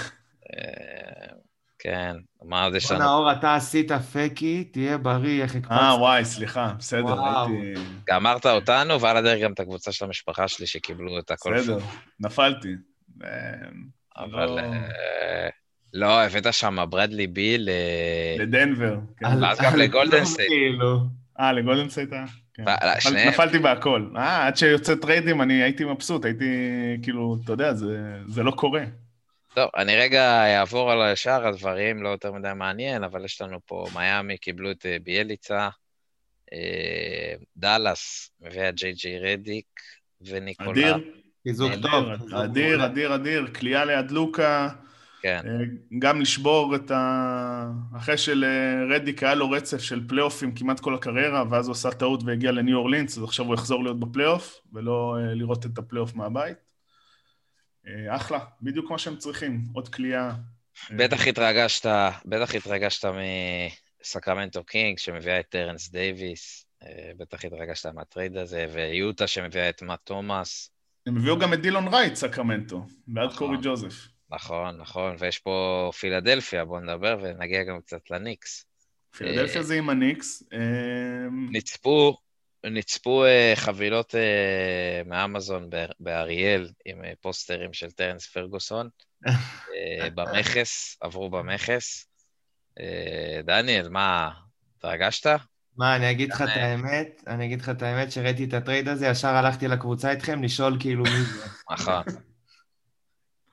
אה, 1.87 2.13
כן, 2.13 2.17
מה 2.49 2.69
בוא 2.71 2.97
לנו? 2.97 3.05
נאור, 3.05 3.33
אתה 3.33 3.55
עשית 3.55 3.93
פקי, 3.93 4.65
תהיה 4.65 4.99
בריא, 4.99 5.43
איך 5.43 5.55
הקפצת. 5.57 5.73
אה, 5.73 5.95
וואי, 5.99 6.25
סליחה, 6.25 6.73
בסדר. 6.79 7.25
הייתי... 7.25 7.81
גמרת 8.11 8.47
אותנו, 8.47 9.01
ועל 9.01 9.17
הדרך 9.17 9.43
גם 9.43 9.53
את 9.53 9.61
הקבוצה 9.61 9.93
של 9.93 10.05
המשפחה 10.05 10.49
שלי 10.49 10.67
שקיבלו 10.67 11.19
את 11.19 11.31
הכל. 11.31 11.55
בסדר, 11.59 11.79
נפלתי. 12.21 12.69
אה, 13.25 13.29
אבל 14.17 14.47
לא- 14.47 14.59
אה, 14.59 15.49
לא, 15.95 16.23
הבאת 16.23 16.53
שם 16.55 16.85
ברדלי 16.91 17.27
ביל, 17.27 17.69
אה, 17.69 18.37
לדנבר. 18.45 18.97
כן. 19.17 19.27
ואז 19.43 19.61
גם 19.61 19.77
לגולדן 19.77 20.25
סטייט. 20.25 20.49
כאילו. 20.49 21.01
אה, 21.41 21.53
לגולדן 21.53 21.89
סטייט 21.89 22.13
היה? 22.13 22.25
כן. 22.55 22.65
שניהם. 23.01 23.29
נפלתי 23.29 23.59
בהכל. 23.59 24.09
אה, 24.17 24.47
עד 24.47 24.57
שיוצא 24.57 24.95
trade 24.95 25.29
ים 25.29 25.43
אני 25.43 25.63
הייתי 25.63 25.85
מבסוט, 25.85 26.25
הייתי 26.25 26.45
כאילו, 27.03 27.37
אתה 27.45 27.53
יודע, 27.53 27.75
זה- 27.75 28.19
זה 28.27 28.43
לא 28.43 28.51
קורה. 28.51 28.83
טוב, 29.55 29.71
אני 29.77 29.97
רגע 29.97 30.57
אעבור 30.59 30.93
על 30.93 31.15
שאר 31.15 31.47
הדברים, 31.47 32.03
לא 32.03 32.09
יותר 32.09 32.33
מדי 32.33 32.51
מעניין, 32.57 33.05
אבל 33.05 33.25
יש 33.25 33.43
לנו 33.43 33.59
פה, 33.67 33.87
מיאמי 33.95 34.39
קיבלו 34.39 34.71
את 34.71 34.87
אה, 34.87 34.97
ביאליצה, 35.03 35.69
אה, 36.53 37.35
דאלאס 37.57 38.31
מביאה 38.41 38.71
ג'יי 38.71 38.93
ג'יי 38.93 39.19
רדיק 39.19 39.67
וניקולה. 40.21 40.71
אדיר, 40.71 41.05
חיזוק 41.49 41.73
טוב. 41.83 42.05
אדיר, 42.33 42.85
אדיר. 42.87 43.15
אדיר, 43.15 43.47
קליעה 43.55 43.85
ליד 43.85 44.11
לוקה, 44.11 44.69
כן, 45.23 45.41
אה, 45.47 45.65
גם 45.99 46.21
לשבור 46.21 46.77
את 46.77 46.91
ה... 46.91 47.71
אחרי 47.97 48.19
שלרדיק 48.19 49.23
היה 49.23 49.35
לו 49.35 49.51
רצף 49.51 49.79
של 49.79 50.09
פלייאופים 50.09 50.55
כמעט 50.55 50.81
כל 50.81 50.95
הקריירה, 50.95 51.45
ואז 51.51 51.67
הוא 51.67 51.73
עשה 51.73 51.91
טעות 51.91 52.23
והגיע 52.25 52.53
לניו 52.53 52.77
אורלינס, 52.77 53.19
אז 53.19 53.25
עכשיו 53.25 53.47
הוא 53.47 53.55
יחזור 53.55 53.83
להיות 53.83 54.01
בפלייאוף, 54.01 54.61
ולא 54.73 55.17
לראות 55.35 55.67
את 55.67 55.79
הפלייאוף 55.79 56.15
מהבית. 56.15 56.74
אה, 57.89 58.17
אחלה, 58.17 58.39
בדיוק 58.63 58.91
מה 58.91 58.99
שהם 58.99 59.17
צריכים, 59.17 59.65
עוד 59.73 59.89
קליעה. 59.89 60.29
אה, 60.29 60.97
בטח 60.97 61.27
התרגשת, 61.27 61.91
בטח 62.25 62.55
התרגשת 62.55 63.09
מסקרמנטו 64.01 64.65
קינג, 64.65 64.99
שמביאה 64.99 65.41
את 65.41 65.47
טרנס 65.49 65.91
דייוויס, 65.91 66.67
אה, 66.83 67.11
בטח 67.17 67.45
התרגשת 67.45 67.87
מה 67.87 68.01
trade 68.01 68.37
הזה, 68.37 68.67
ויוטה 68.73 69.27
שמביאה 69.27 69.69
את 69.69 69.83
מאט 69.83 70.01
תומאס. 70.05 70.71
הם 71.07 71.17
הביאו 71.17 71.39
גם 71.39 71.53
את 71.53 71.61
דילון 71.61 71.89
רייט, 71.89 72.15
סקרמנטו, 72.15 72.87
בעד 73.07 73.27
נכון. 73.27 73.39
קורי 73.39 73.57
ג'וזף. 73.63 73.95
נכון, 74.31 74.77
נכון, 74.77 75.17
ויש 75.19 75.39
פה 75.39 75.91
פילדלפיה, 75.99 76.65
בואו 76.65 76.81
נדבר 76.81 77.19
ונגיע 77.23 77.65
גם 77.65 77.81
קצת 77.81 78.11
לניקס. 78.11 78.67
פילדלפיה 79.17 79.57
אה, 79.57 79.63
זה 79.63 79.75
עם 79.75 79.91
הניקס. 79.91 80.43
נצפו, 81.51 82.17
נצפו 82.71 83.25
אה, 83.25 83.53
חבילות 83.57 84.15
אה, 84.15 85.03
מאמזון 85.07 85.71
באריאל 86.01 86.71
עם 86.85 87.05
אה, 87.05 87.13
פוסטרים 87.21 87.73
של 87.73 87.91
טרנס 87.91 88.27
פרגוסון 88.27 88.89
במכס, 90.15 90.97
עברו 91.01 91.31
במכס. 91.31 92.07
דניאל, 93.45 93.89
מה, 93.89 94.31
התרגשת? 94.77 95.31
מה, 95.77 95.97
אני 95.97 96.11
אגיד 96.11 96.33
לך 96.33 96.43
את 96.43 96.49
האמת, 96.49 97.23
אני 97.27 97.47
אגיד 97.47 97.61
לך 97.61 97.69
את 97.69 97.83
האמת, 97.83 98.13
שראיתי 98.13 98.45
את 98.45 98.55
ה 98.55 98.61
trade 98.61 98.89
הזה, 98.89 99.07
ישר 99.07 99.29
הלכתי 99.29 99.69
לקבוצה 99.69 100.11
איתכם 100.11 100.43
לשאול 100.43 100.77
כאילו 100.81 101.05
מי 101.05 101.23
זה. 101.23 101.47
נכון. 101.73 102.03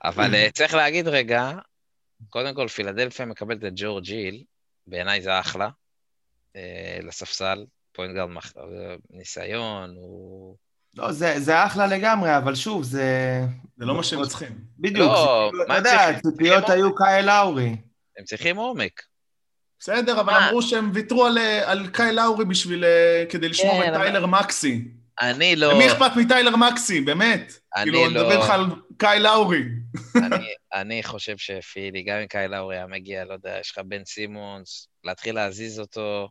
אבל 0.04 0.50
צריך 0.50 0.74
להגיד 0.74 1.08
רגע, 1.08 1.52
קודם 2.30 2.56
כל, 2.56 2.67
פילדלפיה 2.67 3.26
מקבלת 3.26 3.63
את 3.63 3.74
ג'ורג' 3.76 4.08
היל, 4.08 4.43
בעיניי 4.88 5.22
זה 5.22 5.39
אחלה, 5.39 5.70
לספסל, 7.03 7.66
point 7.91 8.15
guard 8.15 8.30
מח- 8.29 8.53
אה, 8.57 8.63
ניסיון, 9.09 9.89
הוא... 9.97 10.55
לא, 10.95 11.11
זה, 11.11 11.39
זה 11.39 11.65
אחלה 11.65 11.87
לגמרי, 11.87 12.37
אבל 12.37 12.55
שוב, 12.55 12.83
זה... 12.83 13.41
זה 13.77 13.85
לא 13.85 13.95
מה 13.95 14.03
שהם 14.03 14.25
צריכים. 14.27 14.49
בדיוק, 14.79 14.99
לא, 15.11 15.47
כאילו, 15.51 15.63
אתה 15.63 15.75
יודע? 15.75 16.01
הציפיות 16.09 16.69
היו 16.69 16.95
קייל 16.95 17.24
לאורי. 17.23 17.75
הם 18.17 18.25
צריכים 18.25 18.55
עומק. 18.57 19.01
בסדר, 19.79 20.21
אבל? 20.21 20.33
אמרו 20.33 20.61
שהם 20.61 20.91
ויתרו 20.93 21.25
על, 21.25 21.37
אה, 21.37 21.71
על 21.71 21.87
קייל 21.88 22.11
לאורי 22.13 22.45
בשביל... 22.45 22.83
אה, 22.85 23.23
כדי 23.29 23.49
לשמור 23.49 23.73
כן, 23.83 23.89
את 23.89 23.95
אבל- 23.95 24.03
טיילר 24.03 24.25
מקסי. 24.25 24.81
אני 25.21 25.55
לא... 25.55 25.73
למי 25.73 25.87
אכפת 25.91 26.11
מטיילר 26.17 26.55
מקסי, 26.55 27.01
באמת? 27.01 27.53
אני 27.75 27.83
כאילו, 27.83 28.05
אני 28.05 28.13
לא- 28.13 28.21
מדבר 28.21 28.39
לך 28.39 28.49
על 28.49 28.65
קייל 28.97 29.19
לאורי. 29.19 29.63
אני, 30.15 30.45
אני 30.81 31.03
חושב 31.03 31.37
שפילי, 31.37 32.03
גם 32.03 32.17
אם 32.17 32.27
קייל 32.28 32.47
לאורי 32.47 32.75
היה 32.75 32.87
מגיע, 32.87 33.25
לא 33.25 33.33
יודע, 33.33 33.57
יש 33.59 33.71
לך 33.71 33.79
בן 33.85 34.05
סימונס, 34.05 34.87
להתחיל 35.03 35.35
להזיז 35.35 35.79
אותו, 35.79 36.29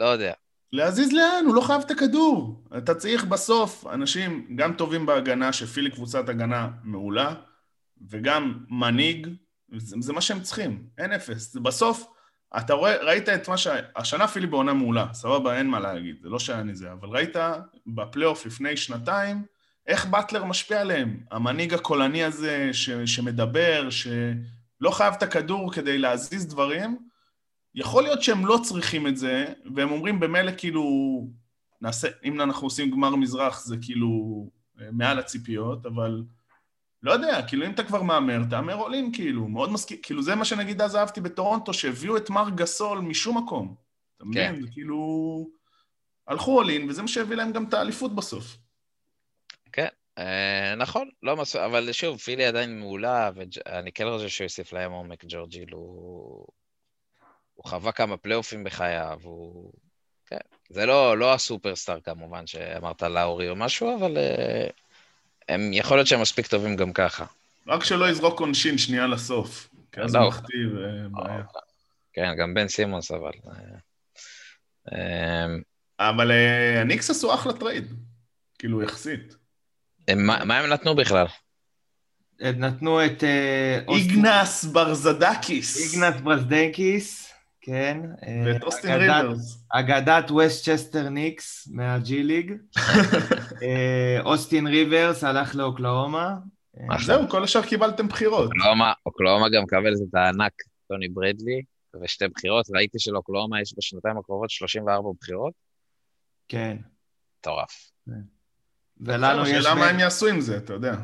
לא 0.00 0.04
יודע. 0.04 0.32
להזיז 0.72 1.12
לאן? 1.12 1.44
הוא 1.46 1.54
לא 1.54 1.60
חייב 1.60 1.82
את 1.86 1.90
הכדור. 1.90 2.64
אתה 2.78 2.94
צריך 2.94 3.24
בסוף 3.24 3.86
אנשים 3.86 4.56
גם 4.56 4.72
טובים 4.72 5.06
בהגנה, 5.06 5.52
שפילי 5.52 5.90
קבוצת 5.90 6.28
הגנה 6.28 6.68
מעולה, 6.84 7.34
וגם 8.08 8.64
מנהיג, 8.68 9.28
זה, 9.76 9.96
זה 10.00 10.12
מה 10.12 10.20
שהם 10.20 10.40
צריכים, 10.40 10.86
אין 10.98 11.12
אפס. 11.12 11.56
בסוף, 11.56 12.06
אתה 12.58 12.74
רואה, 12.74 12.96
ראית 12.96 13.28
את 13.28 13.48
מה 13.48 13.56
ש... 13.56 13.66
השנה 13.96 14.28
פיליפ 14.28 14.50
בעונה 14.50 14.72
מעולה, 14.72 15.06
סבבה, 15.12 15.58
אין 15.58 15.66
מה 15.66 15.80
להגיד, 15.80 16.16
זה 16.22 16.28
לא 16.28 16.38
שאני 16.38 16.74
זה, 16.74 16.92
אבל 16.92 17.08
ראית 17.08 17.36
בפלייאוף 17.86 18.46
לפני 18.46 18.76
שנתיים, 18.76 19.44
איך 19.86 20.06
באטלר 20.06 20.44
משפיע 20.44 20.80
עליהם. 20.80 21.20
המנהיג 21.30 21.74
הקולני 21.74 22.24
הזה 22.24 22.68
ש, 22.72 22.90
שמדבר, 22.90 23.88
שלא 23.90 24.90
חייב 24.90 25.14
את 25.14 25.22
הכדור 25.22 25.72
כדי 25.72 25.98
להזיז 25.98 26.46
דברים, 26.46 27.09
יכול 27.74 28.02
להיות 28.02 28.22
שהם 28.22 28.46
לא 28.46 28.58
צריכים 28.62 29.06
את 29.06 29.16
זה, 29.16 29.44
והם 29.74 29.90
אומרים 29.90 30.20
במילא 30.20 30.52
כאילו, 30.56 30.84
נעשה, 31.80 32.08
אם 32.24 32.40
אנחנו 32.40 32.66
עושים 32.66 32.90
גמר 32.90 33.16
מזרח 33.16 33.64
זה 33.64 33.76
כאילו 33.82 34.46
אה, 34.80 34.88
מעל 34.92 35.18
הציפיות, 35.18 35.86
אבל 35.86 36.22
לא 37.02 37.12
יודע, 37.12 37.42
כאילו 37.48 37.66
אם 37.66 37.70
אתה 37.70 37.84
כבר 37.84 38.02
מהמר, 38.02 38.40
תהמר 38.50 38.74
עולים 38.74 39.12
כאילו, 39.12 39.48
מאוד 39.48 39.72
מסכים, 39.72 39.98
כאילו 40.02 40.22
זה 40.22 40.34
מה 40.34 40.44
שנגיד 40.44 40.82
אז 40.82 40.96
אהבתי 40.96 41.20
בטורונטו, 41.20 41.74
שהביאו 41.74 42.16
את 42.16 42.30
מר 42.30 42.50
גסול 42.50 42.98
משום 42.98 43.38
מקום. 43.38 43.74
אתה 44.16 44.24
מבין? 44.24 44.66
כן. 44.66 44.72
כאילו... 44.72 45.60
הלכו 46.26 46.56
עולין, 46.56 46.88
וזה 46.88 47.02
מה 47.02 47.08
שהביא 47.08 47.36
להם 47.36 47.52
גם 47.52 47.64
את 47.64 47.74
האליפות 47.74 48.14
בסוף. 48.14 48.56
כן, 49.72 49.88
אה, 50.18 50.74
נכון, 50.74 51.10
לא 51.22 51.36
מס... 51.36 51.56
אבל 51.56 51.92
שוב, 51.92 52.18
פילי 52.18 52.44
עדיין 52.44 52.78
מעולה, 52.78 53.30
ואני 53.34 53.92
כן 53.92 54.06
רוצה 54.06 54.28
שהוא 54.28 54.44
יוסיף 54.44 54.72
להם 54.72 54.92
עומק, 54.92 55.24
ג'ורג'יל, 55.28 55.68
הוא... 55.72 56.46
הוא 57.60 57.68
חווה 57.70 57.92
כמה 57.92 58.16
פלייאופים 58.16 58.64
בחייו, 58.64 59.18
הוא... 59.22 59.72
כן. 60.26 60.36
זה 60.68 60.86
לא, 60.86 61.18
לא 61.18 61.34
הסופרסטאר 61.34 62.00
כמובן 62.00 62.46
שאמרת 62.46 63.02
לאורי 63.02 63.48
או 63.48 63.56
משהו, 63.56 63.98
אבל 63.98 64.16
אה, 64.18 64.66
הם, 65.48 65.72
יכול 65.72 65.96
להיות 65.96 66.06
שהם 66.06 66.20
מספיק 66.20 66.46
טובים 66.46 66.76
גם 66.76 66.92
ככה. 66.92 67.24
רק 67.66 67.84
שלא 67.84 68.10
יזרוק 68.10 68.40
עונשין 68.40 68.78
שנייה 68.78 69.06
לסוף. 69.06 69.68
כי 69.92 70.00
אז 70.00 70.14
לא. 70.14 70.20
הוא 70.20 70.28
מכתיב 70.28 70.76
אה, 70.78 71.08
בעיה. 71.10 71.42
כן, 72.12 72.34
גם 72.38 72.54
בן 72.54 72.68
סימונס, 72.68 73.10
אבל... 73.10 73.32
אה, 73.48 73.52
אה, 74.92 75.46
אבל 76.10 76.30
אה, 76.30 76.80
הניקס 76.80 77.10
עשו 77.10 77.34
אחלה 77.34 77.52
טרייד. 77.52 77.92
כאילו, 78.58 78.82
יחסית. 78.82 79.34
הם- 80.08 80.26
מה 80.26 80.44
מה 80.44 80.58
הם 80.58 80.70
נתנו 80.70 80.96
בכלל? 80.96 81.26
הם 82.40 82.58
נתנו 82.64 83.04
את... 83.06 83.24
אה, 83.24 83.80
איגנס 83.94 84.64
ברזדייקיס. 84.64 85.94
איגנס 85.94 86.20
ברזדייקיס, 86.20 87.29
כן. 87.60 88.00
אה, 88.26 88.42
ואת 88.46 88.62
אוסטין 88.62 88.90
אגדת- 88.90 89.24
ריברס. 89.24 89.64
אגדת 89.68 90.30
ווסטצ'סטר 90.30 91.08
ניקס 91.08 91.68
מה 91.72 92.05
G 92.05 92.22
League. 92.22 92.52
אה, 93.62 94.20
אוסטין 94.24 94.66
ריברס 94.66 95.24
הלך 95.24 95.54
לאוקלהומה. 95.56 96.36
אה. 96.80 96.96
זהו, 97.04 97.28
כל 97.28 97.44
השאר 97.44 97.62
קיבלתם 97.62 98.08
בחירות. 98.08 98.50
אוקלהומה, 99.06 99.48
גם 99.48 99.62
מקבלת 99.62 99.98
את 100.10 100.14
הענק 100.14 100.52
טוני 100.88 101.08
ברדלי, 101.08 101.62
ושתי 102.02 102.28
בחירות, 102.28 102.66
ראיתי 102.74 102.98
שלאוקלהומה 102.98 103.60
יש 103.60 103.74
בשנתיים 103.78 104.18
הקרובות 104.18 104.50
34 104.50 105.08
בחירות, 105.20 105.52
כן. 106.48 106.76
מטורף. 107.40 107.90
ולנו 109.00 109.46
יש... 109.46 109.56
השאלה 109.56 109.74
מה 109.74 109.86
הם 109.86 109.98
יעשו 109.98 110.26
עם 110.26 110.40
זה, 110.40 110.56
אתה 110.56 110.72
יודע. 110.72 110.96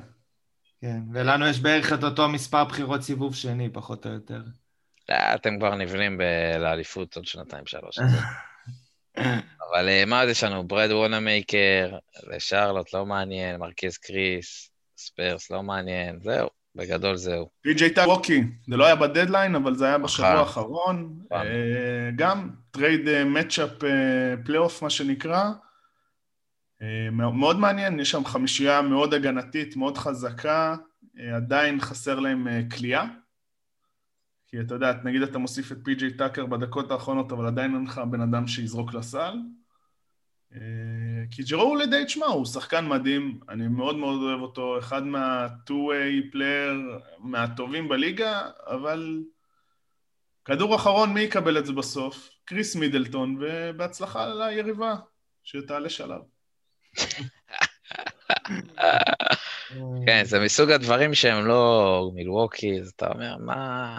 כן, 0.80 1.00
ולנו 1.12 1.46
יש 1.46 1.60
בערך 1.60 1.92
את 1.92 2.04
אותו 2.04 2.28
מספר 2.28 2.64
בחירות 2.64 3.02
סיבוב 3.02 3.34
שני, 3.34 3.68
פחות 3.72 4.06
או 4.06 4.10
יותר. 4.12 4.42
אה, 5.10 5.34
אתם 5.34 5.58
כבר 5.58 5.74
נבנים 5.74 6.20
לאליפות 6.58 7.16
עוד 7.16 7.24
שנתיים, 7.26 7.66
שלוש. 7.66 7.98
אז- 7.98 8.10
אבל 9.70 9.88
אה, 9.88 10.04
מה 10.06 10.20
עוד 10.20 10.28
יש 10.30 10.44
לנו? 10.44 10.64
ברד 10.68 10.90
וואנמייקר, 10.92 11.98
לשרלוט 12.34 12.94
לא 12.94 13.06
מעניין, 13.06 13.56
מרקיז 13.56 13.96
קריס, 13.98 14.70
ספרס 14.96 15.50
לא 15.50 15.62
מעניין, 15.62 16.18
זהו, 16.20 16.48
בגדול 16.74 17.16
זהו. 17.16 17.48
פי.ג'יי 17.60 17.90
טאקר, 17.90 18.42
זה 18.68 18.76
לא 18.76 18.86
היה 18.86 18.96
בדדליין, 18.96 19.54
אבל 19.54 19.74
זה 19.74 19.86
היה 19.86 19.98
בשבוע 19.98 20.28
נכון. 20.28 20.38
האחרון. 20.40 21.18
נכון. 21.30 21.46
אה, 21.46 22.10
גם 22.16 22.50
טרייד 22.70 23.24
matchup 23.24 23.70
פלייאוף, 24.44 24.82
מה 24.82 24.90
שנקרא. 24.90 25.44
מאוד 27.12 27.58
מעניין, 27.58 28.00
יש 28.00 28.10
שם 28.10 28.24
חמישייה 28.24 28.82
מאוד 28.82 29.14
הגנתית, 29.14 29.76
מאוד 29.76 29.98
חזקה, 29.98 30.76
עדיין 31.36 31.80
חסר 31.80 32.20
להם 32.20 32.48
אה, 32.48 32.60
קליעה. 32.76 33.04
כי 34.48 34.60
אתה 34.60 34.74
יודע, 34.74 34.92
נגיד 35.04 35.22
אתה 35.22 35.38
מוסיף 35.38 35.72
את 35.72 35.78
פי.ג'יי 35.84 36.16
טאקר 36.16 36.46
בדקות 36.46 36.90
האחרונות, 36.90 37.32
אבל 37.32 37.46
עדיין 37.46 37.74
אין 37.74 37.84
לך 37.84 38.00
בן 38.10 38.20
אדם 38.20 38.46
שיזרוק 38.46 38.94
לסל. 38.94 39.34
אה, 40.54 40.60
כי 41.30 41.42
ג'רו 41.42 41.76
הולידיי, 41.76 42.04
תשמע, 42.04 42.26
הוא 42.26 42.46
שחקן 42.46 42.88
מדהים, 42.88 43.40
אני 43.48 43.68
מאוד 43.68 43.96
מאוד 43.96 44.22
אוהב 44.22 44.40
אותו, 44.40 44.78
אחד 44.78 45.06
מה-2-way 45.06 46.34
player 46.34 47.02
מהטובים 47.18 47.88
בליגה, 47.88 48.42
אבל 48.66 49.20
כדור 50.44 50.76
אחרון, 50.76 51.14
מי 51.14 51.20
יקבל 51.20 51.58
את 51.58 51.66
זה 51.66 51.72
בסוף? 51.72 52.30
קריס 52.44 52.76
מידלטון, 52.76 53.38
ובהצלחה 53.40 54.34
ליריבה, 54.34 54.94
שתעלה 55.44 55.88
שלב. 55.88 56.20
כן, 60.06 60.24
זה 60.24 60.40
מסוג 60.40 60.70
הדברים 60.70 61.14
שהם 61.14 61.46
לא 61.46 62.10
מילווקי, 62.14 62.80
אז 62.80 62.92
אתה 62.96 63.06
אומר, 63.06 63.36
מה... 63.36 63.98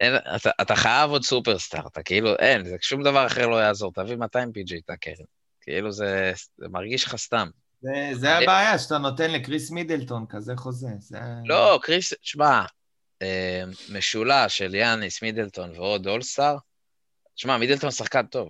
אין, 0.00 0.14
אתה, 0.36 0.50
אתה 0.62 0.76
חייב 0.76 1.10
עוד 1.10 1.22
סופרסטאר, 1.22 1.86
אתה 1.86 2.02
כאילו, 2.02 2.36
אין, 2.36 2.64
זה, 2.64 2.76
שום 2.80 3.02
דבר 3.02 3.26
אחר 3.26 3.46
לא 3.46 3.56
יעזור, 3.56 3.92
תביא 3.92 4.16
200 4.16 4.52
פי.ג'י 4.52 4.80
טאקר. 4.80 5.12
כאילו 5.60 5.92
זה, 5.92 6.32
זה 6.56 6.68
מרגיש 6.68 7.04
לך 7.04 7.16
סתם. 7.16 7.48
זה, 7.80 8.10
זה 8.12 8.38
הבעיה, 8.38 8.78
שאתה 8.78 8.98
נותן 8.98 9.30
לקריס 9.30 9.70
מידלטון 9.70 10.26
כזה 10.28 10.52
חוזה. 10.56 10.88
זה... 10.98 11.18
לא, 11.44 11.78
קריס, 11.82 12.12
שמע, 12.22 12.62
אה, 13.22 13.62
משולש 13.92 14.58
של 14.58 14.74
יאניס, 14.74 15.22
מידלטון 15.22 15.70
ועוד 15.70 16.06
אולסטאר, 16.06 16.56
שמע, 17.36 17.58
מידלטון 17.58 17.90
שחקן 17.90 18.26
טוב. 18.26 18.48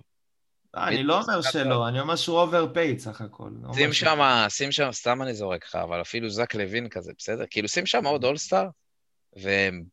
אני 0.75 1.03
לא 1.03 1.21
אומר 1.21 1.41
שלא, 1.41 1.87
אני 1.87 1.99
אומר 1.99 2.15
שהוא 2.15 2.39
overpaid 2.39 2.99
סך 2.99 3.21
הכל. 3.21 3.49
שים 3.73 3.93
שם, 3.93 4.45
שים 4.49 4.71
שם, 4.71 4.91
סתם 4.91 5.21
אני 5.21 5.33
זורק 5.33 5.65
לך, 5.65 5.75
אבל 5.75 6.01
אפילו 6.01 6.29
זאק 6.29 6.55
לאבין 6.55 6.89
כזה, 6.89 7.11
בסדר? 7.17 7.43
כאילו, 7.49 7.67
שים 7.67 7.85
שם 7.85 8.05
עוד 8.05 8.23
אולסטאר, 8.23 8.67
והם 9.35 9.83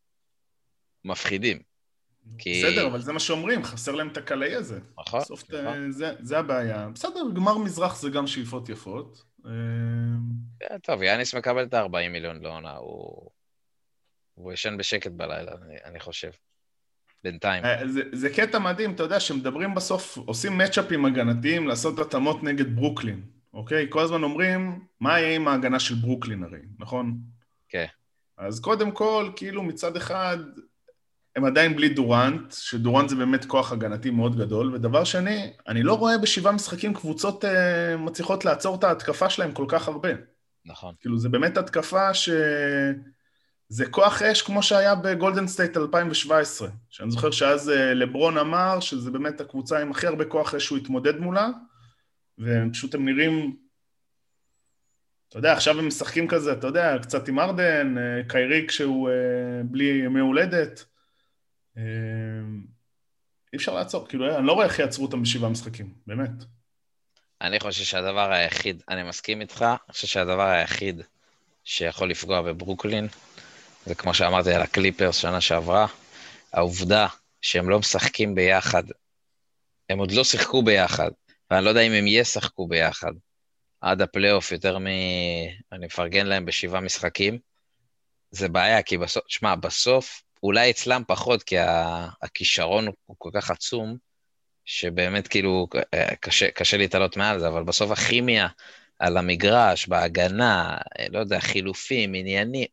מפחידים. 1.05 1.59
כי... 2.37 2.63
בסדר, 2.63 2.87
אבל 2.87 3.01
זה 3.01 3.13
מה 3.13 3.19
שאומרים, 3.19 3.63
חסר 3.63 3.91
להם 3.91 4.07
את 4.07 4.17
הקלעי 4.17 4.55
הזה. 4.55 4.79
נכון, 4.99 5.19
בסוף 5.19 5.43
נכון. 5.51 5.91
זה, 5.91 6.13
זה 6.19 6.39
הבעיה. 6.39 6.89
בסדר, 6.93 7.21
גמר 7.35 7.57
מזרח 7.57 7.99
זה 8.01 8.09
גם 8.09 8.27
שאיפות 8.27 8.69
יפות. 8.69 9.23
אה, 9.45 9.51
כן, 10.59 10.77
טוב, 10.77 11.01
יאניס 11.01 11.35
מקבל 11.35 11.63
את 11.63 11.73
ה-40 11.73 12.09
מיליון 12.09 12.41
לעונה, 12.41 12.71
הוא... 12.71 13.29
הוא 14.33 14.53
ישן 14.53 14.77
בשקט 14.77 15.11
בלילה, 15.11 15.51
אני, 15.61 15.75
אני 15.85 15.99
חושב. 15.99 16.31
בינתיים. 17.23 17.65
אה, 17.65 17.87
זה, 17.87 18.01
זה 18.11 18.29
קטע 18.29 18.59
מדהים, 18.59 18.91
אתה 18.91 19.03
יודע, 19.03 19.19
שמדברים 19.19 19.75
בסוף, 19.75 20.17
עושים 20.17 20.57
מצ'אפים 20.57 21.05
הגנתיים 21.05 21.67
לעשות 21.67 21.99
התאמות 21.99 22.43
נגד 22.43 22.75
ברוקלין, 22.75 23.21
אוקיי? 23.53 23.85
כל 23.89 23.99
הזמן 23.99 24.23
אומרים, 24.23 24.85
מה 24.99 25.19
יהיה 25.19 25.35
עם 25.35 25.47
ההגנה 25.47 25.79
של 25.79 25.95
ברוקלין 25.95 26.43
הרי, 26.43 26.59
נכון? 26.79 27.17
כן. 27.69 27.85
אז 28.37 28.59
קודם 28.59 28.91
כל, 28.91 29.31
כאילו 29.35 29.63
מצד 29.63 29.97
אחד, 29.97 30.37
הם 31.35 31.45
עדיין 31.45 31.75
בלי 31.75 31.89
דורנט, 31.89 32.51
שדורנט 32.51 33.09
זה 33.09 33.15
באמת 33.15 33.45
כוח 33.45 33.71
הגנתי 33.71 34.09
מאוד 34.09 34.37
גדול, 34.37 34.73
ודבר 34.73 35.03
שני, 35.03 35.53
אני 35.67 35.83
לא 35.83 35.93
רואה 35.93 36.17
בשבעה 36.17 36.53
משחקים 36.53 36.93
קבוצות 36.93 37.45
אה, 37.45 37.97
מצליחות 37.97 38.45
לעצור 38.45 38.75
את 38.75 38.83
ההתקפה 38.83 39.29
שלהם 39.29 39.51
כל 39.51 39.65
כך 39.67 39.87
הרבה. 39.87 40.09
נכון. 40.65 40.95
כאילו, 40.99 41.17
זה 41.17 41.29
באמת 41.29 41.57
התקפה 41.57 42.13
ש... 42.13 42.29
זה 43.69 43.85
כוח 43.85 44.21
אש 44.21 44.41
כמו 44.41 44.63
שהיה 44.63 44.95
בגולדן 44.95 45.47
סטייט 45.47 45.77
2017, 45.77 46.69
שאני 46.89 47.11
זוכר 47.11 47.31
שאז 47.31 47.69
אה, 47.69 47.93
לברון 47.93 48.37
אמר 48.37 48.79
שזה 48.79 49.11
באמת 49.11 49.41
הקבוצה 49.41 49.79
עם 49.79 49.91
הכי 49.91 50.07
הרבה 50.07 50.25
כוח 50.25 50.55
אש 50.55 50.65
שהוא 50.65 50.77
התמודד 50.77 51.17
מולה, 51.19 51.49
ופשוט 52.39 52.95
הם 52.95 53.05
נראים, 53.05 53.55
אתה 55.29 55.37
יודע, 55.37 55.53
עכשיו 55.53 55.79
הם 55.79 55.87
משחקים 55.87 56.27
כזה, 56.27 56.53
אתה 56.53 56.67
יודע, 56.67 56.97
קצת 57.01 57.27
עם 57.27 57.39
הארדן, 57.39 57.97
אה, 57.97 58.21
קיירי 58.27 58.65
כשהוא 58.67 59.09
אה, 59.09 59.13
בלי 59.63 59.83
ימי 59.83 60.19
הולדת. 60.19 60.85
אה, 61.77 61.83
אי 63.53 63.57
אפשר 63.57 63.73
לעצור, 63.73 64.07
כאילו, 64.07 64.37
אני 64.37 64.47
לא 64.47 64.53
רואה 64.53 64.65
איך 64.65 64.79
יעצרו 64.79 65.05
אותם 65.05 65.21
בשבעה 65.21 65.49
משחקים, 65.49 65.93
באמת. 66.07 66.29
אני 67.41 67.59
חושב 67.59 67.83
שהדבר 67.83 68.31
היחיד, 68.31 68.83
אני 68.89 69.03
מסכים 69.03 69.41
איתך, 69.41 69.61
אני 69.61 69.93
חושב 69.93 70.07
שהדבר 70.07 70.47
היחיד 70.47 71.01
שיכול 71.63 72.09
לפגוע 72.09 72.41
בברוקלין, 72.41 73.07
זה 73.85 73.95
כמו 73.95 74.13
שאמרתי 74.13 74.53
על 74.53 74.61
הקליפרס 74.61 75.17
שנה 75.17 75.41
שעברה, 75.41 75.87
העובדה 76.53 77.07
שהם 77.41 77.69
לא 77.69 77.79
משחקים 77.79 78.35
ביחד, 78.35 78.83
הם 79.89 79.99
עוד 79.99 80.11
לא 80.11 80.23
שיחקו 80.23 80.63
ביחד, 80.63 81.11
ואני 81.51 81.65
לא 81.65 81.69
יודע 81.69 81.81
אם 81.81 81.91
הם 81.91 82.07
ישחקו 82.07 82.67
ביחד 82.67 83.11
עד 83.81 84.01
הפלייאוף 84.01 84.51
יותר 84.51 84.79
מ... 84.79 84.87
אני 85.71 85.85
מפרגן 85.85 86.25
להם 86.25 86.45
בשבעה 86.45 86.81
משחקים, 86.81 87.39
זה 88.31 88.49
בעיה, 88.49 88.83
כי 88.83 88.97
בסוף, 88.97 89.23
שמע, 89.27 89.55
בסוף, 89.55 90.23
אולי 90.45 90.69
אצלם 90.69 91.03
פחות, 91.07 91.43
כי 91.43 91.55
הכישרון 92.21 92.87
הוא 93.05 93.15
כל 93.17 93.29
כך 93.33 93.51
עצום, 93.51 93.97
שבאמת 94.65 95.27
כאילו 95.27 95.67
אה, 95.93 96.15
קשה, 96.15 96.51
קשה 96.51 96.77
להתעלות 96.77 97.17
מעל 97.17 97.39
זה, 97.39 97.47
אבל 97.47 97.63
בסוף 97.63 97.91
הכימיה 97.91 98.47
על 98.99 99.17
המגרש, 99.17 99.87
בהגנה, 99.87 100.77
אה, 100.99 101.05
לא 101.09 101.19
יודע, 101.19 101.39
חילופים, 101.39 102.13
עניינים, 102.13 102.65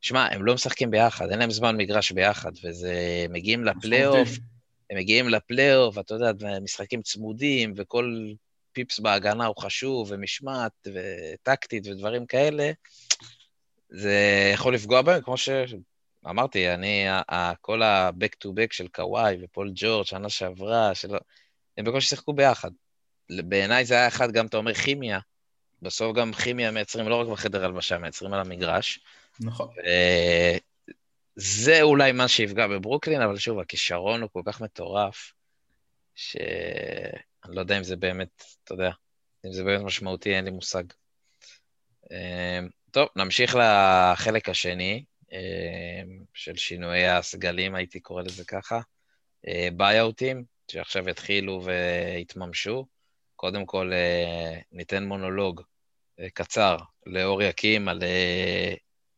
שמע, 0.00 0.28
הם 0.30 0.44
לא 0.44 0.54
משחקים 0.54 0.90
ביחד, 0.90 1.30
אין 1.30 1.38
להם 1.38 1.50
זמן 1.50 1.76
מגרש 1.76 2.12
ביחד, 2.12 2.52
וזה... 2.64 3.26
מגיעים 3.28 3.64
לפלייאוף, 3.64 4.28
הם 4.90 4.98
מגיעים 4.98 5.28
לפלייאוף, 5.28 5.98
אתה 5.98 6.14
יודע, 6.14 6.32
משחקים 6.62 7.02
צמודים, 7.02 7.72
וכל 7.76 8.32
פיפס 8.72 8.98
בהגנה 8.98 9.46
הוא 9.46 9.56
חשוב, 9.56 10.08
ומשמעת, 10.10 10.72
וטקטית, 10.86 11.86
ודברים 11.86 12.26
כאלה, 12.26 12.70
זה 13.88 14.50
יכול 14.54 14.74
לפגוע 14.74 15.02
בהם, 15.02 15.22
כמו 15.22 15.36
שאמרתי, 16.26 16.74
אני, 16.74 17.06
כל 17.60 17.82
ה-back 17.82 18.34
to 18.44 18.48
back 18.48 18.68
של 18.70 18.88
קוואי 18.88 19.36
ופול 19.42 19.72
ג'ורג', 19.74 20.06
שנה 20.06 20.28
שעברה, 20.28 20.94
שלא, 20.94 21.18
הם 21.78 21.84
בקושי 21.84 22.08
שיחקו 22.08 22.32
ביחד. 22.32 22.70
בעיניי 23.30 23.84
זה 23.84 23.94
היה 23.94 24.08
אחד, 24.08 24.32
גם 24.32 24.46
אתה 24.46 24.56
אומר 24.56 24.74
כימיה, 24.74 25.18
בסוף 25.82 26.16
גם 26.16 26.32
כימיה 26.32 26.70
מייצרים 26.70 27.08
לא 27.08 27.20
רק 27.20 27.28
בחדר 27.28 27.64
הלבשה, 27.64 27.98
מייצרים 27.98 28.32
על 28.32 28.40
המגרש. 28.40 29.00
נכון. 29.40 29.68
זה 31.36 31.82
אולי 31.82 32.12
מה 32.12 32.28
שיפגע 32.28 32.66
בברוקלין, 32.66 33.22
אבל 33.22 33.36
שוב, 33.36 33.58
הכישרון 33.58 34.22
הוא 34.22 34.30
כל 34.32 34.42
כך 34.46 34.60
מטורף, 34.60 35.32
שאני 36.14 37.56
לא 37.56 37.60
יודע 37.60 37.78
אם 37.78 37.84
זה 37.84 37.96
באמת, 37.96 38.44
אתה 38.64 38.74
יודע, 38.74 38.90
אם 39.46 39.52
זה 39.52 39.64
באמת 39.64 39.82
משמעותי, 39.82 40.34
אין 40.34 40.44
לי 40.44 40.50
מושג. 40.50 40.84
טוב, 42.90 43.08
נמשיך 43.16 43.56
לחלק 43.60 44.48
השני 44.48 45.04
של 46.34 46.56
שינויי 46.56 47.08
הסגלים, 47.08 47.74
הייתי 47.74 48.00
קורא 48.00 48.22
לזה 48.22 48.44
ככה. 48.44 48.80
buyout 49.72 50.20
ים, 50.20 50.44
שעכשיו 50.70 51.08
יתחילו 51.08 51.64
ויתממשו. 51.64 52.86
קודם 53.36 53.66
כל, 53.66 53.92
ניתן 54.72 55.04
מונולוג 55.04 55.62
קצר 56.34 56.76
לאור 57.06 57.42
יקים 57.42 57.88
על, 57.88 58.02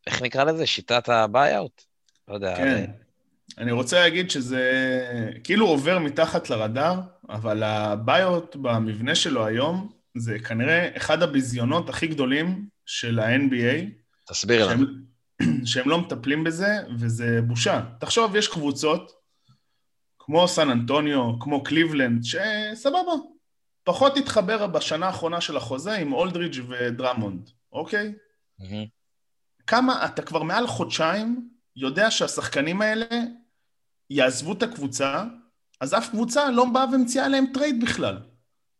איך 0.07 0.23
נקרא 0.23 0.45
לזה? 0.45 0.67
שיטת 0.67 1.09
ה 1.09 1.18
buyout? 1.18 1.83
לא 2.29 2.35
יודע. 2.35 2.57
כן. 2.57 2.91
אני 3.59 3.73
רוצה 3.73 4.01
להגיד 4.01 4.31
שזה 4.31 4.63
כאילו 5.45 5.67
עובר 5.67 5.99
מתחת 5.99 6.51
לרדאר, 6.51 7.01
אבל 7.29 7.63
ה 7.63 7.76
buyout 7.76 8.57
במבנה 8.57 9.15
שלו 9.15 9.47
היום, 9.47 9.93
זה 10.17 10.39
כנראה 10.39 10.97
אחד 10.97 11.23
הביזיונות 11.23 11.89
הכי 11.89 12.07
גדולים 12.07 12.67
של 12.87 13.19
ה-NBA. 13.19 13.85
תסביר 14.29 14.67
לנו. 14.67 14.87
שהם 15.65 15.89
לא 15.89 16.01
מטפלים 16.01 16.45
בזה, 16.45 16.79
וזה 16.99 17.41
בושה. 17.47 17.83
תחשוב, 18.01 18.37
יש 18.37 18.49
קבוצות, 18.49 19.13
כמו 20.19 20.49
סן 20.49 20.71
אנטוניו, 20.71 21.39
כמו 21.41 21.63
קליבלנד, 21.63 22.25
שסבבה, 22.25 23.13
פחות 23.85 24.17
התחבר 24.17 24.67
בשנה 24.67 25.07
האחרונה 25.07 25.41
של 25.41 25.57
החוזה 25.57 25.93
עם 25.93 26.13
אולדרידג' 26.13 26.63
ודרמונד, 26.69 27.51
אוקיי? 27.73 28.15
Mm-hmm. 28.61 28.89
כמה, 29.67 30.05
אתה 30.05 30.23
כבר 30.23 30.43
מעל 30.43 30.67
חודשיים 30.67 31.49
יודע 31.77 32.11
שהשחקנים 32.11 32.83
האלה 32.83 33.07
יעזבו 34.11 34.53
את 34.53 34.63
הקבוצה, 34.63 35.25
אז 35.81 35.95
אף 35.95 36.09
קבוצה 36.11 36.51
לא 36.51 36.65
באה 36.65 36.85
ומציעה 36.93 37.29
להם 37.29 37.45
טרייד 37.55 37.85
בכלל. 37.85 38.19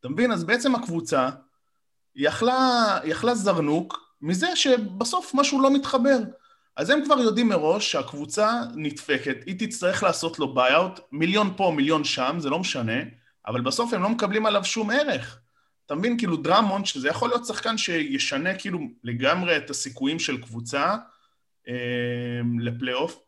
אתה 0.01 0.09
מבין? 0.09 0.33
אז 0.33 0.45
בעצם 0.45 0.75
הקבוצה 0.75 1.29
אכלה, 2.17 2.99
אכלה 3.05 3.35
זרנוק 3.35 4.15
מזה 4.21 4.57
שבסוף 4.57 5.35
משהו 5.35 5.61
לא 5.61 5.75
מתחבר. 5.75 6.19
אז 6.79 6.91
הם 6.91 7.05
כבר 7.05 7.19
יודעים 7.21 7.49
מראש 7.49 7.93
שהקבוצה 7.93 8.61
נדפקת, 8.75 9.37
היא 9.47 9.55
תצטרך 9.59 10.03
לעשות 10.03 10.39
לו 10.39 10.55
buyout, 10.55 11.01
מיליון 11.13 11.55
פה, 11.57 11.73
מיליון 11.77 12.05
שם, 12.05 12.37
זה 12.39 12.51
לא 12.51 12.59
משנה, 12.59 13.03
אבל 13.47 13.61
בסוף 13.61 13.93
הם 13.93 14.03
לא 14.03 14.09
מקבלים 14.09 14.47
עליו 14.47 14.65
שום 14.65 14.91
ערך. 14.91 15.41
אתה 15.87 15.95
מבין? 15.95 16.19
כאילו 16.19 16.37
דרמונד, 16.37 16.87
שזה 16.87 17.09
יכול 17.09 17.29
להיות 17.29 17.47
שחקן 17.47 17.79
שישנה 17.79 18.59
כאילו 18.59 18.79
לגמרי 19.05 19.57
את 19.57 19.71
הסיכויים 19.71 20.19
של 20.19 20.43
קבוצה 20.43 20.97
אה, 21.69 21.75
לפלייאוף, 22.61 23.21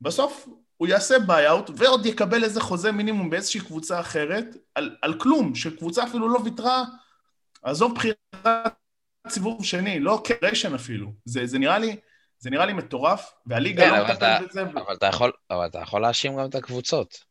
בסוף 0.00 0.48
הוא 0.76 0.88
יעשה 0.88 1.18
buyout 1.18 1.70
ועוד 1.76 2.06
יקבל 2.06 2.44
איזה 2.44 2.60
חוזה 2.60 2.92
מינימום 2.92 3.30
באיזושהי 3.30 3.60
קבוצה 3.60 4.00
אחרת, 4.00 4.56
על, 4.74 4.96
על 5.02 5.18
כלום, 5.18 5.54
שקבוצה 5.54 6.04
אפילו 6.04 6.28
לא 6.28 6.38
ויתרה, 6.44 6.84
עזוב 7.62 7.94
בחירת 7.94 8.16
סיבוב 9.28 9.64
שני, 9.64 10.00
לא 10.00 10.22
קריישן 10.24 10.74
אפילו. 10.74 11.12
זה, 11.24 11.46
זה 11.46 11.58
נראה 11.58 11.78
לי... 11.78 11.96
זה 12.44 12.50
נראה 12.50 12.66
לי 12.66 12.72
מטורף, 12.72 13.32
והליגה 13.46 13.84
כן, 13.84 13.90
לא 13.90 14.04
מטפלת 14.04 14.48
בזה. 14.48 14.62
אבל 14.62 14.94
אתה, 15.66 15.78
יכול, 15.82 16.02
להאשים 16.02 16.36
גם 16.36 16.48
את 16.48 16.54
הקבוצות. 16.54 17.24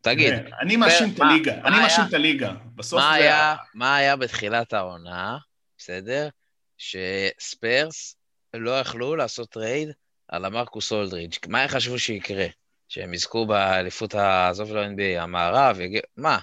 תגיד. 0.00 0.34
אני 0.60 0.76
מאשים 0.76 1.12
את 1.14 1.20
הליגה, 1.20 1.54
אני 1.54 1.80
מאשים 1.80 2.04
את 2.08 2.14
הליגה. 2.14 2.52
בסוף 2.74 3.00
מה 3.00 3.10
זה... 3.10 3.24
היה, 3.24 3.56
מה 3.74 3.96
היה 3.96 4.16
בתחילת 4.16 4.72
העונה, 4.72 5.38
בסדר? 5.78 6.28
שספרס 6.76 8.16
לא 8.54 8.80
יכלו 8.80 9.16
לעשות 9.16 9.50
טרייד 9.50 9.88
על 10.28 10.44
למרקוס 10.44 10.92
אולדריג'. 10.92 11.38
מה 11.48 11.62
הם 11.62 11.68
חשבו 11.68 11.98
שיקרה? 11.98 12.46
שהם 12.88 13.14
יזכו 13.14 13.46
באליפות, 13.46 14.14
עזוב 14.14 14.72
לא 14.72 14.84
NBA, 14.84 15.20
המערב. 15.20 15.78
מה? 16.16 16.38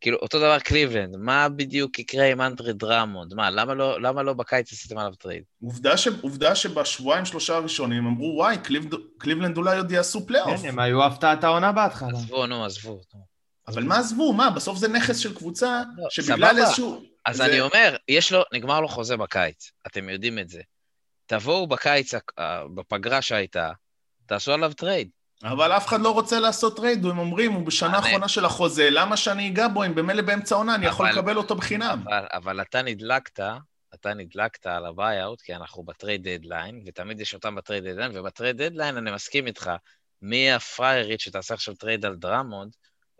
כאילו, 0.00 0.18
אותו 0.22 0.38
דבר 0.38 0.58
קליבלנד, 0.58 1.16
מה 1.16 1.48
בדיוק 1.48 1.98
יקרה 1.98 2.26
עם 2.26 2.40
אנדרה 2.40 2.72
דרמונד? 2.72 3.34
מה, 3.34 3.50
למה 3.50 3.74
לא, 3.74 4.00
למה 4.00 4.22
לא 4.22 4.32
בקיץ 4.32 4.72
עשיתם 4.72 4.98
עליו 4.98 5.14
טרייד? 5.14 5.42
עובדה, 5.62 5.96
ש, 5.96 6.08
עובדה 6.20 6.54
שבשבועיים 6.54 7.24
שלושה 7.24 7.56
הראשונים 7.56 8.06
אמרו, 8.06 8.34
וואי, 8.36 8.58
קליב, 8.58 8.88
קליבלנד 9.18 9.56
אולי 9.56 9.76
עוד 9.76 9.90
יעשו 9.90 10.26
פלייאוף. 10.26 10.62
כן, 10.62 10.68
הם 10.68 10.78
היו 10.78 11.04
הפתעת 11.04 11.44
העונה 11.44 11.72
בהתחלה. 11.72 12.08
עזבו, 12.08 12.46
נו, 12.46 12.64
עזבו. 12.64 13.00
אבל 13.68 13.82
מה 13.82 13.98
עזבו? 13.98 14.32
מה, 14.32 14.50
בסוף 14.50 14.78
זה 14.78 14.88
נכס 14.88 15.18
של 15.18 15.34
קבוצה 15.34 15.82
לא, 15.96 16.06
שבגלל. 16.10 16.58
איזשהו... 16.58 17.02
אז 17.26 17.36
זה... 17.36 17.44
אני 17.44 17.60
אומר, 17.60 17.96
יש 18.08 18.32
לו, 18.32 18.42
נגמר 18.52 18.80
לו 18.80 18.88
חוזה 18.88 19.16
בקיץ, 19.16 19.70
אתם 19.86 20.08
יודעים 20.08 20.38
את 20.38 20.48
זה. 20.48 20.60
תבואו 21.26 21.66
בקיץ, 21.66 22.14
בפגרה 22.74 23.22
שהייתה, 23.22 23.72
תעשו 24.26 24.52
עליו 24.52 24.72
טרייד. 24.72 25.08
אבל 25.44 25.72
אף 25.72 25.86
אחד 25.86 26.00
לא 26.00 26.10
רוצה 26.10 26.40
לעשות 26.40 26.76
trade, 26.76 27.04
הם 27.04 27.18
אומרים, 27.18 27.52
הוא 27.52 27.66
בשנה 27.66 27.96
האחרונה 27.96 28.28
של 28.28 28.44
החוזה, 28.44 28.88
למה 28.90 29.16
שאני 29.16 29.48
אגע 29.48 29.68
בו 29.68 29.84
אם 29.84 29.94
במילא 29.94 30.22
באמצע 30.22 30.54
העונה 30.54 30.74
אני 30.74 30.86
יכול 30.86 31.08
לקבל 31.10 31.36
אותו 31.36 31.54
בחינם? 31.54 32.02
אבל, 32.06 32.26
אבל 32.32 32.60
אתה 32.60 32.82
נדלקת, 32.82 33.40
אתה 33.94 34.14
נדלקת 34.14 34.66
על 34.66 34.86
ה 34.86 34.93
buyout, 34.93 35.40
כי 35.40 35.54
אנחנו 35.54 35.82
ב 35.82 35.90
trade 35.90 36.28
deadline, 36.28 36.82
ותמיד 36.86 37.20
יש 37.20 37.34
אותם 37.34 37.54
ב 37.54 37.59
trade 37.59 37.84
deadline, 37.84 38.12
וב 38.14 38.28
trade 38.28 38.62
deadline 38.62 38.96
אני 38.96 39.10
מסכים 39.10 39.46
איתך, 39.46 39.70
מי 40.22 40.52
הפריירית 40.52 41.20
שתעשה 41.20 41.54
עכשיו 41.54 41.74
trade 41.74 42.04
על 42.04 42.14
דרמונד, 42.14 42.72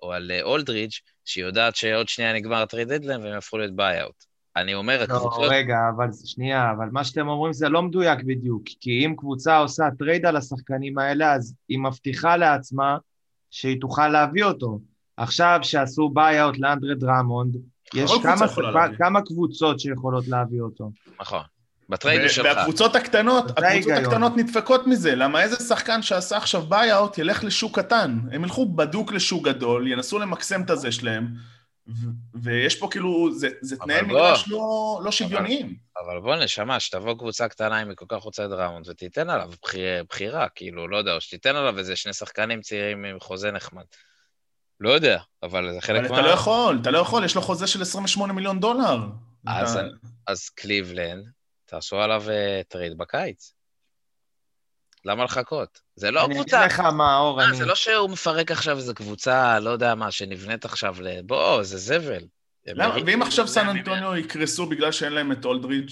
או 0.03 0.13
על 0.13 0.31
אולדרידג', 0.43 0.93
שהיא 1.25 1.45
יודעת 1.45 1.77
שעוד 1.77 2.09
שנייה 2.09 2.33
נגמר 2.33 2.63
ה 2.63 2.67
trade 2.67 2.89
deadline 2.89 3.21
והם 3.21 3.35
יהפכו 3.35 3.59
להיות 3.59 3.77
buyout. 3.77 4.30
אני 4.57 4.75
אומר, 4.75 4.99
לא, 4.99 5.03
הקבוצות... 5.03 5.51
רגע, 5.51 5.77
אבל 5.97 6.07
שנייה, 6.25 6.71
אבל 6.71 6.89
מה 6.93 7.05
שאתם 7.05 7.29
אומרים 7.29 7.53
זה 7.53 7.69
לא 7.69 7.83
מדויק 7.83 8.19
בדיוק, 8.23 8.63
כי 8.81 9.07
אם 9.07 9.15
קבוצה 9.19 9.59
עושה 9.59 9.89
trade 9.99 10.27
על 10.27 10.37
השחקנים 10.37 10.99
האלה, 10.99 11.33
אז 11.33 11.55
היא 11.69 11.79
מבטיחה 11.79 12.37
לעצמה 12.37 12.97
שהיא 13.51 13.81
תוכל 13.81 14.09
להביא 14.09 14.45
אותו. 14.45 14.81
עכשיו 15.17 15.59
שעשו 15.63 16.09
buyout 16.09 16.59
לאנדרי 16.59 16.95
דרמונד, 16.95 17.57
יש 17.95 18.13
כמה, 18.23 18.47
כמה 18.99 19.23
קבוצות 19.23 19.81
שיכולות 19.81 20.29
להביא 20.29 20.61
אותו. 20.61 20.91
נכון. 21.21 21.43
ב 21.89 21.96
trade 21.96 22.31
שלך. 22.31 22.47
והקבוצות 22.57 22.97
הקטנות, 22.97 23.51
הקבוצות 23.51 23.93
הקטנות 23.93 24.37
נדפקות 24.37 24.87
מזה, 24.87 25.15
למה 25.15 25.43
איזה 25.43 25.57
שחקן 25.57 26.03
שעשה 26.03 26.37
עכשיו 26.37 26.63
buyout 26.63 27.19
ילך 27.19 27.45
לשוק 27.45 27.79
קטן? 27.79 28.19
הם 28.33 28.45
ילכו 28.45 28.67
בדוק 28.67 29.13
לשוק 29.13 29.45
גדול, 29.45 29.87
ינסו 29.87 30.19
למקסם 30.19 30.63
את 30.63 30.71
הזה 30.71 30.93
שלהם, 30.93 31.29
ויש 32.35 32.79
פה 32.79 32.89
כאילו, 32.91 33.33
זה, 33.35 33.49
זה 33.61 33.77
תנאי 33.77 34.03
מגרש 34.03 34.49
לא, 34.49 35.01
לא 35.05 35.13
שוויוניים. 35.13 35.77
אבל, 35.97 36.11
אבל 36.11 36.21
בוא 36.21 36.37
נשמע, 36.37 36.81
שתבוא 36.81 37.15
קבוצה 37.15 37.49
קטנה 37.49 37.83
אם 37.83 37.89
היא 37.89 37.97
כל 37.97 38.05
כך 38.09 38.23
רוצה 38.23 38.45
את 38.45 38.51
דרמונד, 38.51 38.89
ותיתן 38.89 39.31
עליו 39.31 39.51
בחיר, 39.63 40.05
בחירה, 40.09 40.49
כאילו, 40.49 40.89
לא 40.89 40.97
יודע, 40.97 41.15
או 41.15 41.21
שתיתן 41.21 41.57
עליו 41.57 41.79
איזה 41.79 41.97
שני 41.97 42.13
שחקנים 42.13 42.61
צעירים 42.61 43.05
עם 43.05 43.21
חוזה 43.21 43.51
נחמד. 43.51 43.85
לא 44.81 44.91
יודע, 44.91 45.19
אבל 45.43 45.73
זה 45.73 45.81
חלק 45.81 46.01
אבל 46.01 46.09
מה... 46.09 46.15
אבל 46.15 46.21
אתה 46.21 46.29
לא 46.29 46.35
יכול, 46.35 46.79
אתה 46.83 46.91
לא 46.91 46.99
יכול, 46.99 47.25
יש 47.25 47.35
לו 47.35 47.43
חוזה 47.43 47.67
של 47.67 47.83
28 47.83 48.33
מיליון 48.33 48.61
דולר. 48.61 48.99
אז, 49.47 49.77
אתה... 49.77 49.87
אז 50.27 50.49
קליבלנד, 50.49 51.25
תעשו 51.65 52.01
עליו 52.01 52.25
אה, 52.27 52.69
trade 52.69 52.99
בקיץ. 52.99 53.55
למה 55.05 55.25
לחכות? 55.25 55.81
זה 55.97 56.11
לא 56.11 56.21
קבוצה... 56.25 56.57
אני 56.57 56.67
אגיד 56.67 56.75
לך 56.75 56.81
מה, 56.81 57.17
אור, 57.19 57.45
אני... 57.45 57.57
זה 57.57 57.67
לא 57.67 57.75
שהוא 57.75 58.11
מפרק 58.11 58.51
עכשיו 58.51 58.77
איזו 58.77 58.95
קבוצה, 58.95 59.59
לא 59.59 59.71
יודע 59.71 59.95
מה, 59.95 60.11
שנבנית 60.11 60.65
עכשיו 60.65 60.97
ל... 61.01 61.23
בוא, 61.23 61.63
זה 61.63 61.79
זבל. 61.79 62.23
למה? 62.67 62.95
ואם 63.07 63.23
עכשיו 63.23 63.49
סן 63.49 63.69
אנטוניו 63.69 64.17
יקרסו 64.17 64.67
בגלל 64.67 64.93
שאין 64.93 65.13
להם 65.13 65.33
את 65.33 65.45
אולדרידג'? 65.45 65.91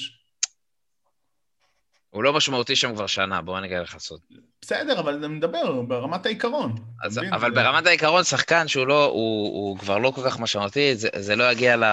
הוא 2.11 2.25
לא 2.25 2.33
משמעותי 2.33 2.77
שם 2.77 2.95
כבר 2.95 3.07
שנה, 3.07 3.43
בוא 3.43 3.59
אני 3.59 3.67
אגיד 3.67 3.79
לך 3.79 3.99
סוד. 3.99 4.21
בסדר, 4.63 5.01
אבל 5.01 5.25
אני 5.25 5.35
מדבר 5.35 5.83
ברמת 5.83 6.27
העיקרון. 6.27 6.75
אז, 7.05 7.21
אבל 7.33 7.55
זה... 7.55 7.55
ברמת 7.55 7.87
העיקרון, 7.87 8.25
שחקן 8.25 8.69
שהוא 8.69 8.87
לא, 8.87 9.05
הוא, 9.05 9.47
הוא 9.47 9.79
כבר 9.79 9.99
לא 9.99 10.11
כל 10.11 10.23
כך 10.25 10.41
משמעותי, 10.41 10.97
זה, 10.97 11.09
זה 11.17 11.37
לא 11.37 11.53
יגיע 11.53 11.77
ל... 11.77 11.85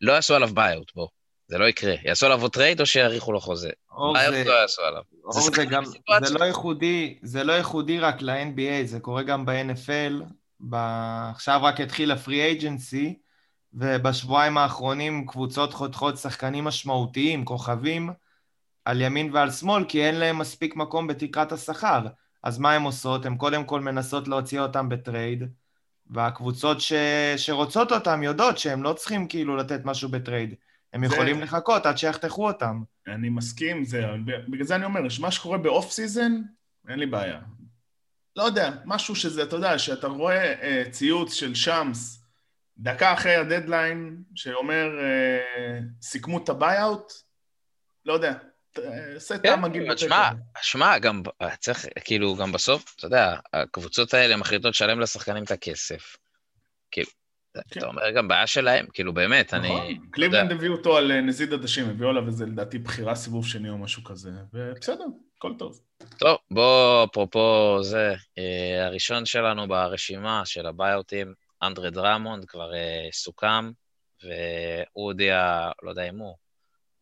לא 0.00 0.12
יעשו 0.12 0.34
עליו 0.34 0.48
buyout, 0.54 0.92
בוא. 0.94 1.08
זה 1.48 1.58
לא 1.58 1.64
יקרה. 1.64 1.94
יעשו 2.04 2.26
עליו 2.26 2.48
trade 2.48 2.80
או 2.80 2.86
שיאריכו 2.86 3.32
לו 3.32 3.40
חוזה? 3.40 3.70
buyout 4.12 4.46
לא 4.46 4.52
יעשו 4.52 4.82
עליו. 4.82 5.02
זה, 5.30 5.40
זה, 5.56 5.64
גם, 5.64 5.84
זה, 6.24 6.38
לא 6.38 6.44
ייחודי, 6.44 7.18
זה 7.22 7.44
לא 7.44 7.52
ייחודי 7.52 7.98
רק 7.98 8.22
ל-NBA, 8.22 8.86
זה 8.86 9.00
קורה 9.00 9.22
גם 9.22 9.46
ב-NFL. 9.46 10.24
ב... 10.60 10.74
עכשיו 11.30 11.60
רק 11.62 11.80
התחיל 11.80 12.10
ה 12.10 12.16
free 12.16 12.42
agency, 12.42 13.18
ובשבועיים 13.74 14.58
האחרונים 14.58 15.26
קבוצות 15.26 15.72
חותכות 15.72 16.16
שחקנים 16.18 16.64
משמעותיים, 16.64 17.44
כוכבים, 17.44 18.10
על 18.84 19.00
ימין 19.00 19.32
ועל 19.32 19.50
שמאל, 19.50 19.84
כי 19.88 20.04
אין 20.04 20.14
להם 20.14 20.38
מספיק 20.38 20.76
מקום 20.76 21.06
בתקרת 21.06 21.52
השכר. 21.52 22.06
אז 22.42 22.58
מה 22.58 22.72
הן 22.72 22.82
עושות? 22.82 23.26
הן 23.26 23.36
קודם 23.36 23.64
כל 23.64 23.80
מנסות 23.80 24.28
להוציא 24.28 24.60
אותם 24.60 24.88
ב 24.88 24.96
trade, 24.96 25.44
והקבוצות 26.10 26.80
ש... 26.80 26.92
שרוצות 27.36 27.92
אותם 27.92 28.22
יודעות 28.22 28.58
שהם 28.58 28.82
לא 28.82 28.92
צריכים 28.92 29.28
כאילו 29.28 29.56
לתת 29.56 29.80
משהו 29.84 30.08
ב 30.08 30.15
trade. 30.15 30.54
הם 30.94 31.06
זה- 31.08 31.14
יכולים 31.14 31.40
לחכות 31.40 31.86
עד 31.86 31.98
שיחתכו 31.98 32.46
אותם. 32.46 32.82
אני 33.06 33.28
מסכים 33.28 33.84
זה, 33.84 34.04
בגלל 34.48 34.66
זה 34.66 34.74
אני 34.76 34.84
אומר, 34.84 35.08
שמה 35.08 35.30
שקורה 35.30 35.58
ב 35.58 35.66
off 35.66 35.90
season, 35.92 36.32
אין 36.88 36.98
לי 36.98 37.06
בעיה. 37.06 37.40
לא 38.36 38.42
יודע, 38.42 38.70
משהו 38.84 39.16
שזה, 39.16 39.42
אתה 39.42 39.56
יודע, 39.56 39.78
שאתה 39.78 40.06
רואה 40.06 40.52
אה, 40.62 40.82
ציוץ 40.90 41.32
של 41.32 41.54
שמס, 41.54 42.24
דקה 42.78 43.12
אחרי 43.12 43.34
הדדליין, 43.36 44.22
שאומר, 44.34 44.86
אה, 45.00 45.78
סיכמו 46.02 46.38
את 46.44 46.48
ה 46.48 46.56
buyout, 46.56 47.12
לא 48.04 48.12
יודע, 48.12 48.34
אה, 48.78 49.14
עושה 49.14 49.34
כן, 49.38 49.42
טעם 49.42 49.62
מגעיל 49.62 49.82
אבל 49.86 49.94
בפה 49.94 50.62
שמע, 50.62 50.98
גם 50.98 51.22
ב- 51.22 51.54
צריך, 51.60 51.86
כאילו, 52.04 52.36
גם 52.36 52.52
בסוף, 52.52 52.94
אתה 52.96 53.06
יודע, 53.06 53.36
הקבוצות 53.52 54.14
האלה 54.14 54.36
מחליטות 54.36 54.70
לשלם 54.70 55.00
לשחקנים 55.00 55.44
את 55.44 55.50
הכסף. 55.50 56.16
כאילו, 56.90 57.10
כן. 57.70 57.80
אתה 57.80 57.86
אומר, 57.86 58.10
גם 58.10 58.28
בעיה 58.28 58.46
שלהם, 58.46 58.86
כאילו, 58.92 59.12
באמת, 59.12 59.54
אני... 59.54 59.68
נכון, 59.68 60.06
קליבלנד 60.10 60.52
הביאו 60.52 60.72
אותו 60.72 60.96
על 60.96 61.12
אה, 61.12 61.20
נזיד 61.20 61.52
עדשים, 61.52 61.88
הביאו 61.90 62.08
עליו 62.08 62.26
איזה, 62.26 62.46
לדעתי, 62.46 62.78
בחירה 62.78 63.14
סיבוב 63.14 63.46
שני 63.46 63.70
או 63.70 63.78
משהו 63.78 64.04
כזה, 64.04 64.30
ובסדר, 64.52 65.04
הכל 65.36 65.52
טוב. 65.58 65.80
טוב, 66.18 66.38
בוא, 66.50 67.04
אפרופו 67.04 67.78
זה, 67.82 68.14
אה, 68.38 68.86
הראשון 68.86 69.26
שלנו 69.26 69.68
ברשימה 69.68 70.42
של 70.44 70.66
הביי-אוטים, 70.66 71.34
אנדרה 71.62 71.90
דרמונד, 71.90 72.44
כבר 72.44 72.74
אה, 72.74 73.08
סוכם, 73.12 73.70
והוא 74.22 74.32
הודיע, 74.94 75.68
לא 75.82 75.90
יודע 75.90 76.08
אם 76.08 76.18
הוא, 76.18 76.36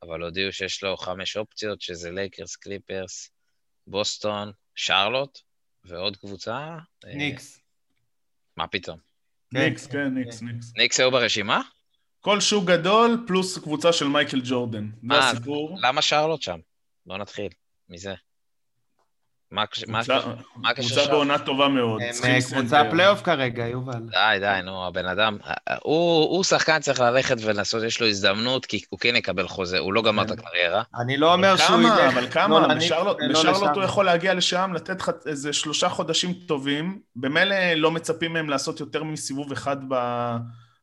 אבל 0.02 0.22
הודיעו 0.22 0.52
שיש 0.52 0.82
לו 0.82 0.96
חמש 0.96 1.36
אופציות, 1.36 1.80
שזה 1.80 2.10
לייקרס, 2.10 2.56
קליפרס, 2.56 3.30
בוסטון, 3.86 4.52
שרלוט, 4.74 5.38
ועוד 5.84 6.16
קבוצה. 6.16 6.56
אה, 7.04 7.14
ניקס. 7.14 7.60
מה 8.56 8.66
פתאום? 8.66 9.11
ניקס, 9.52 9.86
כן, 9.86 10.14
ניקס, 10.14 10.42
ניקס. 10.42 10.72
ניקס 10.76 11.00
היו 11.00 11.10
ברשימה? 11.10 11.60
כל 12.20 12.40
שוק 12.40 12.64
גדול 12.64 13.24
פלוס 13.26 13.58
קבוצה 13.58 13.92
של 13.92 14.08
מייקל 14.08 14.40
ג'ורדן. 14.44 14.90
זה 15.08 15.14
אה, 15.14 15.30
הסיפור. 15.30 15.78
למה 15.82 16.02
שרלוט 16.02 16.42
שם? 16.42 16.58
בוא 17.06 17.18
נתחיל 17.18 17.48
מזה. 17.88 18.14
מה 19.52 19.66
קש- 19.66 19.84
מה 19.88 20.02
קבוצה- 20.74 21.04
שם? 21.04 21.10
בעונה 21.10 21.38
טובה 21.38 21.68
מאוד. 21.68 22.00
הם 22.02 22.30
אה. 22.30 22.38
קבוצה 22.50 22.82
פלייאוף 22.90 23.22
כרגע, 23.22 23.66
יובל. 23.66 23.92
די, 24.10 24.38
די, 24.40 24.60
נו, 24.64 24.86
הבן 24.86 25.06
אדם, 25.06 25.36
הוא, 25.82 26.22
הוא 26.24 26.44
שחקן 26.44 26.80
צריך 26.80 27.00
ללכת 27.00 27.36
ולעשות, 27.44 27.82
יש 27.82 28.00
לו 28.00 28.06
הזדמנות, 28.06 28.66
כי 28.66 28.84
הוא 28.88 29.00
כן 29.00 29.16
יקבל 29.16 29.48
חוזה, 29.48 29.78
הוא 29.78 29.92
לא 29.92 30.02
גמר 30.02 30.22
את 30.22 30.30
הקריירה. 30.30 30.82
אני 31.00 31.16
לא 31.16 31.32
אומר 31.32 31.56
שהוא 31.56 31.80
ילך 31.80 31.92
אבל 32.12 32.22
לא 32.24 32.28
כמה, 32.30 32.74
בשרלוט 32.74 33.16
ולא 33.20 33.28
בשרלוט 33.40 33.62
לשם. 33.62 33.72
הוא 33.74 33.82
יכול 33.82 34.04
להגיע 34.04 34.34
לשם, 34.34 34.72
לתת 34.74 35.00
לך 35.00 35.10
איזה 35.26 35.52
שלושה 35.52 35.88
חודשים 35.88 36.32
טובים, 36.32 36.98
במילא 37.16 37.56
לא 37.76 37.90
מצפים 37.90 38.32
מהם 38.32 38.48
לעשות 38.50 38.80
יותר 38.80 39.04
מסיבוב 39.04 39.52
אחד 39.52 39.76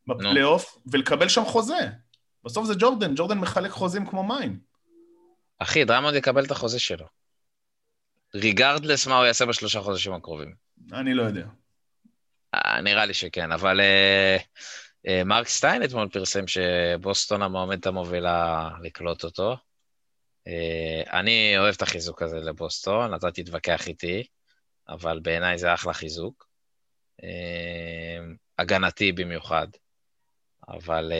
בפלייאוף, 0.07 0.77
ולקבל 0.91 1.27
שם 1.27 1.45
חוזה. 1.45 1.79
בסוף 2.45 2.65
זה 2.65 2.73
ג'ורדן, 2.79 3.11
ג'ורדן 3.15 3.37
מחלק 3.37 3.71
חוזים 3.71 4.05
כמו 4.05 4.23
מים. 4.23 4.59
אחי, 5.59 5.85
דרמונד 5.85 6.15
יקבל 6.15 6.45
את 6.45 6.51
החוזה 6.51 6.79
שלו. 6.79 7.05
regardless 8.35 9.07
מה 9.07 9.17
הוא 9.17 9.25
יעשה 9.25 9.45
בשלושה 9.45 9.81
חודשים 9.81 10.13
הקרובים. 10.13 10.53
אני 10.93 11.13
לא 11.13 11.23
יודע. 11.23 11.45
אה, 12.55 12.81
נראה 12.81 13.05
לי 13.05 13.13
שכן, 13.13 13.51
אבל 13.51 13.79
אה, 13.81 14.37
אה, 15.07 15.23
מרק 15.23 15.47
סטיין 15.47 15.83
אתמול 15.83 16.09
פרסם 16.09 16.47
שבוסטון 16.47 17.41
המועמדת 17.41 17.85
המובילה 17.85 18.69
לקלוט 18.81 19.23
אותו. 19.23 19.57
אני 21.11 21.57
אוהב 21.57 21.73
את 21.75 21.81
החיזוק 21.81 22.21
הזה 22.21 22.39
לבוסטון, 22.39 23.15
אתה 23.15 23.31
תתווכח 23.31 23.87
איתי, 23.87 24.23
אבל 24.89 25.19
בעיניי 25.19 25.57
זה 25.57 25.73
אחלה 25.73 25.93
חיזוק. 25.93 26.49
הגנתי 28.59 29.11
במיוחד. 29.11 29.67
אבל 30.67 31.11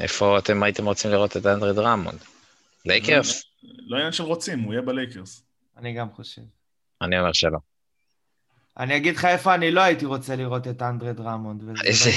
איפה 0.00 0.38
אתם 0.38 0.62
הייתם 0.62 0.84
רוצים 0.84 1.10
לראות 1.10 1.36
את 1.36 1.46
אנדרי 1.46 1.74
דרמונד? 1.74 2.18
לייקרס? 2.84 3.44
לא 3.62 3.96
עניין 3.96 4.12
של 4.12 4.22
רוצים, 4.22 4.60
הוא 4.60 4.72
יהיה 4.72 4.82
בלייקרס. 4.82 5.45
אני 5.76 5.92
גם 5.92 6.06
חושב. 6.12 6.42
אני 7.02 7.18
אומר 7.18 7.32
שלא. 7.32 7.58
אני 8.78 8.96
אגיד 8.96 9.16
לך 9.16 9.24
איפה 9.24 9.54
אני 9.54 9.70
לא 9.70 9.80
הייתי 9.80 10.04
רוצה 10.06 10.36
לראות 10.36 10.68
את 10.68 10.82
אנדרה 10.82 11.12
דרמונד. 11.12 11.62
איזה- 11.84 12.10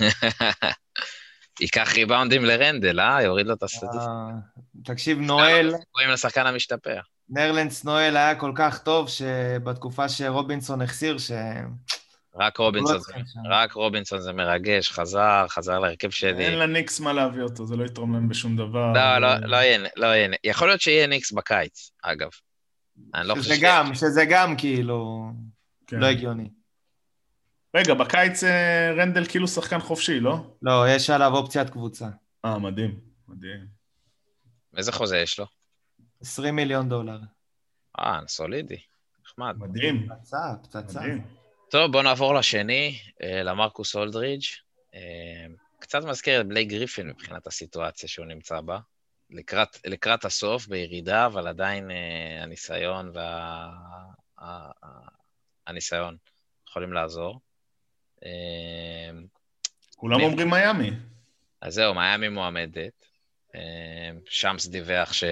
לא- 0.00 0.06
ייקח 1.60 1.92
ריבאונדים 1.94 2.44
לרנדל, 2.44 3.00
אה? 3.00 3.22
יוריד 3.22 3.46
לו 3.46 3.54
את 3.54 3.62
הסטטיסטיקה. 3.62 4.04
אה, 4.04 4.30
תקשיב, 4.84 5.18
נואל, 5.18 5.72
רואים 5.94 6.10
לשחקן 6.10 6.46
המשתפר. 6.46 7.00
נרלנס 7.28 7.84
נואל 7.84 8.16
היה 8.16 8.34
כל 8.34 8.52
כך 8.54 8.78
טוב 8.82 9.08
שבתקופה 9.08 10.08
שרובינסון 10.08 10.82
החסיר, 10.82 11.18
ש... 11.18 11.30
רק 12.36 12.56
רובינסון, 12.56 12.92
לא 12.92 12.98
זה- 12.98 13.04
צריכים 13.04 13.24
שם. 13.26 13.40
רק 13.50 13.72
רובינסון 13.72 14.20
זה 14.20 14.32
מרגש, 14.32 14.90
חזר, 14.92 15.46
חזר 15.48 15.78
להרכב 15.78 16.10
שלי. 16.10 16.44
אין 16.46 16.58
לניקס 16.58 17.00
מה 17.00 17.12
להביא 17.12 17.42
אותו, 17.42 17.66
זה 17.66 17.76
לא 17.76 17.84
יתרום 17.84 18.12
להם 18.14 18.28
בשום 18.28 18.56
דבר. 18.56 18.92
לא, 18.92 19.18
לא, 19.18 19.28
לא 19.46 19.56
יהיה, 19.56 19.78
לא 19.96 20.06
יהיה. 20.06 20.28
יכול 20.44 20.68
להיות 20.68 20.80
שיהיה 20.80 21.06
ניקס 21.06 21.32
בקיץ, 21.32 21.90
אגב. 22.02 22.28
אני 23.14 23.28
לא 23.28 23.34
חושב 23.34 23.54
שזה. 23.54 23.58
גם, 23.62 23.94
שזה 23.94 24.24
גם 24.24 24.56
כאילו 24.56 25.30
כן. 25.86 25.98
לא 25.98 26.06
הגיוני. 26.06 26.50
רגע, 27.76 27.94
בקיץ 27.94 28.44
אה, 28.44 28.92
רנדל 28.96 29.24
כאילו 29.26 29.48
שחקן 29.48 29.80
חופשי, 29.80 30.20
לא? 30.20 30.36
לא, 30.62 30.84
יש 30.88 31.10
עליו 31.10 31.32
אופציית 31.34 31.70
קבוצה. 31.70 32.08
אה, 32.44 32.58
מדהים, 32.58 33.00
מדהים. 33.28 33.66
איזה 34.76 34.92
חוזה 34.92 35.18
יש 35.18 35.38
לו? 35.38 35.46
20 36.20 36.56
מיליון 36.56 36.88
דולר. 36.88 37.18
אה, 38.00 38.20
סולידי, 38.28 38.78
נחמד. 39.24 39.56
מדהים, 39.58 40.08
פצצה, 40.08 40.54
פצצה. 40.62 41.00
טוב, 41.70 41.92
בואו 41.92 42.02
נעבור 42.02 42.34
לשני, 42.34 42.98
אה, 43.22 43.42
למרקוס 43.42 43.96
אולדרידג'. 43.96 44.44
אה, 44.94 45.46
קצת 45.80 46.04
מזכיר 46.04 46.40
את 46.40 46.46
בלייק 46.46 46.68
גריפין 46.68 47.08
מבחינת 47.08 47.46
הסיטואציה 47.46 48.08
שהוא 48.08 48.26
נמצא 48.26 48.60
בה. 48.60 48.78
לקראת, 49.30 49.68
לקראת 49.86 50.24
הסוף, 50.24 50.66
בירידה, 50.66 51.26
אבל 51.26 51.46
עדיין 51.48 51.90
אה, 51.90 51.96
הניסיון 52.42 53.10
וה... 53.14 53.70
הניסיון 55.66 56.16
יכולים 56.68 56.92
לעזור. 56.92 57.40
אה, 58.24 58.30
כולם 59.96 60.16
מי- 60.18 60.24
אומרים 60.24 60.50
מיאמי. 60.50 60.90
אז 61.60 61.74
זהו, 61.74 61.94
מיאמי 61.94 62.28
מועמדת. 62.28 62.92
אה, 63.54 63.60
שמס 64.28 64.66
דיווח 64.66 65.12
ש... 65.12 65.24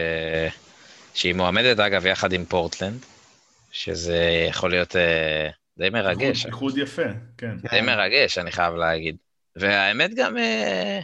שהיא 1.14 1.34
מועמדת, 1.34 1.78
אגב, 1.78 2.06
יחד 2.06 2.32
עם 2.32 2.44
פורטלנד, 2.44 3.04
שזה 3.70 4.18
יכול 4.48 4.70
להיות 4.70 4.96
אה, 4.96 5.48
די 5.78 5.90
מרגש. 5.90 6.46
איחוד- 6.46 6.52
איחוד 6.52 6.78
יפה, 6.78 7.02
כן. 7.38 7.56
די 7.56 7.80
מרגש, 7.80 8.38
אני 8.38 8.52
חייב 8.52 8.74
להגיד. 8.74 9.16
והאמת 9.56 10.10
גם 10.16 10.36
אה, 10.38 11.00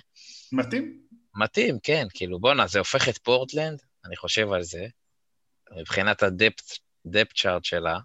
מתאים. 0.52 0.98
מתאים, 1.38 1.78
כן, 1.82 2.06
כאילו, 2.14 2.38
בואנה, 2.38 2.66
זה 2.66 2.78
הופך 2.78 3.08
את 3.08 3.18
פורטלנד, 3.18 3.82
אני 4.04 4.16
חושב 4.16 4.52
על 4.52 4.62
זה, 4.62 4.86
מבחינת 5.80 6.22
ה 6.22 6.32
depth 6.32 6.78
chart 7.34 7.64
שלה, 7.64 7.98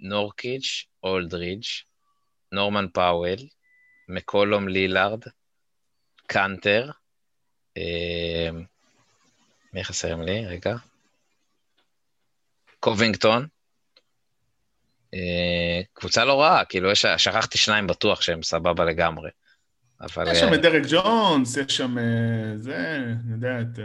לנורקיץ', 0.00 0.86
אולדרידג', 1.02 1.64
נורמן 2.52 2.86
פאוול, 2.94 3.38
מקולום 4.08 4.68
לילארד, 4.68 5.20
קאנטר, 6.26 6.90
אה, 7.76 8.50
מי 9.72 9.84
חסרים 9.84 10.22
לי? 10.22 10.46
רגע. 10.46 10.74
קובינגטון. 12.80 13.46
אה, 15.14 15.80
קבוצה 15.92 16.24
לא 16.24 16.40
רעה, 16.40 16.64
כאילו, 16.64 16.90
יש, 16.90 17.06
שכחתי 17.16 17.58
שניים 17.58 17.86
בטוח 17.86 18.22
שהם 18.22 18.42
סבבה 18.42 18.84
לגמרי. 18.84 19.30
אבל... 20.02 20.32
יש 20.32 20.38
שם 20.38 20.48
אה, 20.48 20.54
את 20.54 20.62
דרק 20.62 20.82
ג'ונס, 20.88 21.56
יש 21.56 21.76
שם 21.76 21.98
אה, 21.98 22.04
זה, 22.56 23.04
אני 23.24 23.32
יודע, 23.32 23.60
את 23.60 23.78
אה, 23.78 23.84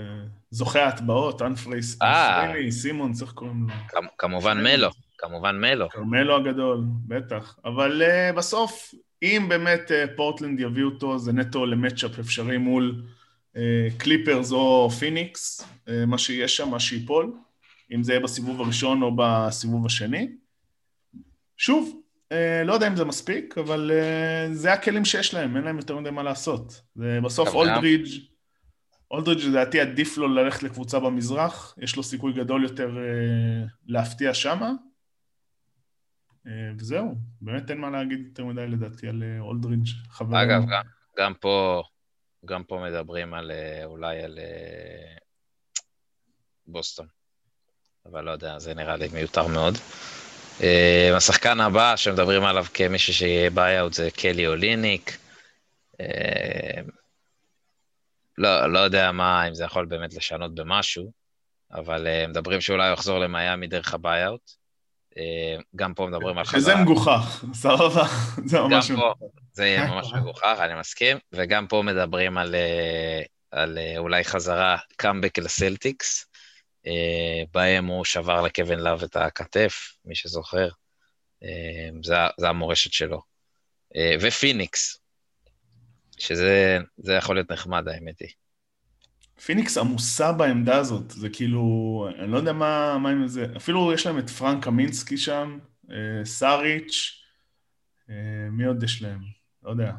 זוכה 0.52 0.84
ההטבעות, 0.84 1.42
אנפרייס, 1.42 2.02
אה. 2.02 2.44
אנפרייני, 2.46 2.72
סימונס, 2.72 3.22
איך 3.22 3.32
קוראים 3.32 3.68
לו? 3.68 3.74
כמ- 3.88 4.08
כמובן 4.18 4.64
מלו, 4.64 4.90
כמובן 5.18 5.60
מלו. 5.62 5.90
כרמלו 5.90 6.36
הגדול, 6.36 6.84
בטח. 7.08 7.60
אבל 7.66 8.02
בסוף, 8.36 8.94
אם 9.24 9.46
באמת 9.50 9.92
פורטלנד 10.16 10.60
יביא 10.60 10.84
אותו, 10.84 11.20
זה 11.20 11.34
נטו 11.34 11.66
למצ'אפ 11.66 12.20
אפשרי 12.20 12.58
מול 12.58 13.04
קליפרס 13.98 14.52
או 14.52 14.90
פיניקס, 14.90 15.68
מה 16.08 16.18
שיש 16.18 16.58
שם, 16.58 16.70
מה 16.70 16.80
שיפול, 16.80 17.34
אם 17.94 18.04
זה 18.04 18.12
יהיה 18.12 18.20
בסיבוב 18.20 18.62
הראשון 18.62 19.02
או 19.02 19.12
בסיבוב 19.16 19.86
השני. 19.86 20.28
שוב, 21.58 22.02
לא 22.66 22.74
יודע 22.74 22.88
אם 22.88 22.96
זה 22.96 23.06
מספיק, 23.06 23.58
אבל 23.58 23.92
אה, 23.94 24.54
זה 24.54 24.74
הכלים 24.74 25.06
שיש 25.06 25.34
להם, 25.34 25.56
אין 25.56 25.64
להם 25.64 25.78
יותר 25.78 26.00
מדי 26.00 26.10
מה 26.10 26.24
לעשות. 26.24 26.82
בסוף 26.96 27.50
אולדרידג' 27.54 28.10
אולדרידג' 29.12 29.42
לדעתי 29.44 29.80
עדיף 29.80 30.18
לו 30.18 30.28
ללכת 30.28 30.64
לקבוצה 30.64 31.00
במזרח, 31.00 31.76
יש 31.78 31.96
לו 31.96 32.04
סיכוי 32.04 32.34
גדול 32.34 32.64
יותר 32.64 32.90
אה, 32.90 33.70
להפתיע 33.88 34.34
שמה. 34.34 34.72
אה, 36.48 36.72
וזהו, 36.78 37.16
באמת 37.42 37.72
אין 37.72 37.78
מה 37.78 37.90
להגיד 37.90 38.26
יותר 38.26 38.46
מדי 38.46 38.68
לדעתי 38.68 39.08
על 39.08 39.24
אה, 39.24 39.40
אולדרידג'. 39.40 39.88
אגב, 40.20 40.62
גם, 40.62 40.82
גם 41.18 41.34
פה, 41.34 41.84
גם 42.46 42.64
פה 42.64 42.84
מדברים 42.90 43.34
על, 43.34 43.52
אה, 43.52 43.86
אולי 43.86 44.24
על, 44.24 44.40
אה, 44.40 45.18
בוסטון. 46.68 47.08
אבל 48.06 48.24
לא 48.24 48.32
יודע, 48.32 48.60
זה 48.60 48.74
נראה 48.74 48.96
לי 48.96 49.08
מיותר 49.14 49.48
מאוד. 49.48 49.74
אה, 50.64 51.18
השחקן 51.18 51.60
הבא 51.60 51.96
שמדברים 51.96 52.44
עליו 52.44 52.66
כמישהו 52.74 53.14
שיהיה 53.14 53.50
buyout 53.50 53.94
זה 53.94 54.10
קלי 54.12 54.48
אוליניק. 54.48 55.18
אה, 56.02 56.82
לא, 58.38 58.74
לא 58.74 58.80
יודע 58.80 59.12
מה, 59.12 59.48
אם 59.48 59.54
זה 59.54 59.64
יכול 59.64 59.86
באמת 59.86 60.14
לשנות 60.14 60.56
במשהו, 60.56 61.12
אבל 61.74 62.08
אה, 62.08 62.28
מדברים 62.28 62.62
שאולי 62.62 62.88
הוא 62.88 62.94
יחזור 62.94 63.20
למיאמי 63.20 63.68
דרך 63.68 63.94
ה 63.94 64.01
buyout. 64.01 64.52
גם 65.76 65.94
פה 65.94 66.08
מדברים 66.08 66.38
על 66.38 66.46
חזרה. 66.46 66.62
שזה 66.62 66.76
מגוחך, 66.76 67.46
סבבה? 67.54 68.04
זה 68.46 68.60
ממש... 68.60 68.92
פה, 68.92 69.14
זה 69.54 69.66
יהיה 69.66 69.88
ממש 69.88 70.14
מגוחך, 70.14 70.58
אני 70.60 70.80
מסכים. 70.80 71.18
וגם 71.34 71.68
פה 71.68 71.82
מדברים 71.86 72.38
על, 72.38 72.56
על 73.52 73.78
אולי 73.98 74.24
חזרה, 74.24 74.78
קאמבק 74.96 75.38
לסלטיקס. 75.38 76.28
אה, 76.88 77.44
בהם 77.54 77.86
הוא 77.86 78.06
שבר 78.06 78.42
לקווין 78.42 78.80
לאב 78.80 79.04
את 79.04 79.16
הכתף, 79.16 79.98
מי 80.06 80.16
שזוכר. 80.16 80.70
אה, 81.44 81.90
זה, 82.04 82.16
זה 82.40 82.50
המורשת 82.50 82.94
שלו. 82.94 83.22
אה, 83.96 84.16
ופיניקס, 84.22 85.00
שזה 86.18 86.80
יכול 87.18 87.36
להיות 87.36 87.52
נחמד, 87.52 87.88
האמת 87.88 88.20
היא. 88.20 88.30
פיניקס 89.46 89.78
עמוסה 89.78 90.32
בעמדה 90.32 90.78
הזאת, 90.78 91.12
זה 91.12 91.30
כאילו, 91.30 92.08
אני 92.20 92.32
לא 92.32 92.38
יודע 92.38 92.54
מה, 92.54 92.98
מה 92.98 93.10
עם 93.10 93.28
זה, 93.28 93.46
אפילו 93.58 93.94
יש 93.94 94.06
להם 94.06 94.20
את 94.20 94.30
פרנק 94.30 94.64
קמינסקי 94.64 95.18
שם, 95.18 95.60
סאריץ', 96.24 97.22
מי 98.52 98.66
עוד 98.66 98.84
יש 98.84 99.02
להם? 99.02 99.20
לא 99.64 99.70
יודע. 99.70 99.92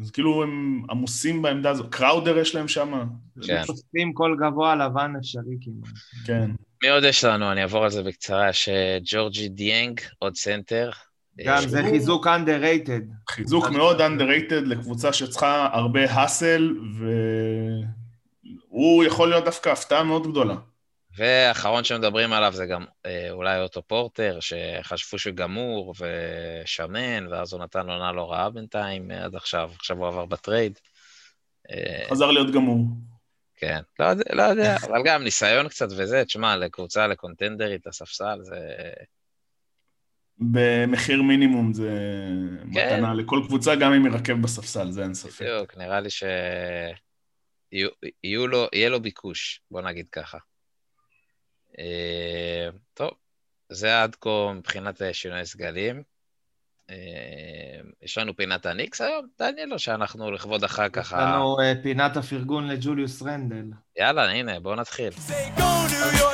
אז 0.00 0.10
כאילו 0.10 0.42
הם 0.42 0.82
עמוסים 0.90 1.42
בעמדה 1.42 1.70
הזאת, 1.70 1.94
קראודר 1.94 2.38
יש 2.38 2.54
להם 2.54 2.68
שם. 2.68 3.04
כן. 3.46 3.62
חושפים 3.66 4.12
כל 4.12 4.36
גבוה 4.40 4.76
לבן 4.76 5.12
אפשרי 5.18 5.56
כמעט. 5.60 5.94
כן. 6.26 6.50
מי 6.82 6.88
עוד 6.88 7.04
יש 7.04 7.24
לנו? 7.24 7.52
אני 7.52 7.62
אעבור 7.62 7.84
על 7.84 7.90
זה 7.90 8.02
בקצרה. 8.02 8.48
יש 8.48 8.68
אה, 8.68 8.98
גורגי 9.04 9.48
דיאנג, 9.48 10.00
עוד 10.18 10.36
סנטר. 10.36 10.90
גם 11.46 11.68
זה 11.68 11.82
חיזוק 11.82 12.26
underrated. 12.26 13.30
חיזוק 13.30 13.70
מאוד 13.70 14.00
underrated 14.00 14.64
לקבוצה 14.66 15.12
שצריכה 15.12 15.68
הרבה 15.72 16.10
hustle, 16.10 16.74
והוא 18.70 19.04
יכול 19.04 19.28
להיות 19.28 19.44
דווקא 19.44 19.68
הפתעה 19.68 20.04
מאוד 20.04 20.26
גדולה. 20.30 20.54
והאחרון 21.16 21.84
שמדברים 21.84 22.32
עליו 22.32 22.52
זה 22.52 22.66
גם 22.66 22.84
אה, 23.06 23.30
אולי 23.30 23.60
אוטו 23.60 23.82
פורטר, 23.82 24.38
שחשבו 24.40 25.18
שהוא 25.18 25.34
גמור 25.34 25.94
ושמן, 25.98 27.26
ואז 27.30 27.52
הוא 27.52 27.62
נתן 27.62 27.90
עונה 27.90 28.12
לא 28.12 28.32
רעה 28.32 28.50
בינתיים 28.50 29.10
עד 29.10 29.34
עכשיו, 29.34 29.70
עכשיו 29.76 29.96
הוא 29.96 30.06
עבר 30.06 30.26
בטרייד. 30.26 30.78
אה, 31.70 32.06
חזר 32.10 32.30
להיות 32.30 32.50
גמור. 32.50 32.84
כן, 33.56 33.80
לא, 33.98 34.06
לא 34.32 34.42
יודע, 34.42 34.76
אבל 34.76 35.02
גם 35.04 35.24
ניסיון 35.24 35.68
קצת 35.68 35.88
וזה, 35.96 36.24
תשמע, 36.24 36.56
לקבוצה, 36.56 37.06
לקונטנדרית, 37.06 37.86
הספסל, 37.86 38.38
זה... 38.42 38.56
במחיר 40.38 41.22
מינימום 41.22 41.72
זה 41.72 41.90
כן. 42.74 42.96
מתנה 42.96 43.14
לכל 43.14 43.40
קבוצה, 43.46 43.74
גם 43.74 43.92
אם 43.92 44.06
ירכב 44.06 44.42
בספסל, 44.42 44.90
זה 44.90 45.02
אין 45.02 45.14
ספק. 45.14 45.42
בדיוק, 45.42 45.76
נראה 45.76 46.00
לי 46.00 46.10
ש... 46.10 46.22
יהיו 48.24 48.46
לו, 48.46 48.66
לו 48.90 49.00
ביקוש, 49.00 49.60
בוא 49.70 49.80
נגיד 49.80 50.08
ככה. 50.08 50.38
אה, 51.78 52.68
טוב, 52.94 53.10
זה 53.68 54.02
עד 54.02 54.16
כה 54.20 54.52
מבחינת 54.54 55.02
שינוי 55.12 55.46
סגלים. 55.46 56.02
אה, 56.90 57.80
יש 58.02 58.18
לנו 58.18 58.36
פינת 58.36 58.66
הניקס 58.66 59.00
היום, 59.00 59.26
דניאל, 59.38 59.72
או 59.72 59.78
שאנחנו 59.78 60.30
לכבוד 60.30 60.64
אחר 60.64 60.88
כך... 60.88 61.06
יש 61.06 61.12
לנו 61.12 61.60
אה, 61.60 61.72
פינת 61.82 62.16
הפרגון 62.16 62.68
לג'וליוס 62.68 63.22
רנדל. 63.22 63.64
יאללה, 63.98 64.30
הנה, 64.30 64.60
בואו 64.60 64.74
נתחיל. 64.74 65.12
אור 65.60 66.29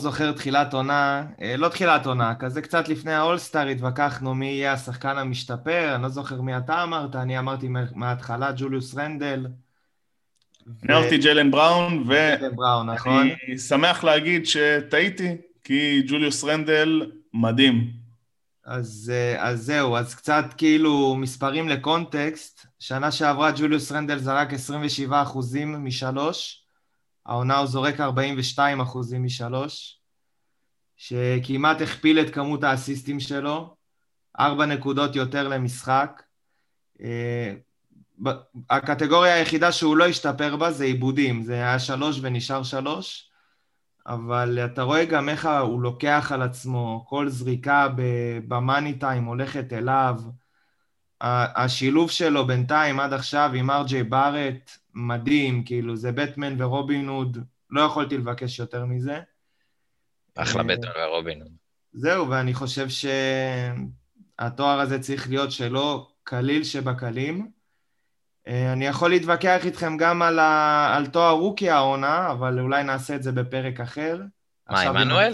זוכר 0.00 0.32
תחילת 0.32 0.74
עונה, 0.74 1.26
אה, 1.42 1.56
לא 1.56 1.68
תחילת 1.68 2.06
עונה, 2.06 2.34
כזה 2.34 2.62
קצת 2.62 2.88
לפני 2.88 3.12
האולסטאר 3.12 3.66
התווכחנו 3.66 4.34
מי 4.34 4.46
יהיה 4.46 4.72
השחקן 4.72 5.18
המשתפר, 5.18 5.94
אני 5.94 6.02
לא 6.02 6.08
זוכר 6.08 6.40
מי 6.40 6.56
אתה 6.56 6.82
אמרת, 6.82 7.16
אני 7.16 7.38
אמרתי 7.38 7.68
מההתחלה 7.94 8.52
ג'וליוס 8.56 8.94
רנדל. 8.94 9.46
אני 10.84 10.96
אמרתי 10.96 11.18
ג'לן 11.18 11.50
בראון, 11.50 12.04
ואני 12.06 12.92
נכון. 12.94 13.28
שמח 13.68 14.04
להגיד 14.04 14.46
שטעיתי, 14.46 15.36
כי 15.64 16.02
ג'וליוס 16.08 16.44
רנדל 16.44 17.10
מדהים. 17.34 17.90
אז, 18.64 19.12
אה, 19.14 19.48
אז 19.48 19.60
זהו, 19.62 19.96
אז 19.96 20.14
קצת 20.14 20.44
כאילו 20.56 21.16
מספרים 21.16 21.68
לקונטקסט, 21.68 22.66
שנה 22.78 23.12
שעברה 23.12 23.50
ג'וליוס 23.56 23.92
רנדל 23.92 24.18
זרק 24.18 24.52
27 24.52 25.22
אחוזים 25.22 25.84
משלוש, 25.84 26.59
העונה 27.26 27.58
הוא 27.58 27.66
זורק 27.66 28.00
42 28.00 28.80
אחוזים 28.80 29.24
משלוש, 29.24 30.00
שכמעט 30.96 31.80
הכפיל 31.80 32.20
את 32.20 32.34
כמות 32.34 32.64
האסיסטים 32.64 33.20
שלו, 33.20 33.76
ארבע 34.40 34.66
נקודות 34.66 35.16
יותר 35.16 35.48
למשחק. 35.48 36.22
אה, 37.02 37.54
הקטגוריה 38.70 39.34
היחידה 39.34 39.72
שהוא 39.72 39.96
לא 39.96 40.06
השתפר 40.06 40.56
בה 40.56 40.70
זה 40.70 40.84
עיבודים, 40.84 41.42
זה 41.42 41.54
היה 41.54 41.78
שלוש 41.78 42.18
ונשאר 42.22 42.62
שלוש, 42.62 43.30
אבל 44.06 44.58
אתה 44.64 44.82
רואה 44.82 45.04
גם 45.04 45.28
איך 45.28 45.48
הוא 45.62 45.82
לוקח 45.82 46.32
על 46.34 46.42
עצמו, 46.42 47.04
כל 47.08 47.28
זריקה 47.28 47.88
במאני 48.48 48.98
טיים 48.98 49.24
הולכת 49.24 49.72
אליו. 49.72 50.20
השילוב 51.20 52.10
שלו 52.10 52.46
בינתיים 52.46 53.00
עד 53.00 53.12
עכשיו 53.12 53.50
עם 53.54 53.70
ארג'יי 53.70 54.02
בארט 54.02 54.78
מדהים, 54.94 55.64
כאילו 55.64 55.96
זה 55.96 56.12
בטמן 56.12 56.62
ורובין 56.62 57.08
הוד, 57.08 57.38
לא 57.70 57.80
יכולתי 57.80 58.18
לבקש 58.18 58.58
יותר 58.58 58.84
מזה. 58.84 59.20
אחלה 60.36 60.62
אה, 60.62 60.66
בטמן 60.66 60.90
ורובין 61.06 61.42
הוד. 61.42 61.52
זהו, 61.92 62.28
ואני 62.30 62.54
חושב 62.54 62.86
שהתואר 64.38 64.80
הזה 64.80 64.98
צריך 64.98 65.28
להיות 65.28 65.52
שלו 65.52 66.10
קליל 66.24 66.64
שבקלים. 66.64 67.50
אה, 68.48 68.72
אני 68.72 68.86
יכול 68.86 69.10
להתווכח 69.10 69.64
איתכם 69.64 69.96
גם 69.96 70.22
על, 70.22 70.38
ה... 70.38 70.96
על 70.96 71.06
תואר 71.06 71.32
רוקי 71.32 71.70
העונה, 71.70 72.30
אבל 72.30 72.60
אולי 72.60 72.82
נעשה 72.82 73.14
את 73.14 73.22
זה 73.22 73.32
בפרק 73.32 73.80
אחר. 73.80 74.20
מה, 74.70 74.80
עמנואל? 74.80 75.32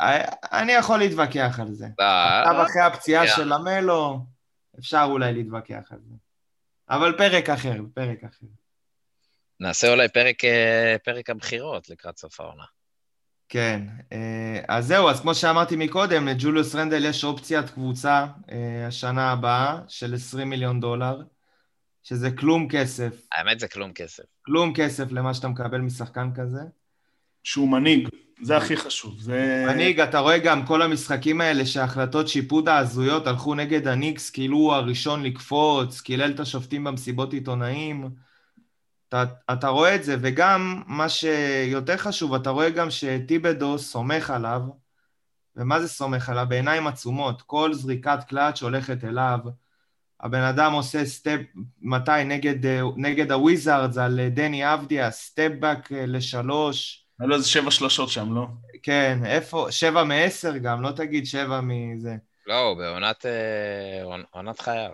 אה, 0.00 0.24
אני 0.52 0.72
יכול 0.72 0.98
להתווכח 0.98 1.60
על 1.60 1.72
זה. 1.72 1.86
עכשיו 1.86 2.62
אחרי 2.62 2.82
הפציעה 2.82 3.26
של 3.26 3.54
למלו, 3.54 4.26
אפשר 4.78 5.06
אולי 5.10 5.32
להתווכח 5.32 5.92
על 5.92 5.98
זה. 6.08 6.14
אבל 6.90 7.14
פרק 7.18 7.50
אחר, 7.50 7.80
פרק 7.94 8.24
אחר. 8.24 8.46
נעשה 9.60 9.92
אולי 9.92 10.08
פרק, 10.08 10.44
אה, 10.44 10.96
פרק 11.04 11.30
הבחירות 11.30 11.90
לקראת 11.90 12.18
סוף 12.18 12.40
העונה. 12.40 12.64
כן, 13.48 13.82
אה, 14.12 14.60
אז 14.68 14.86
זהו, 14.86 15.10
אז 15.10 15.20
כמו 15.20 15.34
שאמרתי 15.34 15.76
מקודם, 15.76 16.28
לג'וליוס 16.28 16.74
רנדל 16.74 17.04
יש 17.04 17.24
אופציית 17.24 17.70
קבוצה 17.70 18.26
אה, 18.50 18.86
השנה 18.86 19.32
הבאה 19.32 19.78
של 19.88 20.14
20 20.14 20.50
מיליון 20.50 20.80
דולר, 20.80 21.22
שזה 22.02 22.30
כלום 22.30 22.68
כסף. 22.68 23.26
האמת 23.32 23.60
זה 23.60 23.68
כלום 23.68 23.92
כסף. 23.92 24.24
כלום 24.42 24.72
כסף 24.74 25.12
למה 25.12 25.34
שאתה 25.34 25.48
מקבל 25.48 25.78
משחקן 25.78 26.30
כזה. 26.36 26.60
שהוא 27.46 27.68
מנהיג, 27.68 28.08
זה 28.42 28.56
הכי 28.56 28.76
חשוב. 28.76 29.20
זה... 29.20 29.64
מנהיג, 29.68 30.00
אתה 30.00 30.18
רואה 30.18 30.38
גם 30.38 30.66
כל 30.66 30.82
המשחקים 30.82 31.40
האלה 31.40 31.66
שהחלטות 31.66 32.28
שיפוט 32.28 32.68
ההזויות 32.68 33.26
הלכו 33.26 33.54
נגד 33.54 33.88
הניקס, 33.88 34.30
כאילו 34.30 34.56
הוא 34.56 34.72
הראשון 34.72 35.22
לקפוץ, 35.22 36.00
קילל 36.00 36.30
את 36.30 36.40
השופטים 36.40 36.84
במסיבות 36.84 37.32
עיתונאים. 37.32 38.10
אתה, 39.08 39.24
אתה 39.52 39.68
רואה 39.68 39.94
את 39.94 40.04
זה, 40.04 40.16
וגם 40.20 40.82
מה 40.86 41.08
שיותר 41.08 41.96
חשוב, 41.96 42.34
אתה 42.34 42.50
רואה 42.50 42.70
גם 42.70 42.90
שטיבדו 42.90 43.78
סומך 43.78 44.30
עליו, 44.30 44.60
ומה 45.56 45.80
זה 45.80 45.88
סומך 45.88 46.28
עליו? 46.28 46.46
בעיניים 46.48 46.86
עצומות. 46.86 47.42
כל 47.42 47.74
זריקת 47.74 48.18
קלאץ' 48.28 48.62
הולכת 48.62 49.04
אליו. 49.04 49.38
הבן 50.20 50.42
אדם 50.42 50.72
עושה 50.72 51.04
step, 51.04 51.40
מתי? 51.82 52.24
נגד, 52.24 52.66
נגד 52.96 53.32
הוויזארדס 53.32 53.98
על 53.98 54.20
דני 54.28 54.74
אבדיה, 54.74 55.10
step 55.10 55.50
back 55.60 55.92
לשלוש. 55.92 57.05
היה 57.20 57.28
לו 57.28 57.34
איזה 57.34 57.48
שבע 57.48 57.70
שלושות 57.70 58.08
שם, 58.08 58.34
לא? 58.34 58.46
כן, 58.82 59.18
איפה? 59.24 59.66
שבע 59.70 60.04
מעשר 60.04 60.56
גם, 60.56 60.82
לא 60.82 60.90
תגיד 60.90 61.26
שבע 61.26 61.60
מזה. 61.62 62.16
לא, 62.46 62.58
הוא 62.58 62.76
בעונת 62.76 63.26
אה, 63.26 64.16
עונת 64.30 64.60
חייו. 64.60 64.90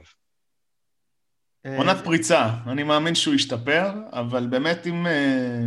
אה, 1.66 1.76
עונת 1.76 1.96
פריצה, 2.04 2.50
אני 2.66 2.82
מאמין 2.82 3.14
שהוא 3.14 3.34
ישתפר, 3.34 3.90
אבל 4.12 4.46
באמת 4.46 4.86
אם, 4.86 5.06
אה, 5.06 5.60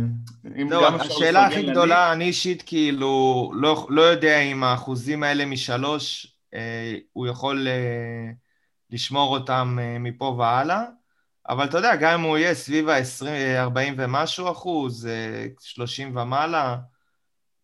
אם 0.62 0.72
לא, 0.72 0.84
גם 0.84 0.94
אפשר... 0.94 1.14
השאלה 1.14 1.46
הכי 1.46 1.70
גדולה, 1.70 2.12
אני 2.12 2.24
אישית 2.24 2.62
כאילו 2.66 3.52
לא, 3.54 3.86
לא 3.90 4.02
יודע 4.02 4.38
אם 4.38 4.64
האחוזים 4.64 5.22
האלה 5.22 5.46
משלוש, 5.46 6.32
הוא 7.12 7.26
יכול 7.26 7.68
לשמור 8.90 9.38
אותם 9.38 9.78
מפה 10.00 10.24
והלאה. 10.24 10.82
אבל 11.48 11.64
אתה 11.64 11.78
יודע, 11.78 11.96
גם 11.96 12.20
אם 12.20 12.24
הוא 12.26 12.38
יהיה 12.38 12.54
סביב 12.54 12.88
ה-40 12.88 13.94
ומשהו 13.96 14.50
אחוז, 14.50 15.08
30 15.60 16.16
ומעלה, 16.16 16.76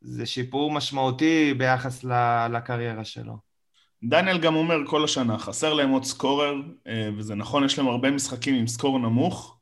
זה 0.00 0.26
שיפור 0.26 0.70
משמעותי 0.70 1.54
ביחס 1.58 2.04
לקריירה 2.52 3.04
שלו. 3.04 3.36
דניאל 4.04 4.38
גם 4.38 4.54
אומר 4.54 4.76
כל 4.86 5.04
השנה, 5.04 5.38
חסר 5.38 5.72
להם 5.74 5.90
עוד 5.90 6.04
סקורר, 6.04 6.54
אה, 6.86 7.08
וזה 7.16 7.34
נכון, 7.34 7.64
יש 7.64 7.78
להם 7.78 7.88
הרבה 7.88 8.10
משחקים 8.10 8.54
עם 8.54 8.66
סקור 8.66 8.98
נמוך, 8.98 9.58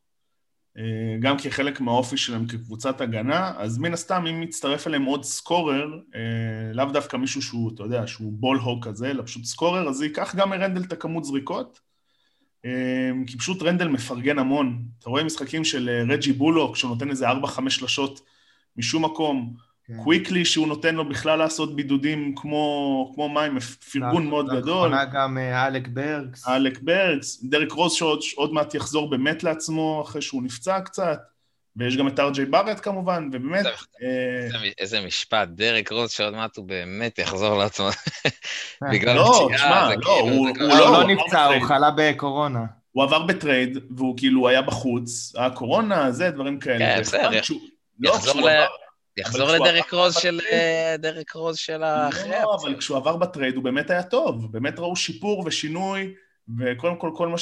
אה, 0.79 1.17
גם 1.21 1.37
כחלק 1.39 1.81
מהאופי 1.81 2.17
שלהם 2.17 2.47
כקבוצת 2.47 3.01
הגנה, 3.01 3.53
אז 3.57 3.79
מן 3.79 3.93
הסתם 3.93 4.27
אם 4.27 4.41
מצטרף 4.41 4.87
אליהם 4.87 5.05
עוד 5.05 5.25
סקורר, 5.25 5.99
אה, 6.15 6.73
לאו 6.73 6.85
דווקא 6.85 7.17
מישהו 7.17 7.43
שהוא, 7.43 7.71
אתה 7.75 7.83
יודע, 7.83 8.07
שהוא 8.07 8.33
בול 8.33 8.59
הוק 8.59 8.87
כזה, 8.87 9.11
אלא 9.11 9.23
פשוט 9.23 9.45
סקורר, 9.45 9.89
אז 9.89 9.97
זה 9.97 10.05
ייקח 10.05 10.35
גם 10.35 10.51
מרנדל 10.51 10.83
את 10.83 10.93
הכמות 10.93 11.25
זריקות, 11.25 11.81
אה, 11.81 11.90
כי 13.27 13.39
פשוט 13.39 13.63
רנדל 13.63 13.89
מפרגן 13.89 14.39
המון. 14.39 14.83
אתה 14.99 15.11
רואה 15.11 15.25
משחקים 15.25 15.65
של 15.65 16.05
רג'י 16.09 16.33
בולוק, 16.33 16.77
שהוא 16.77 16.91
נותן 16.91 17.11
איזה 17.11 17.31
4-5 17.31 17.71
שלשות 17.71 18.21
משום 18.77 19.05
מקום, 19.05 19.55
כן. 19.87 20.03
קוויקלי 20.03 20.45
שהוא 20.45 20.69
נותן 20.69 20.95
לו 20.95 21.09
בכלל 21.09 21.39
לעשות 21.39 21.77
בידודים 21.77 22.35
כמו, 22.37 23.13
כמו 23.15 23.29
מים, 23.29 23.61
פרגון 23.93 24.27
מאוד 24.27 24.47
גדול. 24.47 24.89
לאחרונה 24.89 25.05
גם 25.05 25.39
אה, 25.39 25.67
אלק 25.67 25.89
ברקס. 25.89 26.49
אלק 26.49 26.79
ברקס, 26.83 27.45
דרק 27.45 27.73
רוז 27.73 27.93
שעוד 27.93 28.21
עוד 28.37 28.53
מעט 28.53 28.75
יחזור 28.75 29.11
באמת 29.11 29.45
לעצמו 29.45 30.03
אחרי 30.07 30.23
שהוא 30.23 30.43
נפצע 30.43 30.81
קצת, 30.81 31.19
ויש 31.81 31.97
גם 31.97 32.09
את 32.09 32.21
ארג'יי 32.21 32.45
בארט 32.45 32.81
כמובן, 32.83 33.29
ובאמת... 33.33 33.63
זה- 33.63 33.69
אה, 34.03 34.45
איזה 34.45 34.59
איזה 34.79 35.01
משפט, 35.01 35.49
דרק 35.49 35.93
רוז 35.93 36.11
שעוד 36.13 36.35
מעט 36.35 36.57
הוא 36.57 36.67
באמת 36.67 37.19
יחזור 37.19 37.59
לעצמו. 37.59 37.89
בגלל 38.93 39.17
לא, 39.17 39.49
תשמע, 39.55 39.89
זה 39.89 39.95
לא, 39.97 40.01
כאילו, 40.03 40.37
הוא- 40.37 40.55
כבר- 40.55 40.67
לא, 40.67 40.89
הוא 40.89 40.97
הוא 40.97 41.03
לא 41.05 41.15
נפצע, 41.15 41.45
הוא 41.45 41.63
חלה 41.67 41.91
בקורונה. 41.97 42.65
הוא 42.93 43.05
עבר 43.05 43.23
ב 43.23 43.31
trade, 43.31 43.79
והוא 43.97 44.15
כאילו 44.17 44.49
היה 44.49 44.63
בחוץ, 44.63 45.33
היה 45.37 45.51
קורונה, 45.51 46.11
זה, 46.13 46.31
דברים 46.31 46.59
כאלה. 46.59 46.79
כן, 46.79 47.01
בסדר, 47.01 47.31
לא, 48.01 48.13
יחזור 49.17 49.51
לדרק 49.51 49.93
רוז 49.93 50.15
של 50.17 50.41
אה, 50.53 50.95
דרק 50.99 51.33
רוז 51.33 51.57
של 51.57 51.83
האחרי. 51.83 52.31
לא, 52.31 52.59
אבל 52.63 52.77
כשהוא 52.79 52.97
עבר 52.97 53.17
ב 53.17 53.23
trade 53.23 53.55
הוא 53.57 53.65
באמת 53.65 53.91
היה 53.91 54.03
טוב, 54.03 54.53
באמת 54.53 54.79
ראו 54.79 54.97
שיפור 54.97 55.43
ושינוי, 55.47 56.13
וקודם 56.59 56.97
כל 56.97 57.11
כל 57.15 57.29
מה 57.29 57.39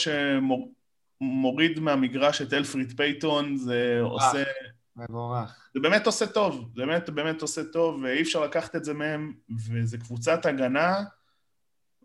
שמוריד 1.19 1.81
מהמגרש 1.81 2.43
את 2.43 2.53
אלפריד 2.53 2.93
פייטון 2.97 3.57
זה 3.57 3.99
עושה, 4.03 4.43
מבורך. 4.97 5.71
זה 5.75 5.81
באמת 5.81 6.07
עושה 6.07 6.27
טוב, 6.27 6.71
זה 6.77 6.87
באמת 6.87 7.11
באמת 7.11 7.43
עושה 7.43 7.65
טוב, 7.73 8.01
ואי 8.03 8.23
אפשר 8.23 8.45
לקחת 8.45 8.77
את 8.77 8.85
זה 8.85 8.95
מהם, 8.95 9.33
וזה 9.69 9.99
קבוצת 9.99 10.47
הגנה, 10.47 11.05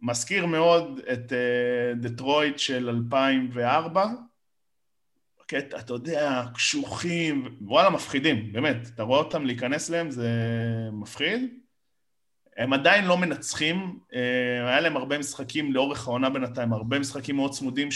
מזכיר 0.02 0.46
מאוד 0.46 1.00
את 1.14 1.34
אה, 1.34 1.94
דטרויט 1.96 2.60
של 2.60 2.90
2004, 2.90 4.06
קטע, 5.48 5.80
אתה 5.80 5.94
יודע, 5.94 6.44
קשוחים, 6.54 7.58
וואלה, 7.62 7.90
מפחידים, 7.90 8.54
באמת. 8.54 8.78
אתה 8.96 9.04
רואה 9.04 9.20
אותם 9.20 9.46
להיכנס 9.46 9.90
להם, 9.90 10.12
זה 10.12 10.30
מפחיד. 10.92 11.54
הם 12.58 12.74
עדיין 12.74 13.06
לא 13.06 13.18
מנצחים, 13.18 14.00
אה, 14.14 14.70
היה 14.70 14.82
להם 14.82 14.98
הרבה 14.98 15.18
משחקים 15.18 15.74
לאורך 15.74 16.08
העונה 16.08 16.30
בינתיים, 16.30 16.74
הרבה 16.74 17.00
משחקים 17.00 17.36
מאוד 17.36 17.52
צמודים, 17.52 17.92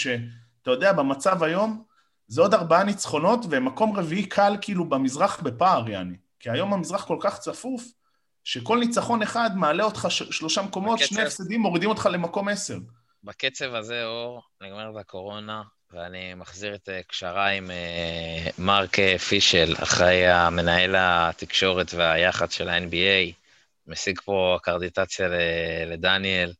שאתה 0.68 0.76
יודע, 0.76 0.93
במצב 0.93 1.43
היום, 1.43 1.84
זה 2.28 2.41
עוד 2.41 2.53
ארבעה 2.53 2.84
ניצחונות, 2.84 3.39
ומקום 3.49 3.97
רביעי 3.97 4.26
קל 4.26 4.57
כאילו 4.61 4.86
במזרח 4.89 5.39
בפער, 5.39 5.89
יעני. 5.89 6.15
כי 6.39 6.49
היום 6.49 6.74
המזרח 6.74 7.05
כל 7.05 7.18
כך 7.20 7.39
צפוף, 7.39 7.84
שכל 8.43 8.80
ניצחון 8.80 9.22
אחד 9.22 9.49
מעלה 9.55 9.84
אותך 9.84 10.07
ש- 10.09 10.24
שלושה 10.24 10.61
מקומות, 10.61 10.99
בקצב. 10.99 11.15
שני 11.15 11.24
הפסדים 11.24 11.61
מורידים 11.61 11.89
אותך 11.89 12.09
למקום 12.11 12.47
עשר. 12.49 12.78
בקצב 13.24 13.74
הזה, 13.74 14.05
אור, 14.05 14.41
נגמרת 14.61 14.95
הקורונה, 14.95 15.61
ואני 15.91 16.34
מחזיר 16.34 16.76
את 16.76 16.89
אה, 16.89 17.01
קשריי 17.07 17.57
עם 17.57 17.72
אה, 17.72 18.49
מרק 18.57 18.97
פישל, 19.30 19.76
אחראי 19.84 20.28
המנהל 20.28 20.95
התקשורת 20.97 21.93
והיח"צ 21.93 22.53
של 22.53 22.70
ה-NBA, 22.70 23.34
משיג 23.88 24.22
פה 24.22 24.57
אקרדיטציה 24.61 25.28
לדניאל, 25.86 26.53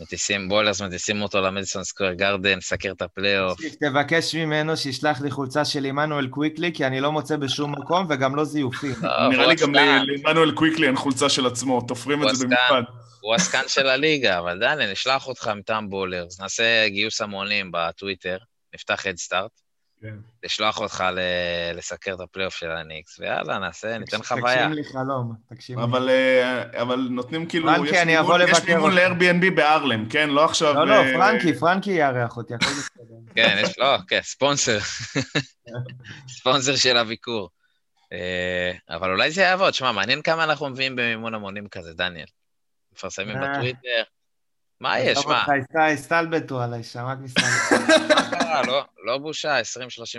מטיסים 0.00 0.48
בולרס, 0.48 0.82
מטיסים 0.82 1.22
אותו 1.22 1.40
למדיסון 1.40 1.84
סקוויר 1.84 2.12
גרדן, 2.12 2.60
סקר 2.60 2.92
את 2.92 3.02
הפלייאוף. 3.02 3.60
תבקש 3.80 4.34
ממנו 4.34 4.76
שישלח 4.76 5.20
לי 5.20 5.30
חולצה 5.30 5.64
של 5.64 5.84
עמנואל 5.84 6.26
קוויקלי, 6.26 6.72
כי 6.72 6.86
אני 6.86 7.00
לא 7.00 7.12
מוצא 7.12 7.36
בשום 7.36 7.72
מקום, 7.72 8.06
וגם 8.08 8.36
לא 8.36 8.44
זיופים. 8.44 8.94
לא, 9.02 9.28
נראה 9.28 9.46
לי 9.46 9.54
גם 9.54 9.74
לעמנואל 9.74 10.52
קוויקלי 10.52 10.86
אין 10.86 10.96
חולצה 10.96 11.28
של 11.28 11.46
עצמו, 11.46 11.80
תופרים 11.80 12.28
את 12.28 12.36
זה. 12.36 12.44
במיוחד. 12.44 12.82
הוא 13.20 13.34
השחקן 13.34 13.62
של 13.68 13.86
הליגה, 13.86 14.38
אבל 14.38 14.58
דניאל, 14.58 14.92
נשלח 14.92 15.26
אותך 15.28 15.50
מטעם 15.56 15.90
בולרס, 15.90 16.40
נעשה 16.40 16.88
גיוס 16.88 17.20
המונים 17.20 17.70
בטוויטר, 17.72 18.36
נפתח 18.74 19.06
הדסטארט, 19.06 19.50
כן. 20.02 20.14
לשלוח 20.44 20.78
אותך 20.80 21.04
ל- 21.12 21.20
לסקר 21.78 22.14
את 22.14 22.20
הפלייאוף 22.20 22.54
של 22.54 22.70
הניקס, 22.70 23.18
ויאללה, 23.18 23.58
נעשה, 23.58 23.98
ניתן 23.98 24.22
חוויה. 24.22 24.54
תגשים 24.56 24.72
לי 24.72 24.84
חלום, 24.84 25.34
תגשים 25.50 25.78
לי. 25.78 25.84
אבל, 25.84 26.08
אה, 26.10 26.82
אבל 26.82 27.06
נותנים 27.10 27.46
כאילו, 27.46 27.66
פרנקי, 27.68 27.90
יש 27.90 27.96
אני 27.96 28.12
מימון- 28.16 28.24
אבוא 28.40 28.50
יש 28.50 28.58
לבקר 28.58 28.74
מימון. 28.74 28.94
ל-Airbnb 28.94 29.54
בארלם, 29.54 30.08
כן? 30.08 30.30
לא 30.30 30.44
עכשיו... 30.44 30.74
לא, 30.74 30.86
לא, 30.86 30.94
אה, 30.94 31.12
פרנקי, 31.14 31.54
פרנקי 31.54 31.90
יארח 31.90 32.36
אותי, 32.36 32.54
הכל 32.54 32.64
בסדר. 32.66 33.14
כן, 33.36 33.56
יש, 33.62 33.78
לא, 33.78 33.96
כן, 34.08 34.20
ספונסר. 34.22 34.78
ספונסר 36.38 36.76
של 36.76 36.96
הביקור. 36.96 37.50
אה, 38.12 38.72
אבל 38.96 39.10
אולי 39.10 39.30
זה 39.30 39.42
יעבוד. 39.42 39.74
שמע, 39.74 39.92
מעניין 39.92 40.22
כמה 40.22 40.44
אנחנו 40.44 40.68
מביאים 40.68 40.96
במימון 40.96 41.34
המונים 41.34 41.68
כזה, 41.68 41.94
דניאל. 41.94 42.26
מפרסמים. 42.92 43.36
בטוויטר. 43.42 44.02
מה 44.80 44.98
יש, 45.00 45.18
מה? 45.26 45.44
הסתלבטו 45.92 46.60
עליי, 46.62 46.82
שם 46.82 47.04
רק 47.04 47.18
מסתלבט. 47.20 48.29
מה 48.50 48.62
קרה? 48.62 48.66
לא- 48.66 48.84
לא 49.04 49.18
בושה, 49.18 49.60
20-30 49.60 49.62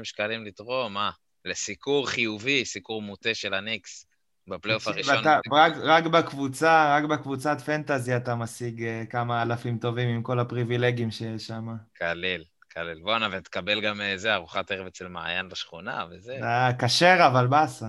שקלים 0.04 0.46
לתרום, 0.46 0.94
מה? 0.94 1.12
לסיקור 1.46 2.08
חיובי, 2.10 2.66
סיקור 2.66 3.02
מוטה 3.02 3.34
של 3.36 3.54
הניקס 3.54 4.06
בפלייאוף 4.48 4.88
הראשון. 4.88 5.18
ואתה- 5.18 5.40
רק- 5.52 5.74
רק 5.84 6.04
בקבוצה, 6.04 6.96
רק 6.98 7.04
בקבוצת 7.04 7.62
פנטזי 7.66 8.16
אתה 8.16 8.36
משיג 8.36 8.84
אה, 8.84 9.04
כמה 9.10 9.42
אלפים 9.42 9.78
טובים 9.78 10.10
עם 10.10 10.24
כל 10.24 10.40
הפריבילגים 10.40 11.12
שיש 11.12 11.48
שם. 11.48 11.68
קליל, 11.94 12.44
קליל. 12.68 13.00
בואנה, 13.04 13.28
ותקבל 13.32 13.82
גם 13.82 14.02
אה, 14.02 14.18
זה, 14.18 14.34
ארוחת 14.34 14.72
ערב 14.72 14.88
אצל 14.88 15.08
מעיין 15.08 15.50
בשכונה 15.50 16.06
וזה. 16.12 16.38
כשר, 16.80 17.18
אבל 17.32 17.48
באסה. 17.48 17.86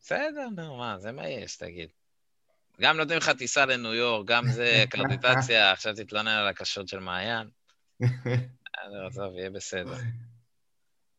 בסדר, 0.00 0.48
נו, 0.56 0.76
מה, 0.76 0.98
זה 0.98 1.12
מה 1.12 1.28
יש, 1.28 1.56
תגיד. 1.56 1.88
גם 2.80 2.96
נותנים 2.96 3.18
לך 3.18 3.28
טיסה 3.30 3.66
לניו 3.66 3.94
יורק, 3.94 4.26
גם 4.26 4.44
זה 4.48 4.64
אקרדיטציה, 4.88 5.72
עכשיו 5.72 5.94
תתלונן 5.94 6.28
על 6.30 6.48
הקשות 6.48 6.88
של 6.88 6.98
מעיין. 6.98 7.48
עזוב, 9.06 9.34
יהיה 9.36 9.50
בסדר. 9.50 9.96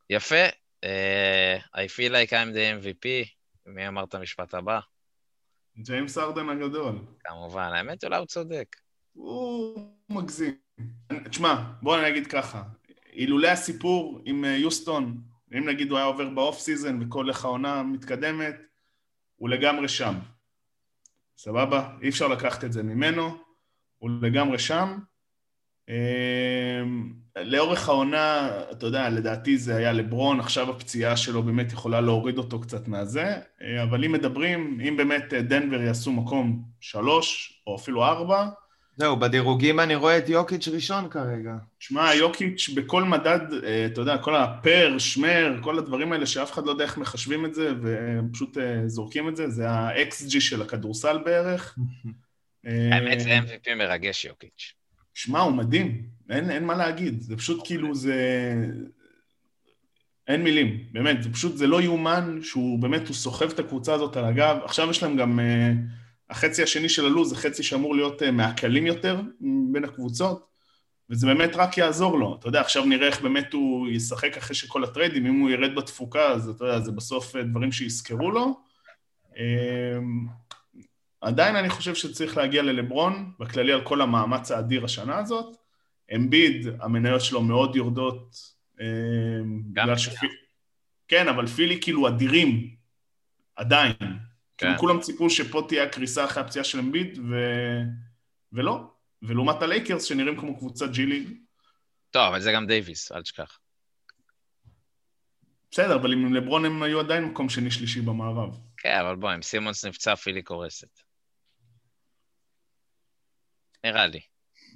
יפה. 0.09 0.45
אה, 0.83 1.57
I 1.57 1.87
feel 1.87 2.11
like 2.11 2.29
I'm 2.29 2.53
the 2.53 2.83
MVP. 2.83 3.07
מי 3.65 3.87
אמר 3.87 4.03
את 4.03 4.13
המשפט 4.13 4.53
הבא? 4.53 4.79
ג'יימס 5.77 6.17
ארדן 6.17 6.49
הגדול. 6.49 6.99
כמובן, 7.19 7.69
האמת, 7.73 8.03
אולי 8.03 8.17
הוא 8.17 8.25
צודק. 8.25 8.75
הוא 9.13 9.95
מגזים. 10.09 10.55
תשמע, 11.29 11.63
בוא 11.81 11.99
אני 11.99 12.07
אגיד 12.07 12.27
ככה, 12.27 12.63
אילולא 13.13 13.47
הסיפור 13.47 14.21
עם 14.25 14.45
אה, 14.45 14.49
יוסטון, 14.49 15.21
אם 15.57 15.69
נגיד 15.69 15.91
הוא 15.91 15.97
היה 15.97 16.07
עובר 16.07 16.29
ב 16.29 16.37
off 16.37 16.59
season 16.59 17.03
וכל 17.03 17.29
איך 17.29 17.45
העונה 17.45 17.83
מתקדמת, 17.83 18.55
הוא 19.35 19.49
לגמרי 19.49 19.87
שם. 19.87 20.15
סבבה? 21.37 21.97
אי 22.01 22.09
אפשר 22.09 22.27
לקחת 22.27 22.63
את 22.63 22.73
זה 22.73 22.83
ממנו, 22.83 23.37
הוא 23.97 24.09
לגמרי 24.21 24.59
שם. 24.59 24.99
אמ, 25.91 27.13
לאורך 27.35 27.89
העונה, 27.89 28.49
אתה 28.71 28.85
יודע, 28.85 29.09
לדעתי 29.09 29.57
זה 29.57 29.75
היה 29.75 29.91
לברון, 29.91 30.39
עכשיו 30.39 30.69
הפציעה 30.69 31.17
שלו 31.17 31.43
באמת 31.43 31.71
יכולה 31.71 32.01
להוריד 32.01 32.37
אותו 32.37 32.61
קצת 32.61 32.87
מהזה, 32.87 33.35
אה, 33.61 33.83
אבל 33.83 34.05
אם 34.05 34.11
מדברים, 34.11 34.79
אם 34.87 34.97
באמת 34.97 35.33
אה, 35.33 35.41
דנבר 35.41 35.81
יעשו 35.81 36.11
מקום 36.11 36.63
שלוש 36.79 37.61
או 37.67 37.75
אפילו 37.75 38.05
ארבע, 38.05 38.47
זהו, 38.95 39.17
בדירוגים 39.19 39.79
אני 39.79 39.95
רואה 39.95 40.17
את 40.17 40.29
יוקיץ' 40.29 40.67
ראשון 40.67 41.09
כרגע. 41.09 41.53
שמע, 41.79 42.13
יוקיץ' 42.13 42.69
בכל 42.75 43.03
מדד, 43.03 43.39
אה, 43.63 43.85
אתה 43.85 44.01
יודע, 44.01 44.17
כל 44.17 44.35
הפר, 44.35 44.97
שמר, 44.97 45.55
כל 45.61 45.77
הדברים 45.77 46.13
האלה 46.13 46.25
שאף 46.25 46.51
אחד 46.51 46.65
לא 46.65 46.71
יודע 46.71 46.83
איך 46.83 46.97
מחשבים 46.97 47.45
את 47.45 47.53
זה, 47.53 47.71
והם 47.81 48.29
פשוט 48.33 48.57
אה, 48.57 48.87
זורקים 48.87 49.29
את 49.29 49.35
זה, 49.35 49.49
זה 49.49 49.69
ה-XG 49.69 50.39
של 50.39 50.61
הכדורסל 50.61 51.17
בערך. 51.25 51.77
האמת, 52.65 53.19
זה 53.19 53.39
MVP 53.39 53.75
מרגש, 53.75 54.25
יוקיץ'. 54.25 54.80
שמע, 55.13 55.39
הוא 55.39 55.53
מדהים, 55.53 56.01
אין, 56.29 56.51
אין 56.51 56.65
מה 56.65 56.75
להגיד, 56.75 57.21
זה 57.21 57.37
פשוט 57.37 57.61
כאילו, 57.65 57.95
זה... 57.95 58.15
אין 60.27 60.43
מילים, 60.43 60.77
באמת, 60.91 61.23
זה 61.23 61.33
פשוט, 61.33 61.57
זה 61.57 61.67
לא 61.67 61.81
יאומן 61.81 62.39
שהוא 62.41 62.79
באמת, 62.79 63.07
הוא 63.07 63.15
סוחב 63.15 63.49
את 63.49 63.59
הקבוצה 63.59 63.93
הזאת 63.93 64.17
על 64.17 64.25
הגב. 64.25 64.57
עכשיו 64.63 64.89
יש 64.89 65.03
להם 65.03 65.17
גם, 65.17 65.39
uh, 65.39 65.77
החצי 66.29 66.63
השני 66.63 66.89
של 66.89 67.05
הלו"ז 67.05 67.29
זה 67.29 67.35
חצי 67.35 67.63
שאמור 67.63 67.95
להיות 67.95 68.21
uh, 68.21 68.31
מהקלים 68.31 68.85
יותר 68.85 69.21
בין 69.71 69.83
הקבוצות, 69.83 70.47
וזה 71.09 71.27
באמת 71.27 71.55
רק 71.55 71.77
יעזור 71.77 72.19
לו. 72.19 72.35
אתה 72.39 72.47
יודע, 72.47 72.61
עכשיו 72.61 72.85
נראה 72.85 73.07
איך 73.07 73.21
באמת 73.21 73.53
הוא 73.53 73.87
ישחק 73.87 74.37
אחרי 74.37 74.55
שכל 74.55 74.83
הטריידים, 74.83 75.25
אם 75.25 75.39
הוא 75.39 75.49
ירד 75.49 75.75
בתפוקה, 75.75 76.27
אז 76.27 76.49
אתה 76.49 76.65
יודע, 76.65 76.79
זה 76.79 76.91
בסוף 76.91 77.35
uh, 77.35 77.39
דברים 77.39 77.71
שיזכרו 77.71 78.31
לו. 78.31 78.59
Uh, 79.29 79.35
עדיין 81.21 81.55
אני 81.55 81.69
חושב 81.69 81.95
שצריך 81.95 82.37
להגיע 82.37 82.61
ללברון, 82.63 83.33
בכללי 83.39 83.73
על 83.73 83.81
כל 83.83 84.01
המאמץ 84.01 84.51
האדיר 84.51 84.85
השנה 84.85 85.17
הזאת. 85.17 85.55
אמביד, 86.15 86.67
המניות 86.79 87.21
שלו 87.21 87.41
מאוד 87.41 87.75
יורדות. 87.75 88.35
אה, 88.81 88.85
בגלל 89.71 89.97
שפי... 89.97 90.27
כן, 91.07 91.27
אבל 91.27 91.47
פילי 91.47 91.81
כאילו 91.81 92.07
אדירים, 92.07 92.75
עדיין. 93.55 93.93
כן. 93.99 94.17
כאילו 94.57 94.77
כולם 94.77 94.99
ציפו 94.99 95.29
שפה 95.29 95.65
תהיה 95.67 95.83
הקריסה 95.83 96.25
אחרי 96.25 96.43
הפציעה 96.43 96.65
של 96.65 96.79
אמביד, 96.79 97.19
ו... 97.29 97.35
ולא. 98.53 98.91
ולעומת 99.21 99.61
הלייקרס 99.61 100.03
שנראים 100.03 100.39
כמו 100.39 100.57
קבוצת 100.57 100.89
G 100.91 101.05
League. 101.05 101.29
טוב, 102.11 102.21
אבל 102.21 102.41
זה 102.41 102.51
גם 102.51 102.67
דייוויס, 102.67 103.11
אל 103.11 103.21
תשכח. 103.21 103.59
בסדר, 105.71 105.95
אבל 105.95 106.13
עם 106.13 106.33
לברון 106.33 106.65
הם 106.65 106.83
היו 106.83 106.99
עדיין 106.99 107.23
מקום 107.23 107.49
שני-שלישי 107.49 108.01
במערב. 108.01 108.57
כן, 108.77 108.97
אבל 108.99 109.15
בוא, 109.15 109.35
אם 109.35 109.41
סימונס 109.41 109.85
נפצע, 109.85 110.15
פילי 110.15 110.41
קורסת. 110.41 111.10
נראה 113.83 114.07
לי. 114.07 114.19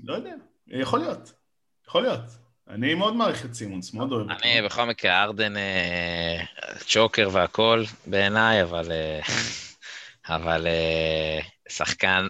לא 0.03 0.13
יודע, 0.13 0.33
יכול 0.67 0.99
להיות. 0.99 1.33
יכול 1.87 2.01
להיות. 2.01 2.21
אני 2.69 2.93
מאוד 2.93 3.15
מעריך 3.15 3.45
את 3.45 3.53
סימונס, 3.53 3.93
מאוד 3.93 4.11
אוהב 4.11 4.31
אותו. 4.31 4.43
אני 4.43 4.61
בכל 4.61 4.85
מקרה, 4.85 5.23
ארדן 5.23 5.57
אה, 5.57 6.43
צ'וקר 6.87 7.29
והכל 7.31 7.83
בעיניי, 8.05 8.63
אבל, 8.63 8.91
אה, 8.91 9.19
אבל 10.35 10.67
אה, 10.67 11.39
שחקן 11.69 12.27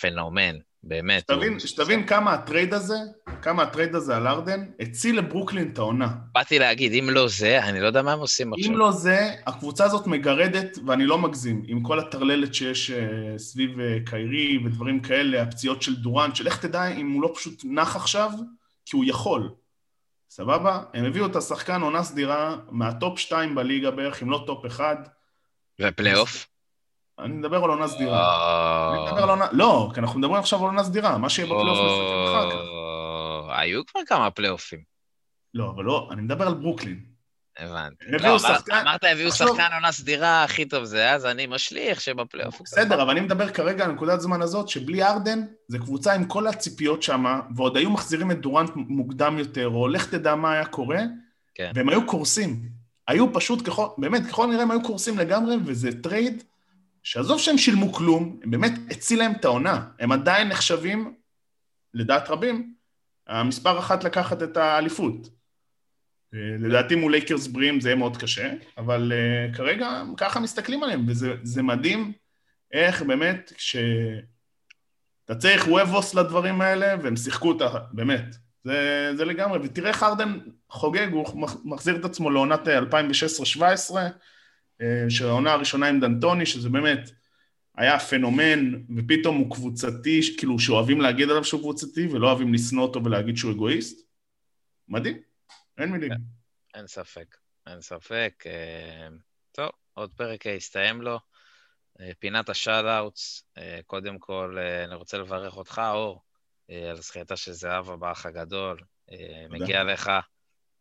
פנומן, 0.00 0.58
באמת. 0.84 1.22
שתבין, 1.22 1.52
הוא- 1.52 1.58
שתבין 1.60 2.06
כמה 2.06 2.32
ה 2.32 2.39
trade 2.39 2.74
הזה, 2.74 2.94
כמה 3.42 3.62
ה 3.62 3.67
trade 3.67 3.94
הזה 3.94 4.16
על 4.16 4.26
ארדן, 4.26 4.66
הציל 4.80 5.18
לברוקלין 5.18 5.70
את 5.72 5.78
העונה. 5.78 6.08
באתי 6.34 6.58
להגיד, 6.58 6.92
אם 6.92 7.10
לא 7.10 7.28
זה, 7.28 7.64
אני 7.64 7.80
לא 7.80 7.86
יודע 7.86 8.02
מה 8.02 8.12
הם 8.12 8.18
עושים 8.18 8.52
עכשיו. 8.52 8.72
אם 8.72 8.76
לא 8.78 8.92
זה, 8.92 9.30
הקבוצה 9.46 9.84
הזאת 9.84 10.06
מגרדת, 10.06 10.78
ואני 10.86 11.06
לא 11.06 11.18
מגזים, 11.18 11.62
עם 11.66 11.82
כל 11.82 11.98
הטרללת 11.98 12.54
שיש 12.54 12.90
אה, 12.90 13.04
סביב 13.38 13.80
אה, 13.80 13.98
קיירי 14.06 14.58
ודברים 14.66 15.00
כאלה, 15.00 15.42
הפציעות 15.42 15.82
של 15.82 15.96
דורנט, 15.96 16.36
של 16.36 16.46
איך 16.46 16.58
תדע 16.58 16.86
אם 16.88 17.10
הוא 17.10 17.22
לא 17.22 17.32
פשוט 17.36 17.62
נח 17.64 17.96
עכשיו, 17.96 18.30
כי 18.86 18.96
הוא 18.96 19.04
יכול. 19.04 19.50
סבבה? 20.30 20.82
הם 20.94 21.04
הביאו 21.04 21.26
את 21.26 21.36
השחקן 21.36 21.80
עונה 21.80 22.02
סדירה 22.02 22.56
מה 22.70 22.89
top 22.89 23.18
2 23.18 23.54
בליגה 23.54 23.90
בערך, 23.90 24.22
אם 24.22 24.30
לא 24.30 24.44
top 24.46 24.66
1. 24.66 25.08
ופלייאוף? 25.80 26.46
אני 27.24 27.32
מדבר 27.32 27.64
על 27.64 27.70
עונה 27.70 27.88
סדירה. 27.88 28.94
אני 28.94 29.04
מדבר 29.04 29.22
על 29.22 29.28
עונה... 29.28 29.46
לא, 29.52 29.90
כי 29.94 30.00
אנחנו 30.00 30.18
מדברים 30.18 30.40
עכשיו 30.40 30.58
על 30.58 30.64
עונה 30.64 30.84
סדירה, 30.84 31.18
מה 31.18 31.28
שיהיה 31.28 31.46
בפלייאוף 31.46 31.78
נסתכל 31.78 32.26
אחר 32.28 32.50
כך. 32.50 32.56
היו 33.58 33.86
כבר 33.86 34.00
כמה 34.06 34.30
פלייאופים, 34.30 34.80
לא, 35.54 35.70
אבל 35.74 35.84
לא, 35.84 36.08
אני 36.12 36.22
מדבר 36.22 36.46
על 36.46 36.54
ברוקלין. 36.54 37.12
הבנתי. 37.58 38.04
לא, 38.08 38.36
אמרת, 38.82 39.04
הביאו 39.04 39.32
שחקן 39.32 39.68
עונה 39.74 39.92
סדירה, 39.92 40.44
הכי 40.44 40.64
טוב 40.64 40.84
זה, 40.84 41.12
אז 41.12 41.26
אני 41.26 41.46
משליך 41.46 42.00
שבפלייאוף. 42.00 42.60
בסדר, 42.62 43.02
אבל 43.02 43.10
אני 43.10 43.20
מדבר 43.20 43.48
כרגע 43.48 43.84
על 43.84 43.92
נקודת 43.92 44.20
זמן 44.20 44.42
הזאת, 44.42 44.68
שבלי 44.68 45.02
ארדן, 45.02 45.40
זו 45.68 45.78
קבוצה 45.78 46.12
עם 46.12 46.24
כל 46.24 46.46
הציפיות 46.46 47.02
שם, 47.02 47.40
ועוד 47.56 47.76
היו 47.76 47.90
מחזירים 47.90 48.30
את 48.30 48.40
דורנט 48.40 48.70
מוקדם 48.74 49.38
יותר, 49.38 49.68
או 49.68 49.88
לך 49.88 50.10
תדע 50.10 50.34
מה 50.34 50.52
היה 50.52 50.64
קורה, 50.64 51.00
כן. 51.54 51.72
והם 51.74 51.88
היו 51.88 52.06
קורסים. 52.06 52.62
היו 53.08 53.32
פשוט, 53.32 53.68
באמת, 53.98 54.26
ככל 54.26 54.44
הנראה 54.44 54.62
הם 54.62 54.70
היו 54.70 54.82
קורסים 54.82 55.18
לגמרי, 55.18 55.56
וזה 55.64 56.02
trade, 56.02 56.42
שעזוב 57.02 57.38
שהם 57.40 57.58
שילמו 57.58 57.92
כלום, 57.92 58.40
הם 58.42 58.50
באמת 58.50 58.72
הציל 58.90 59.18
להם 59.18 59.32
את 59.32 59.44
העונה. 59.44 59.88
הם 59.98 60.12
עדיין 60.12 60.48
נחשבים, 60.48 61.14
לדעת 61.94 62.28
רבים, 62.30 62.74
המספר 63.26 63.78
אחת 63.78 64.04
לקחת 64.04 64.42
את 64.42 64.56
האליפות. 64.56 65.28
אה, 66.34 66.38
לדעתי 66.58 66.94
מול 66.94 67.12
לייקרס 67.12 67.46
בריאים 67.46 67.80
זה 67.80 67.88
יהיה 67.88 67.96
מאוד 67.96 68.16
קשה, 68.16 68.52
אבל 68.78 69.12
uh, 69.12 69.56
כרגע 69.56 70.02
ככה 70.16 70.40
מסתכלים 70.40 70.82
עליהם, 70.82 71.08
וזה 71.08 71.34
זה 71.42 71.62
מדהים 71.62 72.12
איך 72.72 73.02
באמת, 73.02 73.52
כשאתה 73.56 75.34
צריך 75.38 75.68
וובוס 75.68 76.14
לדברים 76.14 76.60
האלה, 76.60 76.94
והם 77.02 77.16
שיחקו 77.16 77.48
אותה, 77.48 77.68
באמת. 77.92 78.24
זה, 78.64 79.10
זה 79.16 79.24
לגמרי, 79.24 79.58
ותראה 79.62 79.88
איך 79.88 80.02
ארדן 80.02 80.38
חוגג, 80.68 81.08
הוא 81.12 81.40
מח- 81.40 81.56
מחזיר 81.64 81.96
את 81.96 82.04
עצמו 82.04 82.30
לעונת 82.30 82.68
אה, 82.68 82.78
2016-2017, 82.78 82.82
אה, 84.82 85.10
שהעונה 85.10 85.52
הראשונה 85.52 85.88
עם 85.88 86.00
דנטוני, 86.00 86.46
שזה 86.46 86.68
באמת 86.68 87.10
היה 87.76 87.98
פנומן, 87.98 88.72
ופתאום 88.96 89.36
הוא 89.36 89.54
קבוצתי, 89.54 90.20
כאילו 90.38 90.58
שאוהבים 90.58 91.00
להגיד 91.00 91.30
עליו 91.30 91.44
שהוא 91.44 91.60
קבוצתי, 91.60 92.06
ולא 92.06 92.26
אוהבים 92.28 92.54
לשנוא 92.54 92.82
אותו 92.82 93.04
ולהגיד 93.04 93.36
שהוא 93.36 93.52
אגואיסט. 93.52 94.08
מדהים, 94.88 95.18
אין 95.78 95.90
מילים. 95.92 96.10
אין 96.74 96.86
ספק, 96.86 97.36
אין 97.66 97.80
ספק. 97.80 98.44
אה, 98.46 99.08
טוב, 99.52 99.70
עוד 99.94 100.10
פרק 100.16 100.46
הסתיים 100.46 101.02
לו. 101.02 101.18
אה, 102.00 102.10
פינת 102.18 102.48
השאט-אאוטס, 102.48 103.44
קודם 103.86 104.18
כל, 104.18 104.58
אני 104.84 104.94
רוצה 104.94 105.18
לברך 105.18 105.56
אותך, 105.56 105.82
אור, 105.94 106.22
על 106.68 107.00
זכייתה 107.00 107.36
של 107.36 107.52
זהבה 107.52 107.96
באח 107.96 108.26
הגדול. 108.26 108.80
מגיע 109.50 109.84
לך. 109.84 110.10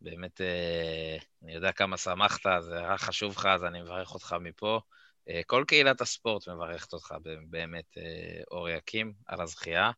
באמת, 0.02 0.42
אה, 0.42 1.18
אני 1.44 1.54
יודע 1.54 1.72
כמה 1.72 1.98
שמחת, 1.98 2.42
זה 2.60 2.80
היה 2.80 2.98
חשוב 2.98 3.32
לך, 3.38 3.46
אז 3.46 3.64
אני 3.64 3.82
מברך 3.82 4.14
אותך 4.14 4.36
מפה. 4.42 4.80
אה, 5.30 5.42
כל 5.48 5.64
קהילת 5.68 6.02
הספורט 6.02 6.48
מברכת 6.50 6.94
אותך, 6.94 7.14
באמת, 7.50 7.98
אה, 7.98 8.42
אור 8.52 8.70
יקים, 8.70 9.14
על 9.26 9.42
הזכייה. 9.42 9.92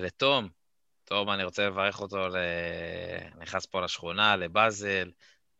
לתום, 0.00 0.48
תום, 1.04 1.30
אני 1.30 1.44
רוצה 1.44 1.66
לברך 1.66 2.00
אותו, 2.00 2.28
ל... 2.28 2.36
נכנס 3.38 3.66
פה 3.66 3.80
לשכונה, 3.80 4.36
לבאזל, 4.36 5.10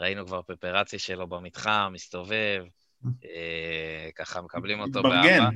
ראינו 0.01 0.27
כבר 0.27 0.43
פפרצי 0.43 0.99
שלו 0.99 1.27
במתחם, 1.27 1.91
מסתובב, 1.95 2.65
ככה 4.17 4.41
מקבלים 4.41 4.81
אותו. 4.81 5.03
באהבה. 5.03 5.49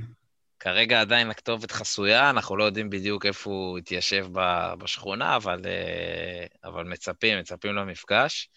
כרגע 0.60 1.00
עדיין 1.00 1.30
הכתובת 1.30 1.70
חסויה, 1.70 2.30
אנחנו 2.30 2.56
לא 2.56 2.64
יודעים 2.64 2.90
בדיוק 2.90 3.26
איפה 3.26 3.50
הוא 3.50 3.78
התיישב 3.78 4.26
בשכונה, 4.78 5.36
אבל, 5.36 5.60
אה, 5.66 6.46
אבל 6.64 6.84
מצפים, 6.84 7.38
מצפים 7.38 7.74
למפגש. 7.74 8.48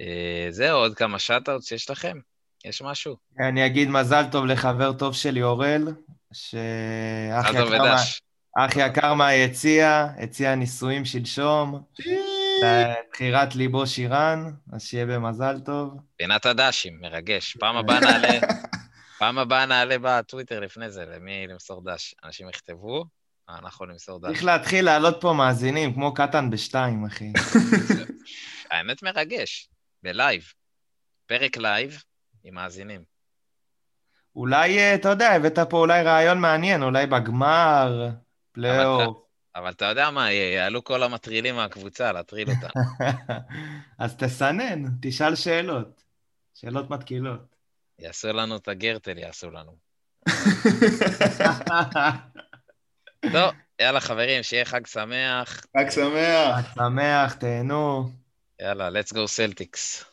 אה, 0.00 0.46
זהו, 0.50 0.78
עוד 0.78 0.94
כמה 0.94 1.18
שאט-אוטס 1.18 1.72
יש 1.72 1.90
לכם? 1.90 2.18
יש 2.64 2.82
משהו? 2.82 3.16
אני 3.40 3.66
אגיד 3.66 3.88
מזל 3.88 4.24
טוב 4.32 4.46
לחבר 4.46 4.92
טוב 4.92 5.14
שלי, 5.14 5.42
אורל, 5.42 5.88
שאח 6.32 7.50
יקר. 7.50 7.96
אח 8.58 8.76
יקר 8.76 9.14
מהיציע, 9.14 10.06
הציע 10.18 10.54
נישואים 10.54 11.04
שלשום, 11.04 11.82
לבחירת 12.62 13.54
ליבו 13.54 13.86
שירן, 13.86 14.50
אז 14.72 14.82
שיהיה 14.82 15.06
במזל 15.06 15.60
טוב. 15.60 15.94
פינת 16.16 16.46
הדשים, 16.46 16.98
מרגש. 17.00 17.56
פעם 17.60 17.76
הבאה 17.76 18.00
נעלה, 18.00 18.38
פעם 19.22 19.38
הבאה 19.38 19.66
נעלה 19.66 19.96
בטוויטר 20.02 20.60
לפני 20.60 20.90
זה, 20.90 21.04
למי 21.04 21.46
למסור 21.46 21.82
דש. 21.84 22.14
אנשים 22.24 22.48
יכתבו, 22.48 23.04
אנחנו 23.48 23.86
נמסור 23.86 24.20
דש. 24.20 24.26
צריך 24.26 24.44
להתחיל 24.44 24.84
לעלות 24.84 25.16
פה 25.20 25.32
מאזינים, 25.32 25.94
כמו 25.94 26.14
קטן 26.14 26.50
בשתיים, 26.50 27.04
אחי. 27.04 27.32
האמת 28.70 29.02
מרגש, 29.02 29.68
ב 30.02 30.10
live. 30.10 30.52
פרק 31.26 31.56
live 31.56 32.02
עם 32.44 32.54
מאזינים. 32.54 33.04
אולי, 34.36 34.78
אה, 34.78 34.94
אתה 34.94 35.08
יודע, 35.08 35.32
הבאת 35.32 35.58
פה 35.70 35.78
אולי 35.78 36.02
רעיון 36.02 36.38
מעניין, 36.38 36.82
אולי 36.82 37.06
בגמר, 37.06 38.08
פלייאוף. 38.52 39.16
אבל 39.56 39.70
אתה 39.70 39.84
יודע 39.84 40.10
מה 40.10 40.32
יעלו 40.32 40.84
כל 40.84 41.02
המטרילים 41.02 41.56
מהקבוצה 41.56 42.12
להטריל 42.12 42.48
אותם. 42.50 42.80
אז 43.98 44.16
תסנן, 44.16 44.82
תשאל 45.02 45.34
שאלות. 45.34 46.02
שאלות 46.54 46.90
מתקילות. 46.90 47.51
יעשו 47.98 48.32
לנו 48.32 48.56
את 48.56 48.68
הגרטל, 48.68 49.18
יעשו 49.18 49.50
לנו. 49.50 49.76
טוב, 53.32 53.54
יאללה 53.80 54.00
חברים, 54.00 54.42
שיהיה 54.42 54.64
חג 54.64 54.86
שמח. 54.86 55.66
חג 55.78 55.90
שמח. 55.90 56.74
שמח, 56.74 57.34
תהנו. 57.34 58.10
יאללה, 58.60 58.88
let's 58.88 59.12
go 59.12 59.16
Celtics. 59.16 60.04